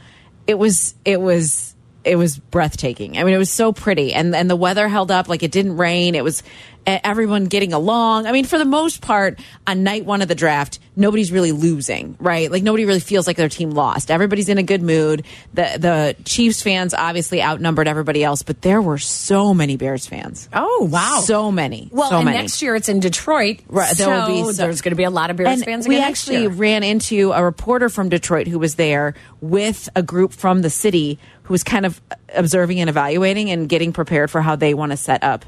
It 0.46 0.58
was, 0.58 0.94
it 1.06 1.18
was, 1.18 1.74
it 2.06 2.16
was 2.16 2.38
breathtaking. 2.38 3.18
I 3.18 3.24
mean, 3.24 3.34
it 3.34 3.38
was 3.38 3.50
so 3.50 3.72
pretty, 3.72 4.14
and 4.14 4.34
and 4.34 4.48
the 4.48 4.56
weather 4.56 4.88
held 4.88 5.10
up. 5.10 5.28
Like 5.28 5.42
it 5.42 5.50
didn't 5.50 5.76
rain. 5.76 6.14
It 6.14 6.24
was 6.24 6.42
everyone 6.86 7.46
getting 7.46 7.72
along. 7.72 8.26
I 8.26 8.32
mean, 8.32 8.44
for 8.44 8.58
the 8.58 8.64
most 8.64 9.00
part, 9.00 9.38
on 9.66 9.82
night 9.82 10.04
one 10.04 10.22
of 10.22 10.28
the 10.28 10.34
draft, 10.34 10.78
nobody's 10.94 11.32
really 11.32 11.52
losing, 11.52 12.16
right? 12.20 12.50
Like 12.50 12.62
nobody 12.62 12.84
really 12.84 13.00
feels 13.00 13.26
like 13.26 13.36
their 13.36 13.48
team 13.48 13.70
lost. 13.70 14.10
Everybody's 14.10 14.48
in 14.48 14.58
a 14.58 14.62
good 14.62 14.82
mood. 14.82 15.24
The 15.54 15.76
the 15.78 16.16
Chiefs 16.24 16.62
fans 16.62 16.94
obviously 16.94 17.42
outnumbered 17.42 17.88
everybody 17.88 18.22
else, 18.22 18.42
but 18.42 18.62
there 18.62 18.80
were 18.80 18.98
so 18.98 19.52
many 19.52 19.76
Bears 19.76 20.06
fans. 20.06 20.48
Oh 20.52 20.88
wow, 20.90 21.22
so 21.24 21.50
many. 21.50 21.90
Well, 21.92 22.10
so 22.10 22.16
and 22.16 22.26
many. 22.26 22.38
next 22.38 22.62
year 22.62 22.76
it's 22.76 22.88
in 22.88 23.00
Detroit. 23.00 23.60
Right, 23.68 23.96
there 23.96 24.08
will 24.08 24.26
be 24.26 24.42
so 24.42 24.52
so- 24.52 24.62
there's 24.62 24.80
going 24.80 24.92
to 24.92 24.96
be 24.96 25.04
a 25.04 25.10
lot 25.10 25.30
of 25.30 25.36
Bears 25.36 25.48
and 25.50 25.64
fans. 25.64 25.88
we 25.88 26.00
actually 26.00 26.46
ran 26.46 26.82
into 26.82 27.32
a 27.32 27.42
reporter 27.42 27.88
from 27.88 28.08
Detroit 28.08 28.46
who 28.46 28.58
was 28.58 28.76
there 28.76 29.14
with 29.40 29.88
a 29.96 30.02
group 30.02 30.32
from 30.32 30.62
the 30.62 30.70
city 30.70 31.18
who 31.42 31.54
was 31.54 31.62
kind 31.62 31.86
of 31.86 32.00
observing 32.34 32.80
and 32.80 32.90
evaluating 32.90 33.50
and 33.50 33.68
getting 33.68 33.92
prepared 33.92 34.30
for 34.30 34.40
how 34.40 34.56
they 34.56 34.74
want 34.74 34.92
to 34.92 34.96
set 34.96 35.22
up 35.22 35.44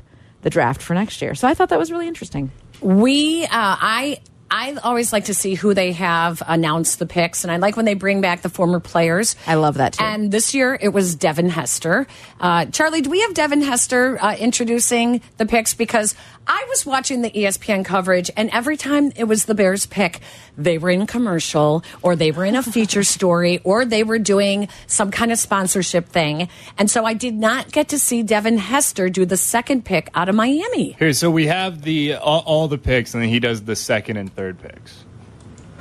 the 0.49 0.51
draft 0.51 0.81
for 0.81 0.95
next 0.95 1.21
year. 1.21 1.35
So 1.35 1.47
I 1.47 1.53
thought 1.53 1.69
that 1.69 1.79
was 1.79 1.93
really 1.93 2.09
interesting. 2.09 2.51
We, 2.81 3.45
uh, 3.45 3.49
I, 3.53 4.21
I 4.51 4.75
always 4.83 5.13
like 5.13 5.27
to 5.27 5.35
see 5.35 5.55
who 5.55 5.75
they 5.75 5.93
have 5.93 6.43
announce 6.47 6.97
the 6.97 7.05
picks, 7.05 7.45
and 7.45 7.53
I 7.53 7.59
like 7.59 7.77
when 7.77 7.85
they 7.85 7.93
bring 7.93 8.23
back 8.23 8.41
the 8.41 8.49
former 8.49 8.81
players. 8.81 9.37
I 9.47 9.57
love 9.57 9.75
that 9.75 9.93
too. 9.95 10.05
And 10.05 10.33
this 10.33 10.55
year 10.55 10.79
it 10.81 10.89
was 10.89 11.15
Devin 11.17 11.51
Hester. 11.51 12.07
Uh, 12.41 12.65
Charlie, 12.67 13.03
do 13.03 13.11
we 13.11 13.21
have 13.21 13.35
Devin 13.35 13.61
Hester 13.61 14.19
uh, 14.19 14.37
introducing 14.37 15.21
the 15.37 15.45
picks? 15.45 15.75
Because 15.75 16.15
I 16.51 16.65
was 16.71 16.87
watching 16.87 17.21
the 17.21 17.39
E 17.39 17.45
ESPN 17.45 17.85
coverage, 17.85 18.31
and 18.35 18.49
every 18.55 18.79
time 18.79 19.13
it 19.17 19.25
was 19.25 19.45
the 19.45 19.55
Bears 19.55 19.85
pick, 19.85 20.21
they 20.57 20.79
were 20.79 20.89
in 20.89 21.07
commercial, 21.07 21.85
or 22.01 22.17
they 22.17 22.31
were 22.31 22.47
in 22.47 22.57
a 22.57 22.63
feature 22.63 23.05
story, 23.17 23.61
or 23.65 23.85
they 23.85 24.03
were 24.03 24.19
doing 24.19 24.69
some 24.87 25.11
kind 25.11 25.31
of 25.31 25.39
sponsorship 25.39 26.09
thing. 26.09 26.49
And 26.79 26.91
so 26.91 27.05
I 27.05 27.13
did 27.13 27.35
not 27.35 27.71
get 27.71 27.89
to 27.89 27.99
see 27.99 28.23
Devin 28.23 28.57
Hester 28.57 29.11
do 29.11 29.27
the 29.27 29.37
second 29.37 29.85
pick 29.85 30.09
out 30.15 30.31
of 30.31 30.35
Miami. 30.35 30.93
Here, 30.99 31.13
so 31.13 31.31
we 31.31 31.49
have 31.49 31.83
the 31.83 32.15
all, 32.15 32.43
all 32.47 32.69
the 32.69 32.79
picks, 32.79 33.13
and 33.13 33.23
then 33.23 33.29
he 33.29 33.41
does 33.41 33.63
the 33.63 33.77
second 33.77 34.17
and 34.17 34.33
third 34.35 34.59
picks. 34.59 35.05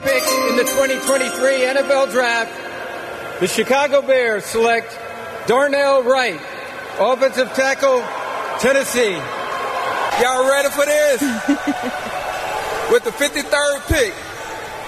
Pick 0.03 0.23
in 0.49 0.57
the 0.57 0.63
2023 0.63 1.61
NFL 1.61 2.11
Draft, 2.11 3.39
the 3.39 3.47
Chicago 3.47 4.01
Bears 4.01 4.43
select 4.43 4.99
Darnell 5.47 6.03
Wright, 6.03 6.41
offensive 6.99 7.53
tackle, 7.53 8.03
Tennessee. 8.59 9.17
Y'all 10.21 10.49
ready 10.49 10.69
for 10.69 10.85
this? 10.85 11.21
With 12.91 13.03
the 13.03 13.11
53rd 13.11 13.87
pick 13.87 14.13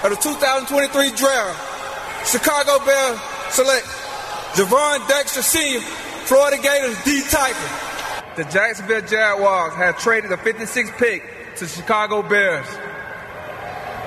of 0.02 0.10
the 0.10 0.16
2023 0.20 1.12
draft, 1.12 2.26
Chicago 2.26 2.84
Bears 2.84 3.20
select 3.50 3.86
Javon 4.54 5.06
Dexter 5.06 5.42
Sr., 5.42 5.80
Florida 6.26 6.60
Gators 6.60 6.96
D 7.04 7.22
tackle. 7.28 8.34
The 8.34 8.50
Jacksonville 8.50 9.02
Jaguars 9.02 9.74
have 9.74 9.98
traded 9.98 10.30
the 10.30 10.36
56th 10.36 10.98
pick 10.98 11.22
to 11.56 11.68
Chicago 11.68 12.22
Bears. 12.22 12.66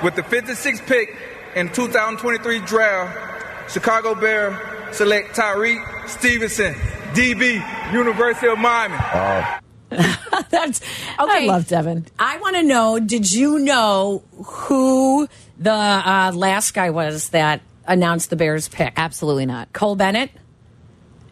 With 0.02 0.16
the 0.16 0.22
56th 0.22 0.86
pick 0.86 1.16
in 1.54 1.70
2023 1.70 2.58
draft, 2.60 3.72
Chicago 3.72 4.14
Bears 4.14 4.58
select 4.94 5.34
Tyrique 5.34 6.08
Stevenson, 6.08 6.74
DB, 7.14 7.62
University 7.94 8.48
of 8.48 8.58
Miami. 8.58 8.96
Uh, 8.98 9.60
That's 10.50 10.80
okay. 11.20 11.44
I 11.44 11.46
love 11.46 11.66
Devin. 11.68 12.06
I 12.18 12.38
want 12.38 12.56
to 12.56 12.62
know 12.62 12.98
did 12.98 13.30
you 13.32 13.58
know 13.58 14.22
who 14.44 15.28
the 15.58 15.70
uh, 15.72 16.32
last 16.34 16.72
guy 16.74 16.90
was 16.90 17.30
that 17.30 17.60
announced 17.86 18.30
the 18.30 18.36
Bears 18.36 18.68
pick? 18.68 18.92
Absolutely 18.96 19.46
not. 19.46 19.72
Cole 19.72 19.96
Bennett? 19.96 20.30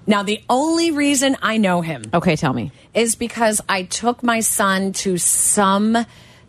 Now, 0.07 0.25
the 0.25 0.43
only 0.51 0.91
reason 0.91 1.37
I 1.43 1.59
know 1.59 1.81
him 1.81 2.03
Okay, 2.13 2.35
tell 2.35 2.53
me. 2.53 2.73
is 2.93 3.15
because 3.15 3.61
I 3.69 3.85
took 3.85 4.23
my 4.23 4.41
son 4.41 4.93
to 4.95 5.17
some. 5.17 5.97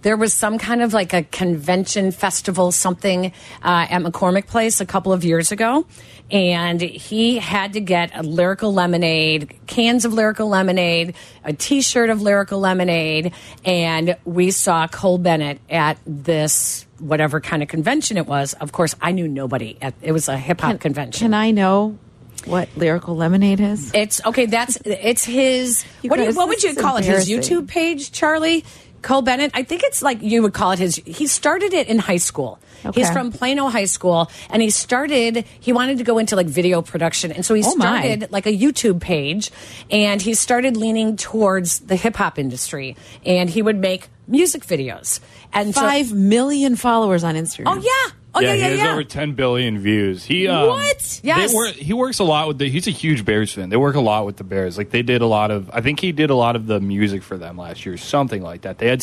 There 0.03 0.17
was 0.17 0.33
some 0.33 0.57
kind 0.57 0.81
of 0.81 0.93
like 0.93 1.13
a 1.13 1.23
convention 1.23 2.11
festival, 2.11 2.71
something 2.71 3.27
uh, 3.63 3.87
at 3.89 4.01
McCormick 4.01 4.47
Place 4.47 4.81
a 4.81 4.85
couple 4.85 5.13
of 5.13 5.23
years 5.23 5.51
ago. 5.51 5.85
And 6.29 6.81
he 6.81 7.37
had 7.37 7.73
to 7.73 7.81
get 7.81 8.11
a 8.13 8.23
lyrical 8.23 8.73
lemonade, 8.73 9.55
cans 9.67 10.05
of 10.05 10.13
lyrical 10.13 10.49
lemonade, 10.49 11.15
a 11.43 11.53
t 11.53 11.81
shirt 11.81 12.09
of 12.09 12.21
lyrical 12.21 12.59
lemonade. 12.59 13.33
And 13.65 14.17
we 14.25 14.51
saw 14.51 14.87
Cole 14.87 15.17
Bennett 15.17 15.59
at 15.69 15.97
this 16.05 16.85
whatever 16.99 17.39
kind 17.39 17.61
of 17.61 17.69
convention 17.69 18.17
it 18.17 18.27
was. 18.27 18.53
Of 18.53 18.71
course, 18.71 18.95
I 19.01 19.11
knew 19.11 19.27
nobody. 19.27 19.77
At, 19.81 19.93
it 20.01 20.11
was 20.11 20.27
a 20.27 20.37
hip 20.37 20.61
hop 20.61 20.79
convention. 20.79 21.19
Can 21.19 21.33
I 21.33 21.51
know 21.51 21.97
what 22.45 22.69
Lyrical 22.75 23.15
Lemonade 23.15 23.59
is? 23.59 23.91
It's 23.93 24.23
okay. 24.25 24.45
That's 24.47 24.77
it's 24.85 25.23
his. 25.23 25.85
You 26.01 26.09
what 26.09 26.17
do 26.17 26.23
you, 26.23 26.33
what 26.33 26.47
would 26.47 26.63
you 26.63 26.75
call 26.75 26.97
it? 26.97 27.05
His. 27.05 27.29
YouTube 27.29 27.67
page, 27.67 28.11
Charlie 28.11 28.65
Cole 29.03 29.21
Bennett. 29.21 29.51
I 29.53 29.63
think 29.63 29.83
it's 29.83 30.01
like 30.01 30.21
you 30.21 30.41
would 30.41 30.53
call 30.53 30.71
it 30.71 30.79
his. 30.79 30.95
He 30.95 31.27
started 31.27 31.73
it 31.73 31.87
in 31.87 31.99
high 31.99 32.17
school. 32.17 32.59
Okay. 32.85 32.99
He's 33.01 33.09
from 33.11 33.31
Plano 33.31 33.69
High 33.69 33.85
School, 33.85 34.29
and 34.49 34.61
he 34.61 34.69
started. 34.69 35.45
He 35.59 35.71
wanted 35.71 35.99
to 35.99 36.03
go 36.03 36.17
into 36.17 36.35
like 36.35 36.47
video 36.47 36.81
production, 36.81 37.31
and 37.31 37.45
so 37.45 37.53
he 37.53 37.63
Oh, 37.65 37.75
my. 37.75 37.85
started 38.01 38.31
like 38.31 38.45
a 38.45 38.51
YouTube 38.57 38.99
page, 38.99 39.51
and 39.91 40.21
he 40.21 40.33
started 40.33 40.75
leaning 40.75 41.15
towards 41.15 41.79
the 41.81 41.95
hip 41.95 42.15
hop 42.17 42.37
industry, 42.39 42.97
and 43.25 43.49
he 43.49 43.61
would 43.61 43.77
make 43.77 44.09
music 44.27 44.65
videos. 44.65 45.19
And 45.53 45.73
so- 45.73 45.81
Five 45.81 46.11
million 46.11 46.75
followers 46.75 47.23
on 47.23 47.35
Instagram. 47.35 47.63
Oh 47.67 47.77
yeah, 47.81 48.11
Oh 48.35 48.39
yeah, 48.41 48.53
he 48.53 48.59
yeah, 48.61 48.67
has 48.69 48.79
yeah. 48.79 48.91
over 48.91 49.03
10 49.03 49.33
billion 49.33 49.77
views. 49.79 50.23
He 50.25 50.47
um, 50.47 50.69
What? 50.69 51.19
Yes. 51.23 51.53
work- 51.53 51.75
he 51.75 51.93
works 51.93 52.19
a 52.19 52.23
lot 52.23 52.47
with 52.47 52.57
the. 52.57 52.67
He's 52.69 52.87
a 52.87 52.91
huge 52.91 53.25
Bears 53.25 53.53
fan. 53.53 53.69
They 53.69 53.77
work 53.77 53.95
a 53.95 54.01
lot 54.01 54.25
with 54.25 54.37
the 54.37 54.43
Bears. 54.43 54.77
Like 54.77 54.89
they 54.89 55.03
did 55.03 55.21
a 55.21 55.27
lot 55.27 55.51
of. 55.51 55.69
I 55.71 55.81
think 55.81 55.99
he 55.99 56.11
did 56.11 56.29
a 56.29 56.35
lot 56.35 56.55
of 56.55 56.65
the 56.65 56.79
music 56.79 57.21
for 57.21 57.37
them 57.37 57.57
last 57.57 57.85
year, 57.85 57.95
something 57.97 58.41
like 58.41 58.61
that. 58.61 58.79
They 58.79 58.87
had 58.87 59.01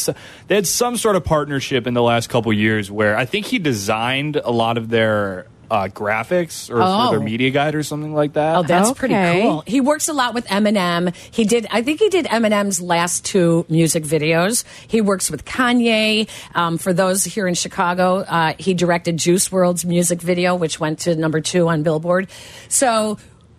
they 0.48 0.54
had 0.56 0.66
some 0.66 0.96
sort 0.96 1.14
of 1.16 1.24
partnership 1.24 1.86
in 1.86 1.94
the 1.94 2.02
last 2.02 2.28
couple 2.28 2.52
years 2.52 2.90
where 2.90 3.16
I 3.16 3.24
think 3.24 3.46
he 3.46 3.58
designed 3.58 4.36
a 4.36 4.50
lot 4.50 4.76
of 4.76 4.88
their 4.88 5.46
uh, 5.70 5.86
graphics 5.88 6.68
or 6.68 6.82
Oh. 6.82 7.06
for 7.06 7.16
their 7.16 7.24
media 7.24 7.50
guide 7.50 7.74
or 7.74 7.82
something 7.82 8.12
like 8.12 8.32
that. 8.32 8.56
Oh, 8.56 8.62
that's 8.64 8.92
pretty 8.92 9.14
cool. 9.14 9.62
He 9.66 9.80
works 9.80 10.08
a 10.08 10.12
lot 10.12 10.34
with 10.34 10.46
Eminem. 10.48 11.14
He 11.30 11.44
did, 11.44 11.66
I 11.70 11.82
think 11.82 12.00
he 12.00 12.08
did 12.08 12.26
Eminem's 12.26 12.80
last 12.80 13.24
two 13.24 13.64
music 13.68 14.02
videos. 14.04 14.64
He 14.88 15.00
works 15.00 15.30
with 15.30 15.44
Kanye. 15.44 16.28
Um, 16.54 16.76
for 16.78 16.92
those 16.92 17.22
here 17.24 17.46
in 17.46 17.54
Chicago, 17.54 18.18
uh, 18.20 18.54
he 18.58 18.74
directed 18.74 19.16
Juice 19.16 19.48
WRLD's 19.48 19.84
music 19.84 20.20
video, 20.20 20.56
which 20.56 20.80
went 20.80 21.00
to 21.00 21.14
number 21.14 21.40
two 21.40 21.68
on 21.68 21.82
Billboard. 21.84 22.28
So 22.68 23.18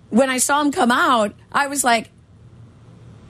when 0.10 0.30
I 0.30 0.38
saw 0.40 0.60
him 0.62 0.72
come 0.72 0.92
out, 0.92 1.34
I 1.52 1.68
was 1.68 1.84
like, 1.84 2.10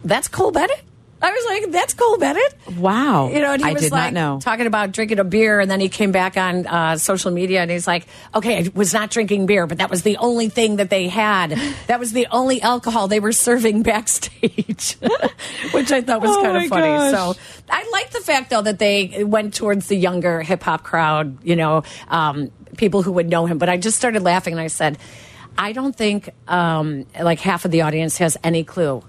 that's 0.04 0.28
Cole 0.28 0.52
Bennett? 0.52 0.82
I 1.24 1.32
was 1.32 1.46
like, 1.46 1.72
that's 1.72 1.94
Cole 1.94 2.18
Bennett? 2.18 2.56
Wow. 2.78 3.30
You 3.30 3.42
know, 3.42 3.54
and 3.54 3.62
he 3.64 3.70
I 3.70 3.74
was 3.74 3.84
did 3.84 3.92
like 3.92 4.14
not 4.14 4.14
know. 4.14 4.40
talking 4.40 4.66
about 4.66 4.92
drinking 4.92 5.20
a 5.20 5.24
beer, 5.24 5.60
and 5.60 5.70
then 5.70 5.80
he 5.80 5.88
came 5.88 6.12
back 6.12 6.36
on 6.36 6.66
uh, 6.66 6.98
social 6.98 7.30
media 7.32 7.62
and 7.62 7.70
he's 7.70 7.86
like, 7.86 8.08
"Okay, 8.34 8.58
I 8.66 8.72
was 8.74 8.92
not 8.94 9.12
drinking 9.12 9.46
beer, 9.46 9.68
but 9.68 9.78
that 9.78 9.90
was 9.92 10.02
the 10.02 10.18
only 10.18 10.50
thing 10.50 10.78
that 10.78 10.90
they 10.90 11.08
had. 11.10 11.52
That 11.88 12.00
was 12.00 12.12
the 12.12 12.26
only 12.32 12.60
alcohol 12.62 13.08
they 13.08 13.20
were 13.20 13.34
serving 13.34 13.84
backstage," 13.92 14.98
which 15.74 15.92
I 15.92 16.02
thought 16.02 16.22
was 16.22 16.32
Oh 16.36 16.42
kind 16.42 16.58
of 16.58 16.66
funny. 16.68 16.88
gosh. 16.88 17.12
So 17.12 17.36
I 17.70 17.88
like 17.92 18.10
the 18.12 18.22
fact 18.22 18.50
though 18.50 18.64
that 18.64 18.80
they 18.80 19.24
went 19.24 19.54
towards 19.54 19.88
the 19.88 19.96
younger 19.98 20.42
hip 20.42 20.64
hop 20.64 20.84
crowd. 20.84 21.38
You 21.44 21.56
know, 21.56 21.84
um, 22.10 22.50
people 22.78 23.04
who 23.04 23.12
would 23.12 23.30
know 23.30 23.46
him. 23.46 23.60
But 23.60 23.70
I 23.70 23.78
just 23.78 23.96
started 23.98 24.24
laughing 24.24 24.54
and 24.54 24.62
I 24.62 24.68
said, 24.68 24.98
"I 25.58 25.72
don't 25.74 25.96
think 25.96 26.30
um, 26.48 27.06
like 27.22 27.40
half 27.40 27.64
of 27.66 27.70
the 27.72 27.82
audience 27.82 28.18
has 28.18 28.38
any 28.44 28.64
clue." 28.64 29.04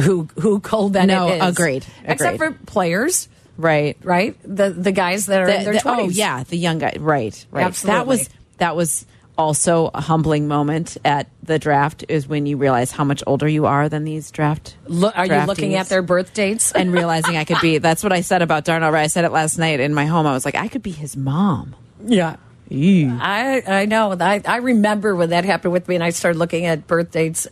Who 0.00 0.28
who 0.38 0.60
Cole 0.60 0.90
Bennett 0.90 1.16
No, 1.16 1.28
is? 1.28 1.42
agreed, 1.42 1.84
Except 2.04 2.36
for 2.38 2.52
players, 2.66 3.28
Right. 3.56 3.96
right? 4.02 4.36
The 4.42 4.70
the 4.70 4.92
guys 4.92 5.26
that 5.26 5.40
are 5.40 5.48
in 5.48 5.64
their 5.64 5.72
the- 5.74 5.78
oh, 5.80 5.94
twenties. 5.96 6.16
oh 6.18 6.18
yeah, 6.18 6.44
the 6.44 6.56
young 6.58 6.78
guy. 6.78 6.94
Right. 6.98 7.46
Right. 7.50 7.64
Absolutely. 7.64 7.98
That 7.98 8.06
was 8.06 8.30
that 8.58 8.76
was 8.76 9.06
also 9.38 9.90
a 9.92 10.00
humbling 10.00 10.48
moment 10.48 10.96
at 11.04 11.28
the 11.42 11.58
draft 11.58 12.04
is 12.08 12.26
when 12.26 12.46
you 12.46 12.56
realize 12.56 12.90
how 12.90 13.04
much 13.04 13.22
older 13.26 13.46
you 13.46 13.66
are 13.66 13.86
than 13.88 14.04
these 14.04 14.30
draft. 14.30 14.74
Look, 14.86 15.16
are 15.16 15.26
you 15.26 15.44
looking 15.46 15.74
at 15.74 15.88
their 15.90 16.00
birth 16.02 16.32
dates 16.32 16.72
and 16.72 16.90
realizing 16.92 17.36
I 17.36 17.44
could 17.44 17.60
be? 17.60 17.76
That's 17.78 18.02
what 18.02 18.12
I 18.12 18.22
said 18.22 18.40
about 18.42 18.64
Darnell 18.64 18.90
Wright. 18.90 19.04
I 19.04 19.08
said 19.08 19.24
it 19.26 19.32
last 19.32 19.58
night 19.58 19.78
in 19.80 19.92
my 19.92 20.06
home. 20.06 20.26
I 20.26 20.32
was 20.32 20.44
like, 20.46 20.54
I 20.54 20.68
could 20.68 20.82
be 20.82 20.90
his 20.90 21.16
mom. 21.18 21.74
Yeah. 22.04 22.36
I 22.70 23.62
I 23.66 23.84
know. 23.84 24.16
I 24.18 24.42
I 24.44 24.56
remember 24.56 25.14
when 25.14 25.30
that 25.30 25.44
happened 25.44 25.72
with 25.72 25.86
me, 25.86 25.94
and 25.94 26.02
I 26.04 26.10
started 26.10 26.38
looking 26.38 26.66
at 26.66 26.86
birth 26.86 27.10
dates. 27.12 27.46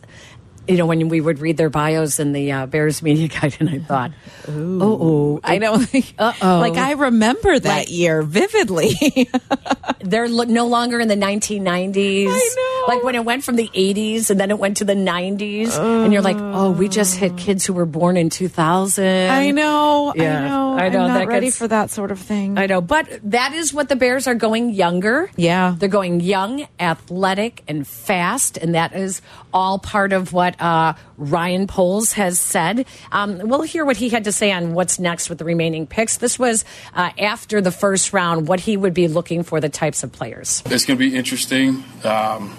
You 0.67 0.77
know, 0.77 0.85
when 0.85 1.09
we 1.09 1.21
would 1.21 1.39
read 1.39 1.57
their 1.57 1.69
bios 1.69 2.19
in 2.19 2.33
the 2.33 2.51
uh, 2.51 2.65
Bears 2.65 3.01
media 3.03 3.27
guide, 3.41 3.57
and 3.59 3.69
I 3.69 3.79
thought, 3.79 4.11
oh, 4.47 5.39
I 5.43 5.57
know. 5.59 5.75
uh 6.17 6.33
oh. 6.41 6.59
Like 6.59 6.73
I 6.75 6.93
remember 6.93 7.57
that 7.59 7.77
Like- 7.79 7.91
year 7.91 8.21
vividly. 8.23 8.95
they're 10.01 10.27
no 10.27 10.67
longer 10.67 10.99
in 10.99 11.07
the 11.07 11.15
1990s. 11.15 12.27
I 12.29 12.49
know. 12.55 12.93
Like 12.95 13.03
when 13.03 13.15
it 13.15 13.25
went 13.25 13.43
from 13.43 13.55
the 13.55 13.67
80s 13.73 14.29
and 14.29 14.39
then 14.39 14.51
it 14.51 14.59
went 14.59 14.77
to 14.77 14.85
the 14.85 14.93
90s, 14.93 15.77
and 15.79 16.13
you're 16.13 16.21
like, 16.21 16.37
oh, 16.39 16.71
we 16.71 16.87
just 16.87 17.15
hit 17.17 17.35
kids 17.37 17.65
who 17.65 17.73
were 17.73 17.85
born 17.87 18.15
in 18.17 18.29
2000. 18.29 19.03
I 19.31 19.51
know. 19.51 20.13
Yeah, 20.15 20.39
I 20.39 20.47
know. 20.47 20.75
I 20.77 20.89
know, 20.89 20.99
I'm 21.01 21.07
not 21.07 21.27
ready 21.27 21.47
gets- 21.47 21.57
for 21.57 21.67
that 21.67 21.89
sort 21.89 22.11
of 22.11 22.19
thing. 22.19 22.57
I 22.57 22.65
know, 22.67 22.81
but 22.81 23.07
that 23.31 23.53
is 23.53 23.73
what 23.73 23.89
the 23.89 23.95
Bears 23.95 24.27
are 24.27 24.35
going 24.35 24.69
younger. 24.71 25.29
Yeah. 25.35 25.75
They're 25.77 25.89
going 25.89 26.19
young, 26.21 26.67
athletic, 26.79 27.63
and 27.67 27.87
fast, 27.87 28.57
and 28.57 28.75
that 28.75 28.93
is 28.95 29.21
all 29.53 29.79
part 29.79 30.13
of 30.13 30.33
what 30.33 30.54
uh, 30.59 30.93
Ryan 31.17 31.67
Poles 31.67 32.13
has 32.13 32.39
said. 32.39 32.85
Um, 33.11 33.39
we'll 33.39 33.61
hear 33.61 33.85
what 33.85 33.97
he 33.97 34.09
had 34.09 34.23
to 34.25 34.31
say 34.31 34.51
on 34.51 34.73
what's 34.73 34.99
next 34.99 35.29
with 35.29 35.37
the 35.37 35.45
remaining 35.45 35.87
picks. 35.87 36.17
This 36.17 36.37
was 36.37 36.65
uh, 36.93 37.11
after 37.17 37.61
the 37.61 37.71
first 37.71 38.13
round, 38.13 38.47
what 38.47 38.59
he 38.59 38.77
would 38.77 38.93
be 38.93 39.07
looking 39.07 39.43
for 39.43 39.59
the 39.59 39.69
types 39.69 40.03
of 40.03 40.11
players. 40.11 40.63
It's 40.65 40.85
going 40.85 40.97
to 40.97 41.09
be 41.09 41.15
interesting. 41.15 41.83
Um, 42.03 42.55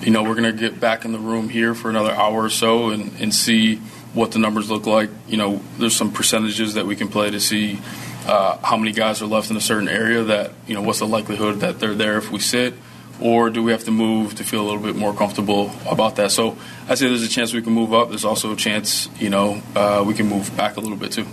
you 0.00 0.10
know, 0.10 0.22
we're 0.22 0.34
going 0.34 0.44
to 0.44 0.52
get 0.52 0.80
back 0.80 1.04
in 1.04 1.12
the 1.12 1.18
room 1.18 1.48
here 1.48 1.74
for 1.74 1.88
another 1.88 2.12
hour 2.12 2.42
or 2.42 2.50
so 2.50 2.90
and, 2.90 3.12
and 3.20 3.34
see 3.34 3.76
what 4.12 4.32
the 4.32 4.38
numbers 4.38 4.70
look 4.70 4.86
like. 4.86 5.10
You 5.28 5.36
know, 5.36 5.60
there's 5.78 5.96
some 5.96 6.12
percentages 6.12 6.74
that 6.74 6.86
we 6.86 6.94
can 6.94 7.08
play 7.08 7.30
to 7.30 7.40
see 7.40 7.80
uh, 8.26 8.58
how 8.58 8.76
many 8.76 8.92
guys 8.92 9.22
are 9.22 9.26
left 9.26 9.50
in 9.50 9.56
a 9.56 9.60
certain 9.60 9.88
area 9.88 10.22
that, 10.24 10.52
you 10.66 10.74
know, 10.74 10.82
what's 10.82 10.98
the 10.98 11.06
likelihood 11.06 11.60
that 11.60 11.80
they're 11.80 11.94
there 11.94 12.18
if 12.18 12.30
we 12.30 12.38
sit, 12.38 12.74
or 13.20 13.50
do 13.50 13.62
we 13.62 13.72
have 13.72 13.84
to 13.84 13.90
move 13.90 14.34
to 14.36 14.44
feel 14.44 14.62
a 14.62 14.66
little 14.66 14.82
bit 14.82 14.96
more 14.96 15.14
comfortable 15.14 15.70
about 15.88 16.16
that? 16.16 16.30
So 16.32 16.56
I 16.88 16.94
say 16.96 17.08
there's 17.08 17.22
a 17.22 17.28
chance 17.28 17.52
we 17.52 17.62
can 17.62 17.72
move 17.72 17.94
up. 17.94 18.08
There's 18.08 18.24
also 18.24 18.52
a 18.52 18.56
chance, 18.56 19.08
you 19.18 19.30
know, 19.30 19.60
uh, 19.76 20.04
we 20.06 20.14
can 20.14 20.26
move 20.26 20.54
back 20.56 20.76
a 20.76 20.80
little 20.80 20.96
bit 20.96 21.12
too. 21.12 21.26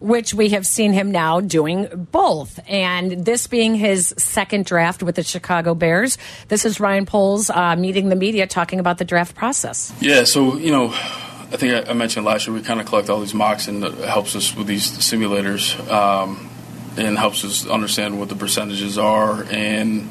which 0.00 0.34
we 0.34 0.50
have 0.50 0.66
seen 0.66 0.92
him 0.92 1.10
now 1.10 1.40
doing 1.40 2.08
both. 2.12 2.60
And 2.68 3.24
this 3.24 3.46
being 3.46 3.74
his 3.74 4.14
second 4.18 4.66
draft 4.66 5.02
with 5.02 5.14
the 5.16 5.22
Chicago 5.22 5.74
Bears, 5.74 6.18
this 6.48 6.64
is 6.64 6.78
Ryan 6.78 7.06
Poles 7.06 7.48
uh, 7.48 7.74
meeting 7.76 8.10
the 8.10 8.16
media 8.16 8.46
talking 8.46 8.80
about 8.80 8.98
the 8.98 9.04
draft 9.04 9.34
process. 9.34 9.92
Yeah, 10.00 10.24
so 10.24 10.56
you 10.56 10.70
know, 10.70 10.88
I 10.88 11.56
think 11.56 11.72
I, 11.72 11.90
I 11.90 11.94
mentioned 11.94 12.26
last 12.26 12.46
year 12.46 12.54
we 12.54 12.62
kind 12.62 12.80
of 12.80 12.86
collect 12.86 13.08
all 13.08 13.20
these 13.20 13.34
mocks 13.34 13.66
and 13.68 13.82
it 13.82 13.94
helps 13.98 14.36
us 14.36 14.54
with 14.54 14.66
these 14.66 14.86
simulators 14.90 15.78
um, 15.90 16.50
and 16.96 17.16
helps 17.16 17.44
us 17.44 17.66
understand 17.66 18.18
what 18.18 18.28
the 18.28 18.36
percentages 18.36 18.98
are. 18.98 19.44
And 19.50 20.10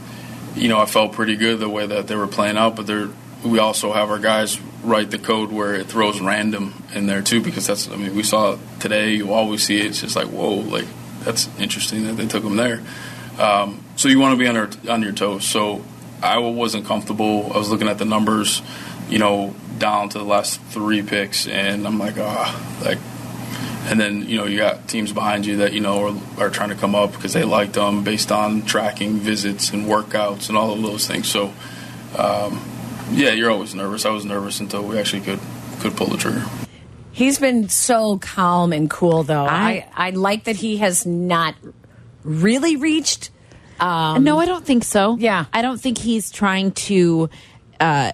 you 0.55 0.67
know, 0.67 0.79
I 0.79 0.85
felt 0.85 1.13
pretty 1.13 1.35
good 1.35 1.59
the 1.59 1.69
way 1.69 1.85
that 1.85 2.07
they 2.07 2.15
were 2.15 2.27
playing 2.27 2.57
out, 2.57 2.75
but 2.75 2.89
we 3.43 3.59
also 3.59 3.91
have 3.91 4.09
our 4.09 4.19
guys 4.19 4.59
write 4.83 5.11
the 5.11 5.17
code 5.17 5.51
where 5.51 5.75
it 5.75 5.87
throws 5.87 6.19
random 6.19 6.73
in 6.93 7.07
there 7.07 7.21
too, 7.21 7.41
because 7.41 7.67
that's 7.67 7.89
I 7.89 7.95
mean 7.95 8.15
we 8.15 8.23
saw 8.23 8.57
today. 8.79 9.13
You 9.13 9.33
always 9.33 9.63
see 9.63 9.79
it. 9.79 9.87
It's 9.87 10.01
just 10.01 10.15
like 10.15 10.27
whoa, 10.27 10.55
like 10.55 10.85
that's 11.21 11.49
interesting 11.59 12.03
that 12.05 12.13
they 12.13 12.27
took 12.27 12.43
them 12.43 12.55
there. 12.55 12.81
Um, 13.39 13.83
so 13.95 14.09
you 14.09 14.19
want 14.19 14.33
to 14.33 14.37
be 14.37 14.47
on, 14.47 14.57
our, 14.57 14.69
on 14.89 15.01
your 15.01 15.13
toes. 15.13 15.45
So 15.45 15.83
I 16.21 16.37
wasn't 16.37 16.85
comfortable. 16.85 17.51
I 17.53 17.57
was 17.57 17.69
looking 17.69 17.87
at 17.87 17.97
the 17.97 18.05
numbers, 18.05 18.61
you 19.09 19.19
know, 19.19 19.55
down 19.79 20.09
to 20.09 20.19
the 20.19 20.23
last 20.23 20.61
three 20.61 21.01
picks, 21.01 21.47
and 21.47 21.87
I'm 21.87 21.97
like, 21.97 22.15
ah, 22.17 22.79
like. 22.83 22.99
And 23.85 23.99
then 23.99 24.27
you 24.29 24.37
know 24.37 24.45
you 24.45 24.57
got 24.57 24.87
teams 24.87 25.11
behind 25.11 25.45
you 25.45 25.57
that 25.57 25.73
you 25.73 25.79
know 25.81 26.07
are, 26.37 26.45
are 26.45 26.49
trying 26.49 26.69
to 26.69 26.75
come 26.75 26.95
up 26.95 27.11
because 27.11 27.33
they 27.33 27.43
liked 27.43 27.73
them 27.73 28.03
based 28.03 28.31
on 28.31 28.61
tracking 28.63 29.17
visits 29.17 29.71
and 29.71 29.85
workouts 29.85 30.47
and 30.49 30.57
all 30.57 30.71
of 30.71 30.81
those 30.81 31.05
things. 31.05 31.27
So, 31.27 31.53
um, 32.17 32.61
yeah, 33.11 33.31
you're 33.31 33.51
always 33.51 33.75
nervous. 33.75 34.05
I 34.05 34.09
was 34.11 34.23
nervous 34.25 34.59
until 34.61 34.83
we 34.83 34.97
actually 34.97 35.21
could 35.21 35.39
could 35.79 35.95
pull 35.97 36.07
the 36.07 36.17
trigger. 36.17 36.45
He's 37.11 37.37
been 37.39 37.69
so 37.69 38.17
calm 38.17 38.73
and 38.73 38.89
cool, 38.89 39.23
though. 39.23 39.45
I, 39.45 39.85
I- 39.95 40.07
I, 40.07 40.09
like 40.11 40.45
that 40.45 40.55
he 40.55 40.77
has 40.77 41.05
not 41.05 41.53
really 42.23 42.75
reached. 42.77 43.29
Um, 43.79 44.23
no, 44.23 44.39
I 44.39 44.45
don't 44.45 44.65
think 44.65 44.83
so. 44.83 45.17
Yeah. 45.19 45.45
I 45.53 45.61
don't 45.61 45.79
think 45.79 45.97
he's 45.99 46.31
trying 46.31 46.71
to 46.71 47.29
uh, 47.79 48.13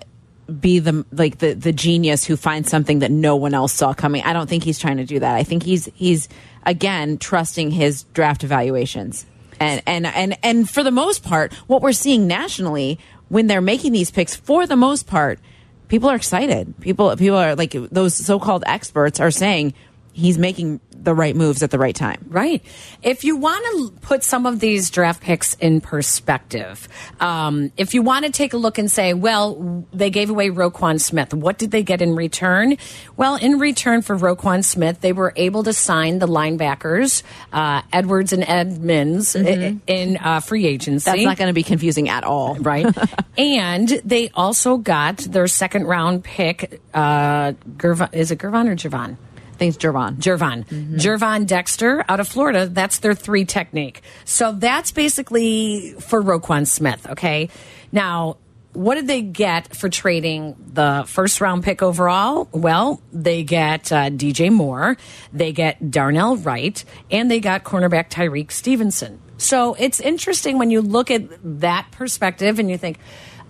be 0.50 0.80
the 0.80 1.06
like 1.12 1.40
the 1.40 1.54
the 1.54 1.72
genius 1.72 2.26
who 2.26 2.36
finds 2.36 2.70
something 2.70 3.00
that 3.00 3.12
no 3.12 3.36
one 3.36 3.54
else 3.54 3.74
saw 3.74 3.94
coming. 3.94 4.24
I 4.24 4.34
don't 4.34 4.50
think 4.50 4.64
he's 4.64 4.80
trying 4.80 4.98
to 4.98 5.06
do 5.06 5.20
that. 5.20 5.36
I 5.36 5.44
think 5.44 5.64
he's 5.64 5.86
he's 5.96 6.30
again 6.66 7.18
trusting 7.18 7.72
his 7.72 8.04
draft 8.14 8.44
evaluations. 8.44 9.26
And 9.60 9.82
and 9.86 10.06
and 10.08 10.38
and 10.44 10.70
for 10.70 10.84
the 10.84 10.92
most 10.92 11.24
part, 11.24 11.54
what 11.68 11.82
we're 11.82 11.92
seeing 11.92 12.28
nationally 12.28 13.00
when 13.28 13.48
they're 13.48 13.62
making 13.62 13.92
these 13.92 14.12
picks, 14.12 14.36
for 14.36 14.66
the 14.66 14.76
most 14.76 15.06
part, 15.06 15.40
people 15.88 16.10
are 16.10 16.16
excited. 16.16 16.74
People 16.80 17.16
people 17.16 17.38
are 17.38 17.56
like 17.56 17.72
those 17.72 18.14
so-called 18.16 18.64
experts 18.66 19.20
are 19.20 19.32
saying 19.32 19.74
he's 20.20 20.38
making 20.38 20.80
the 21.02 21.16
right 21.16 21.34
moves 21.36 21.64
at 21.64 21.72
the 21.72 21.80
right 21.80 21.96
time. 21.96 22.26
Right. 22.28 22.62
If 23.02 23.24
you 23.24 23.38
want 23.38 23.64
to 23.94 24.00
put 24.02 24.22
some 24.22 24.46
of 24.46 24.60
these 24.60 24.90
draft 24.90 25.22
picks 25.24 25.54
in 25.56 25.80
perspective, 25.80 26.90
um, 27.22 27.72
if 27.78 27.94
you 27.94 28.02
want 28.02 28.26
to 28.26 28.32
take 28.32 28.54
a 28.54 28.58
look 28.58 28.78
and 28.78 28.92
say, 28.92 29.14
well, 29.14 29.86
they 29.94 30.10
gave 30.10 30.30
away 30.30 30.50
Roquan 30.50 31.00
Smith. 31.00 31.34
What 31.34 31.58
did 31.58 31.72
they 31.72 31.84
get 31.84 32.02
in 32.02 32.16
return? 32.16 32.76
Well, 33.16 33.36
in 33.38 33.60
return 33.60 34.02
for 34.02 34.18
Roquan 34.18 34.64
Smith, 34.66 35.00
they 35.00 35.14
were 35.14 35.32
able 35.38 35.64
to 35.64 35.72
sign 35.72 36.20
the 36.20 36.28
linebackers, 36.28 37.24
uh, 37.54 37.82
Edwards 37.94 38.34
and 38.34 38.44
Edmunds, 38.44 39.36
i- 39.38 39.78
in 39.88 40.18
uh, 40.18 40.42
free 40.42 40.66
agency. 40.66 41.06
That's 41.10 41.24
not 41.24 41.38
going 41.38 41.48
to 41.48 41.54
be 41.54 41.64
confusing 41.64 42.10
at 42.10 42.26
all. 42.26 42.56
right? 42.60 42.86
and 43.38 43.88
they 44.04 44.30
also 44.34 44.76
got 44.78 45.18
their 45.20 45.48
second 45.48 45.86
round 45.86 46.26
pick. 46.26 46.82
Uh, 46.94 47.54
Gervon, 47.78 48.14
is 48.14 48.32
it 48.32 48.40
Gervon 48.40 48.68
or 48.68 48.76
Javon? 48.76 49.16
Think 49.60 49.76
it's 49.76 49.84
Jervon. 49.84 50.16
Jervon. 50.16 50.66
Jervon 50.96 51.46
Dexter 51.46 52.06
out 52.08 52.22
of 52.22 52.28
Florida. 52.30 52.66
That's 52.66 53.00
their 53.00 53.14
three 53.14 53.44
technique. 53.44 54.02
So 54.24 54.54
that's 54.54 54.92
basically 54.92 55.96
for 56.00 56.24
Roquan 56.24 56.66
Smith. 56.66 57.06
Okay. 57.10 57.50
Now, 57.92 58.38
what 58.72 58.96
did 58.96 59.08
they 59.08 59.22
get 59.22 59.76
for 59.76 59.90
trading 59.90 60.56
the 60.74 61.04
first 61.08 61.42
round 61.42 61.64
pick 61.64 61.82
overall? 61.82 62.48
Well, 62.54 63.02
they 63.12 63.44
get 63.44 63.92
uh, 63.92 64.10
DJ 64.10 64.50
Moore, 64.50 64.96
they 65.34 65.52
get 65.52 65.92
Darnell 65.92 66.38
Wright, 66.38 66.84
and 67.12 67.30
they 67.30 67.42
got 67.42 67.66
cornerback 67.66 68.10
Tyrique 68.10 68.52
Stevenson. 68.52 69.20
So 69.38 69.74
it's 69.74 70.00
interesting 70.00 70.58
when 70.58 70.70
you 70.72 70.82
look 70.82 71.12
at 71.12 71.28
that 71.62 71.88
perspective 71.92 72.60
and 72.60 72.70
you 72.70 72.78
think, 72.78 73.00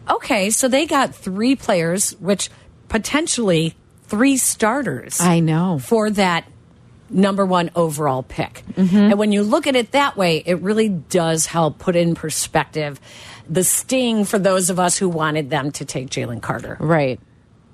okay, 0.10 0.49
so 0.49 0.68
they 0.68 0.86
got 0.86 1.14
three 1.14 1.55
players, 1.55 2.12
which 2.20 2.49
potentially 2.88 3.76
three 4.10 4.38
starters. 4.38 5.20
I 5.20 5.39
know. 5.39 5.80
For 5.80 6.10
that 6.12 6.45
number 7.10 7.45
one 7.45 7.72
overall 7.76 8.24
pick. 8.24 8.64
Mm-hmm. 8.74 8.97
And 8.97 9.20
when 9.20 9.32
you 9.32 9.43
look 9.43 9.68
at 9.68 9.76
it 9.76 9.91
that 9.91 10.18
way, 10.18 10.43
it 10.45 10.62
really 10.62 10.89
does 10.89 11.45
help 11.45 11.80
put 11.80 11.95
in 11.95 12.16
perspective 12.16 12.99
the 13.49 13.64
sting 13.64 14.26
for 14.26 14.38
those 14.38 14.70
of 14.70 14.80
us 14.80 14.97
who 14.97 15.10
wanted 15.10 15.49
them 15.49 15.72
to 15.72 15.86
take 15.86 16.10
Jalen 16.10 16.41
Carter. 16.41 16.78
Right. 16.80 17.20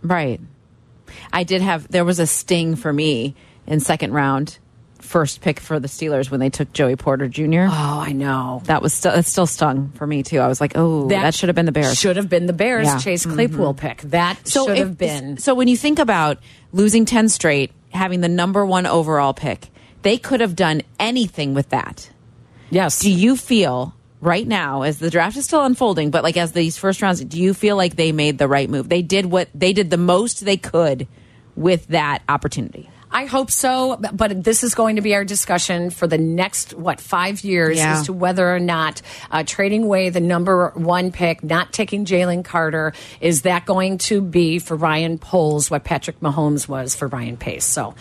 Right. 0.02 0.40
I 1.34 1.44
did 1.44 1.62
have 1.62 1.88
there 1.90 2.06
was 2.06 2.20
a 2.20 2.28
sting 2.28 2.76
for 2.76 2.92
me 2.92 3.36
in 3.68 3.80
second 3.80 4.14
round, 4.14 4.58
first 5.06 5.41
pick 5.41 5.60
for 5.60 5.80
the 5.80 5.88
Steelers 5.88 6.30
when 6.30 6.39
they 6.39 6.49
took 6.49 6.74
Joey 6.74 6.95
Porter 6.95 7.28
Jr. 7.28 7.68
Oh, 7.70 7.99
I 7.99 8.12
know. 8.12 8.62
That 8.66 8.82
was 8.82 8.93
still 8.93 9.14
it 9.14 9.26
still 9.26 9.47
stung 9.47 9.91
for 9.95 10.06
me 10.06 10.24
too. 10.24 10.39
I 10.39 10.47
was 10.47 10.60
like, 10.60 10.74
oh, 10.76 11.08
that, 11.10 11.34
should 11.34 11.49
have 11.49 11.56
been 11.56 11.66
the 11.66 11.72
Bears. 11.72 11.97
Should 11.97 12.18
have 12.18 12.30
been 12.30 12.45
the 12.45 12.53
Bears 12.53 12.88
Yeah. 12.88 12.97
Chase 12.97 13.26
mm-hmm. 13.26 13.36
Claypool 13.36 13.74
pick. 13.76 14.01
That 14.01 14.47
So 14.47 14.68
should 14.68 14.78
have 14.78 14.97
been. 14.97 15.38
So 15.38 15.56
when 15.56 15.68
you 15.68 15.78
think 15.78 15.99
about 15.99 16.39
losing 16.74 17.06
10 17.06 17.30
straight, 17.30 17.72
having 17.91 18.22
the 18.22 18.28
number 18.28 18.66
1 18.66 18.86
overall 18.86 19.34
pick, 19.34 19.70
they 20.01 20.18
could 20.18 20.41
have 20.41 20.56
done 20.56 20.82
anything 20.99 21.53
with 21.53 21.70
that. 21.70 22.10
Yes. 22.70 22.99
Do 22.99 23.12
you 23.12 23.38
feel 23.38 23.93
right 24.22 24.47
now 24.47 24.82
as 24.82 24.99
the 24.99 25.10
draft 25.10 25.38
is 25.38 25.45
still 25.45 25.64
unfolding, 25.64 26.12
but 26.12 26.24
like 26.24 26.38
as 26.38 26.51
these 26.51 26.78
first 26.78 27.01
rounds, 27.01 27.24
do 27.24 27.41
you 27.41 27.53
feel 27.53 27.78
like 27.78 27.95
they 27.95 28.12
made 28.12 28.38
the 28.38 28.47
right 28.47 28.70
move? 28.70 28.89
They 28.89 29.01
did 29.01 29.26
what 29.26 29.49
they 29.53 29.72
did 29.74 29.89
the 29.89 29.97
most 29.97 30.43
they 30.43 30.58
could 30.58 31.08
with 31.56 31.88
that 31.88 32.22
opportunity. 32.28 32.89
I 33.16 33.28
hope 33.28 33.49
so, 33.49 33.95
but 34.11 34.43
this 34.43 34.61
is 34.61 34.76
going 34.76 34.97
to 34.97 35.01
be 35.01 35.16
our 35.16 35.24
discussion 35.24 35.89
for 35.89 36.05
the 36.05 36.18
next 36.18 36.74
what 36.74 36.99
five 36.99 37.45
years 37.45 37.78
Yeah. 37.78 37.93
as 37.99 38.07
to 38.07 38.13
whether 38.13 38.53
or 38.53 38.59
not 38.59 39.01
uh, 39.32 39.43
trading 39.45 39.84
away 39.84 40.09
the 40.09 40.20
number 40.20 40.74
one 40.76 41.13
pick, 41.13 41.41
not 41.41 41.72
taking 41.72 42.03
Jalen 42.03 42.43
Carter, 42.43 42.91
is 43.22 43.43
that 43.43 43.66
going 43.66 43.99
to 43.99 44.20
be 44.22 44.59
for 44.59 44.76
Ryan 44.76 45.18
Poles 45.18 45.72
what 45.72 45.86
Patrick 45.86 46.20
Mahomes 46.20 46.68
was 46.68 46.93
for 46.93 47.07
Ryan 47.07 47.38
Pace? 47.38 47.63
So, 47.63 47.95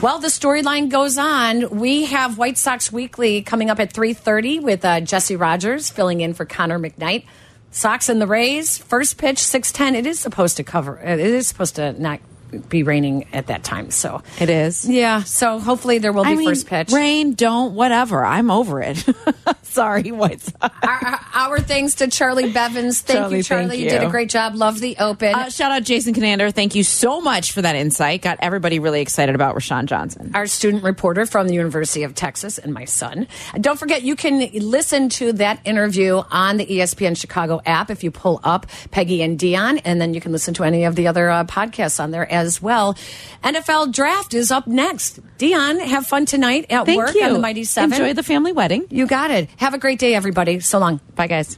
well, 0.00 0.20
the 0.20 0.28
storyline 0.28 0.88
goes 0.88 1.18
on. 1.18 1.68
We 1.68 2.06
have 2.06 2.38
White 2.38 2.56
Sox 2.56 2.90
Weekly 2.90 3.42
coming 3.42 3.68
up 3.68 3.78
at 3.78 3.92
three 3.92 4.14
thirty 4.14 4.58
with 4.58 4.86
uh, 4.86 5.02
Jesse 5.02 5.36
Rogers 5.36 5.90
filling 5.90 6.22
in 6.22 6.32
for 6.32 6.46
Connor 6.46 6.78
McKnight. 6.78 7.26
Sox 7.72 8.08
and 8.08 8.22
the 8.22 8.26
Rays, 8.26 8.78
first 8.78 9.18
pitch 9.18 9.38
six 9.38 9.70
ten. 9.70 9.94
It 9.94 10.06
is 10.06 10.18
supposed 10.18 10.56
to 10.56 10.64
cover. 10.64 10.98
It 10.98 11.20
is 11.20 11.46
supposed 11.46 11.76
to 11.76 11.92
not 12.00 12.20
be 12.68 12.82
raining 12.82 13.26
at 13.32 13.48
that 13.48 13.64
time. 13.64 13.90
So 13.90 14.22
It 14.40 14.50
is. 14.50 14.88
yeah, 14.88 15.22
so 15.22 15.58
hopefully 15.58 15.98
there 15.98 16.12
will 16.12 16.24
be 16.24 16.30
I 16.30 16.34
mean, 16.34 16.48
first 16.48 16.66
pitch. 16.66 16.90
Rain, 16.92 17.34
don't, 17.34 17.74
whatever. 17.74 18.24
I'm 18.24 18.50
over 18.50 18.80
it. 18.82 19.04
Sorry, 19.62 20.10
White 20.10 20.40
Sox. 20.40 20.74
Our, 20.82 21.20
our 21.34 21.60
thanks 21.60 21.96
to 21.96 22.08
Charlie 22.08 22.50
Bevins. 22.52 23.02
Thank 23.02 23.18
Charlie, 23.18 23.36
you, 23.38 23.42
Charlie. 23.42 23.68
thank 23.68 23.80
you. 23.82 23.90
did 23.90 24.02
a 24.02 24.08
great 24.10 24.30
job. 24.30 24.54
Love 24.54 24.80
the 24.80 24.96
open. 24.98 25.34
Uh, 25.34 25.50
shout 25.50 25.70
out 25.70 25.82
Jason 25.82 26.14
Conander. 26.14 26.50
Thank 26.50 26.74
you 26.74 26.82
so 26.82 27.20
much 27.20 27.52
for 27.52 27.62
that 27.62 27.76
insight. 27.76 28.22
Got 28.22 28.38
everybody 28.40 28.78
really 28.78 29.00
excited 29.02 29.34
about 29.34 29.54
Roschon 29.54 29.86
Johnson. 29.86 30.30
our 30.34 30.46
student 30.46 30.82
reporter 30.82 31.26
from 31.26 31.48
the 31.48 31.54
University 31.54 32.04
of 32.04 32.14
Texas 32.14 32.56
and 32.58 32.72
my 32.72 32.84
son. 32.86 33.26
And 33.52 33.62
don't 33.62 33.78
forget, 33.78 34.02
you 34.02 34.16
can 34.16 34.48
listen 34.54 35.08
to 35.10 35.32
that 35.34 35.60
interview 35.66 36.22
on 36.30 36.56
the 36.56 36.64
ESPN 36.66 37.16
Chicago 37.16 37.60
app 37.66 37.90
if 37.90 38.02
you 38.02 38.10
pull 38.10 38.40
up 38.44 38.66
Peggy 38.90 39.20
and 39.22 39.38
Dionne, 39.38 39.82
and 39.84 40.00
then 40.00 40.14
you 40.14 40.20
can 40.20 40.32
listen 40.32 40.54
to 40.54 40.64
any 40.64 40.84
of 40.84 40.94
the 40.96 41.06
other 41.08 41.28
uh, 41.28 41.44
podcasts 41.44 42.00
on 42.02 42.10
there 42.12 42.30
as 42.36 42.60
well. 42.62 42.94
NFL 43.42 43.92
draft 43.92 44.34
is 44.34 44.50
up 44.50 44.66
next. 44.66 45.20
Dionne, 45.38 45.80
have 45.80 46.06
fun 46.06 46.26
tonight 46.26 46.66
at 46.70 46.86
Thank 46.86 46.98
work 46.98 47.14
you. 47.14 47.24
on 47.24 47.32
the 47.32 47.38
Mighty 47.38 47.64
Seven. 47.64 47.92
Enjoy 47.92 48.12
the 48.12 48.22
family 48.22 48.52
wedding. 48.52 48.86
You 48.90 49.06
got 49.06 49.30
it. 49.30 49.48
Have 49.56 49.74
a 49.74 49.78
great 49.78 49.98
day, 49.98 50.14
everybody. 50.14 50.60
So 50.60 50.78
long. 50.78 51.00
Bye, 51.14 51.26
guys. 51.26 51.54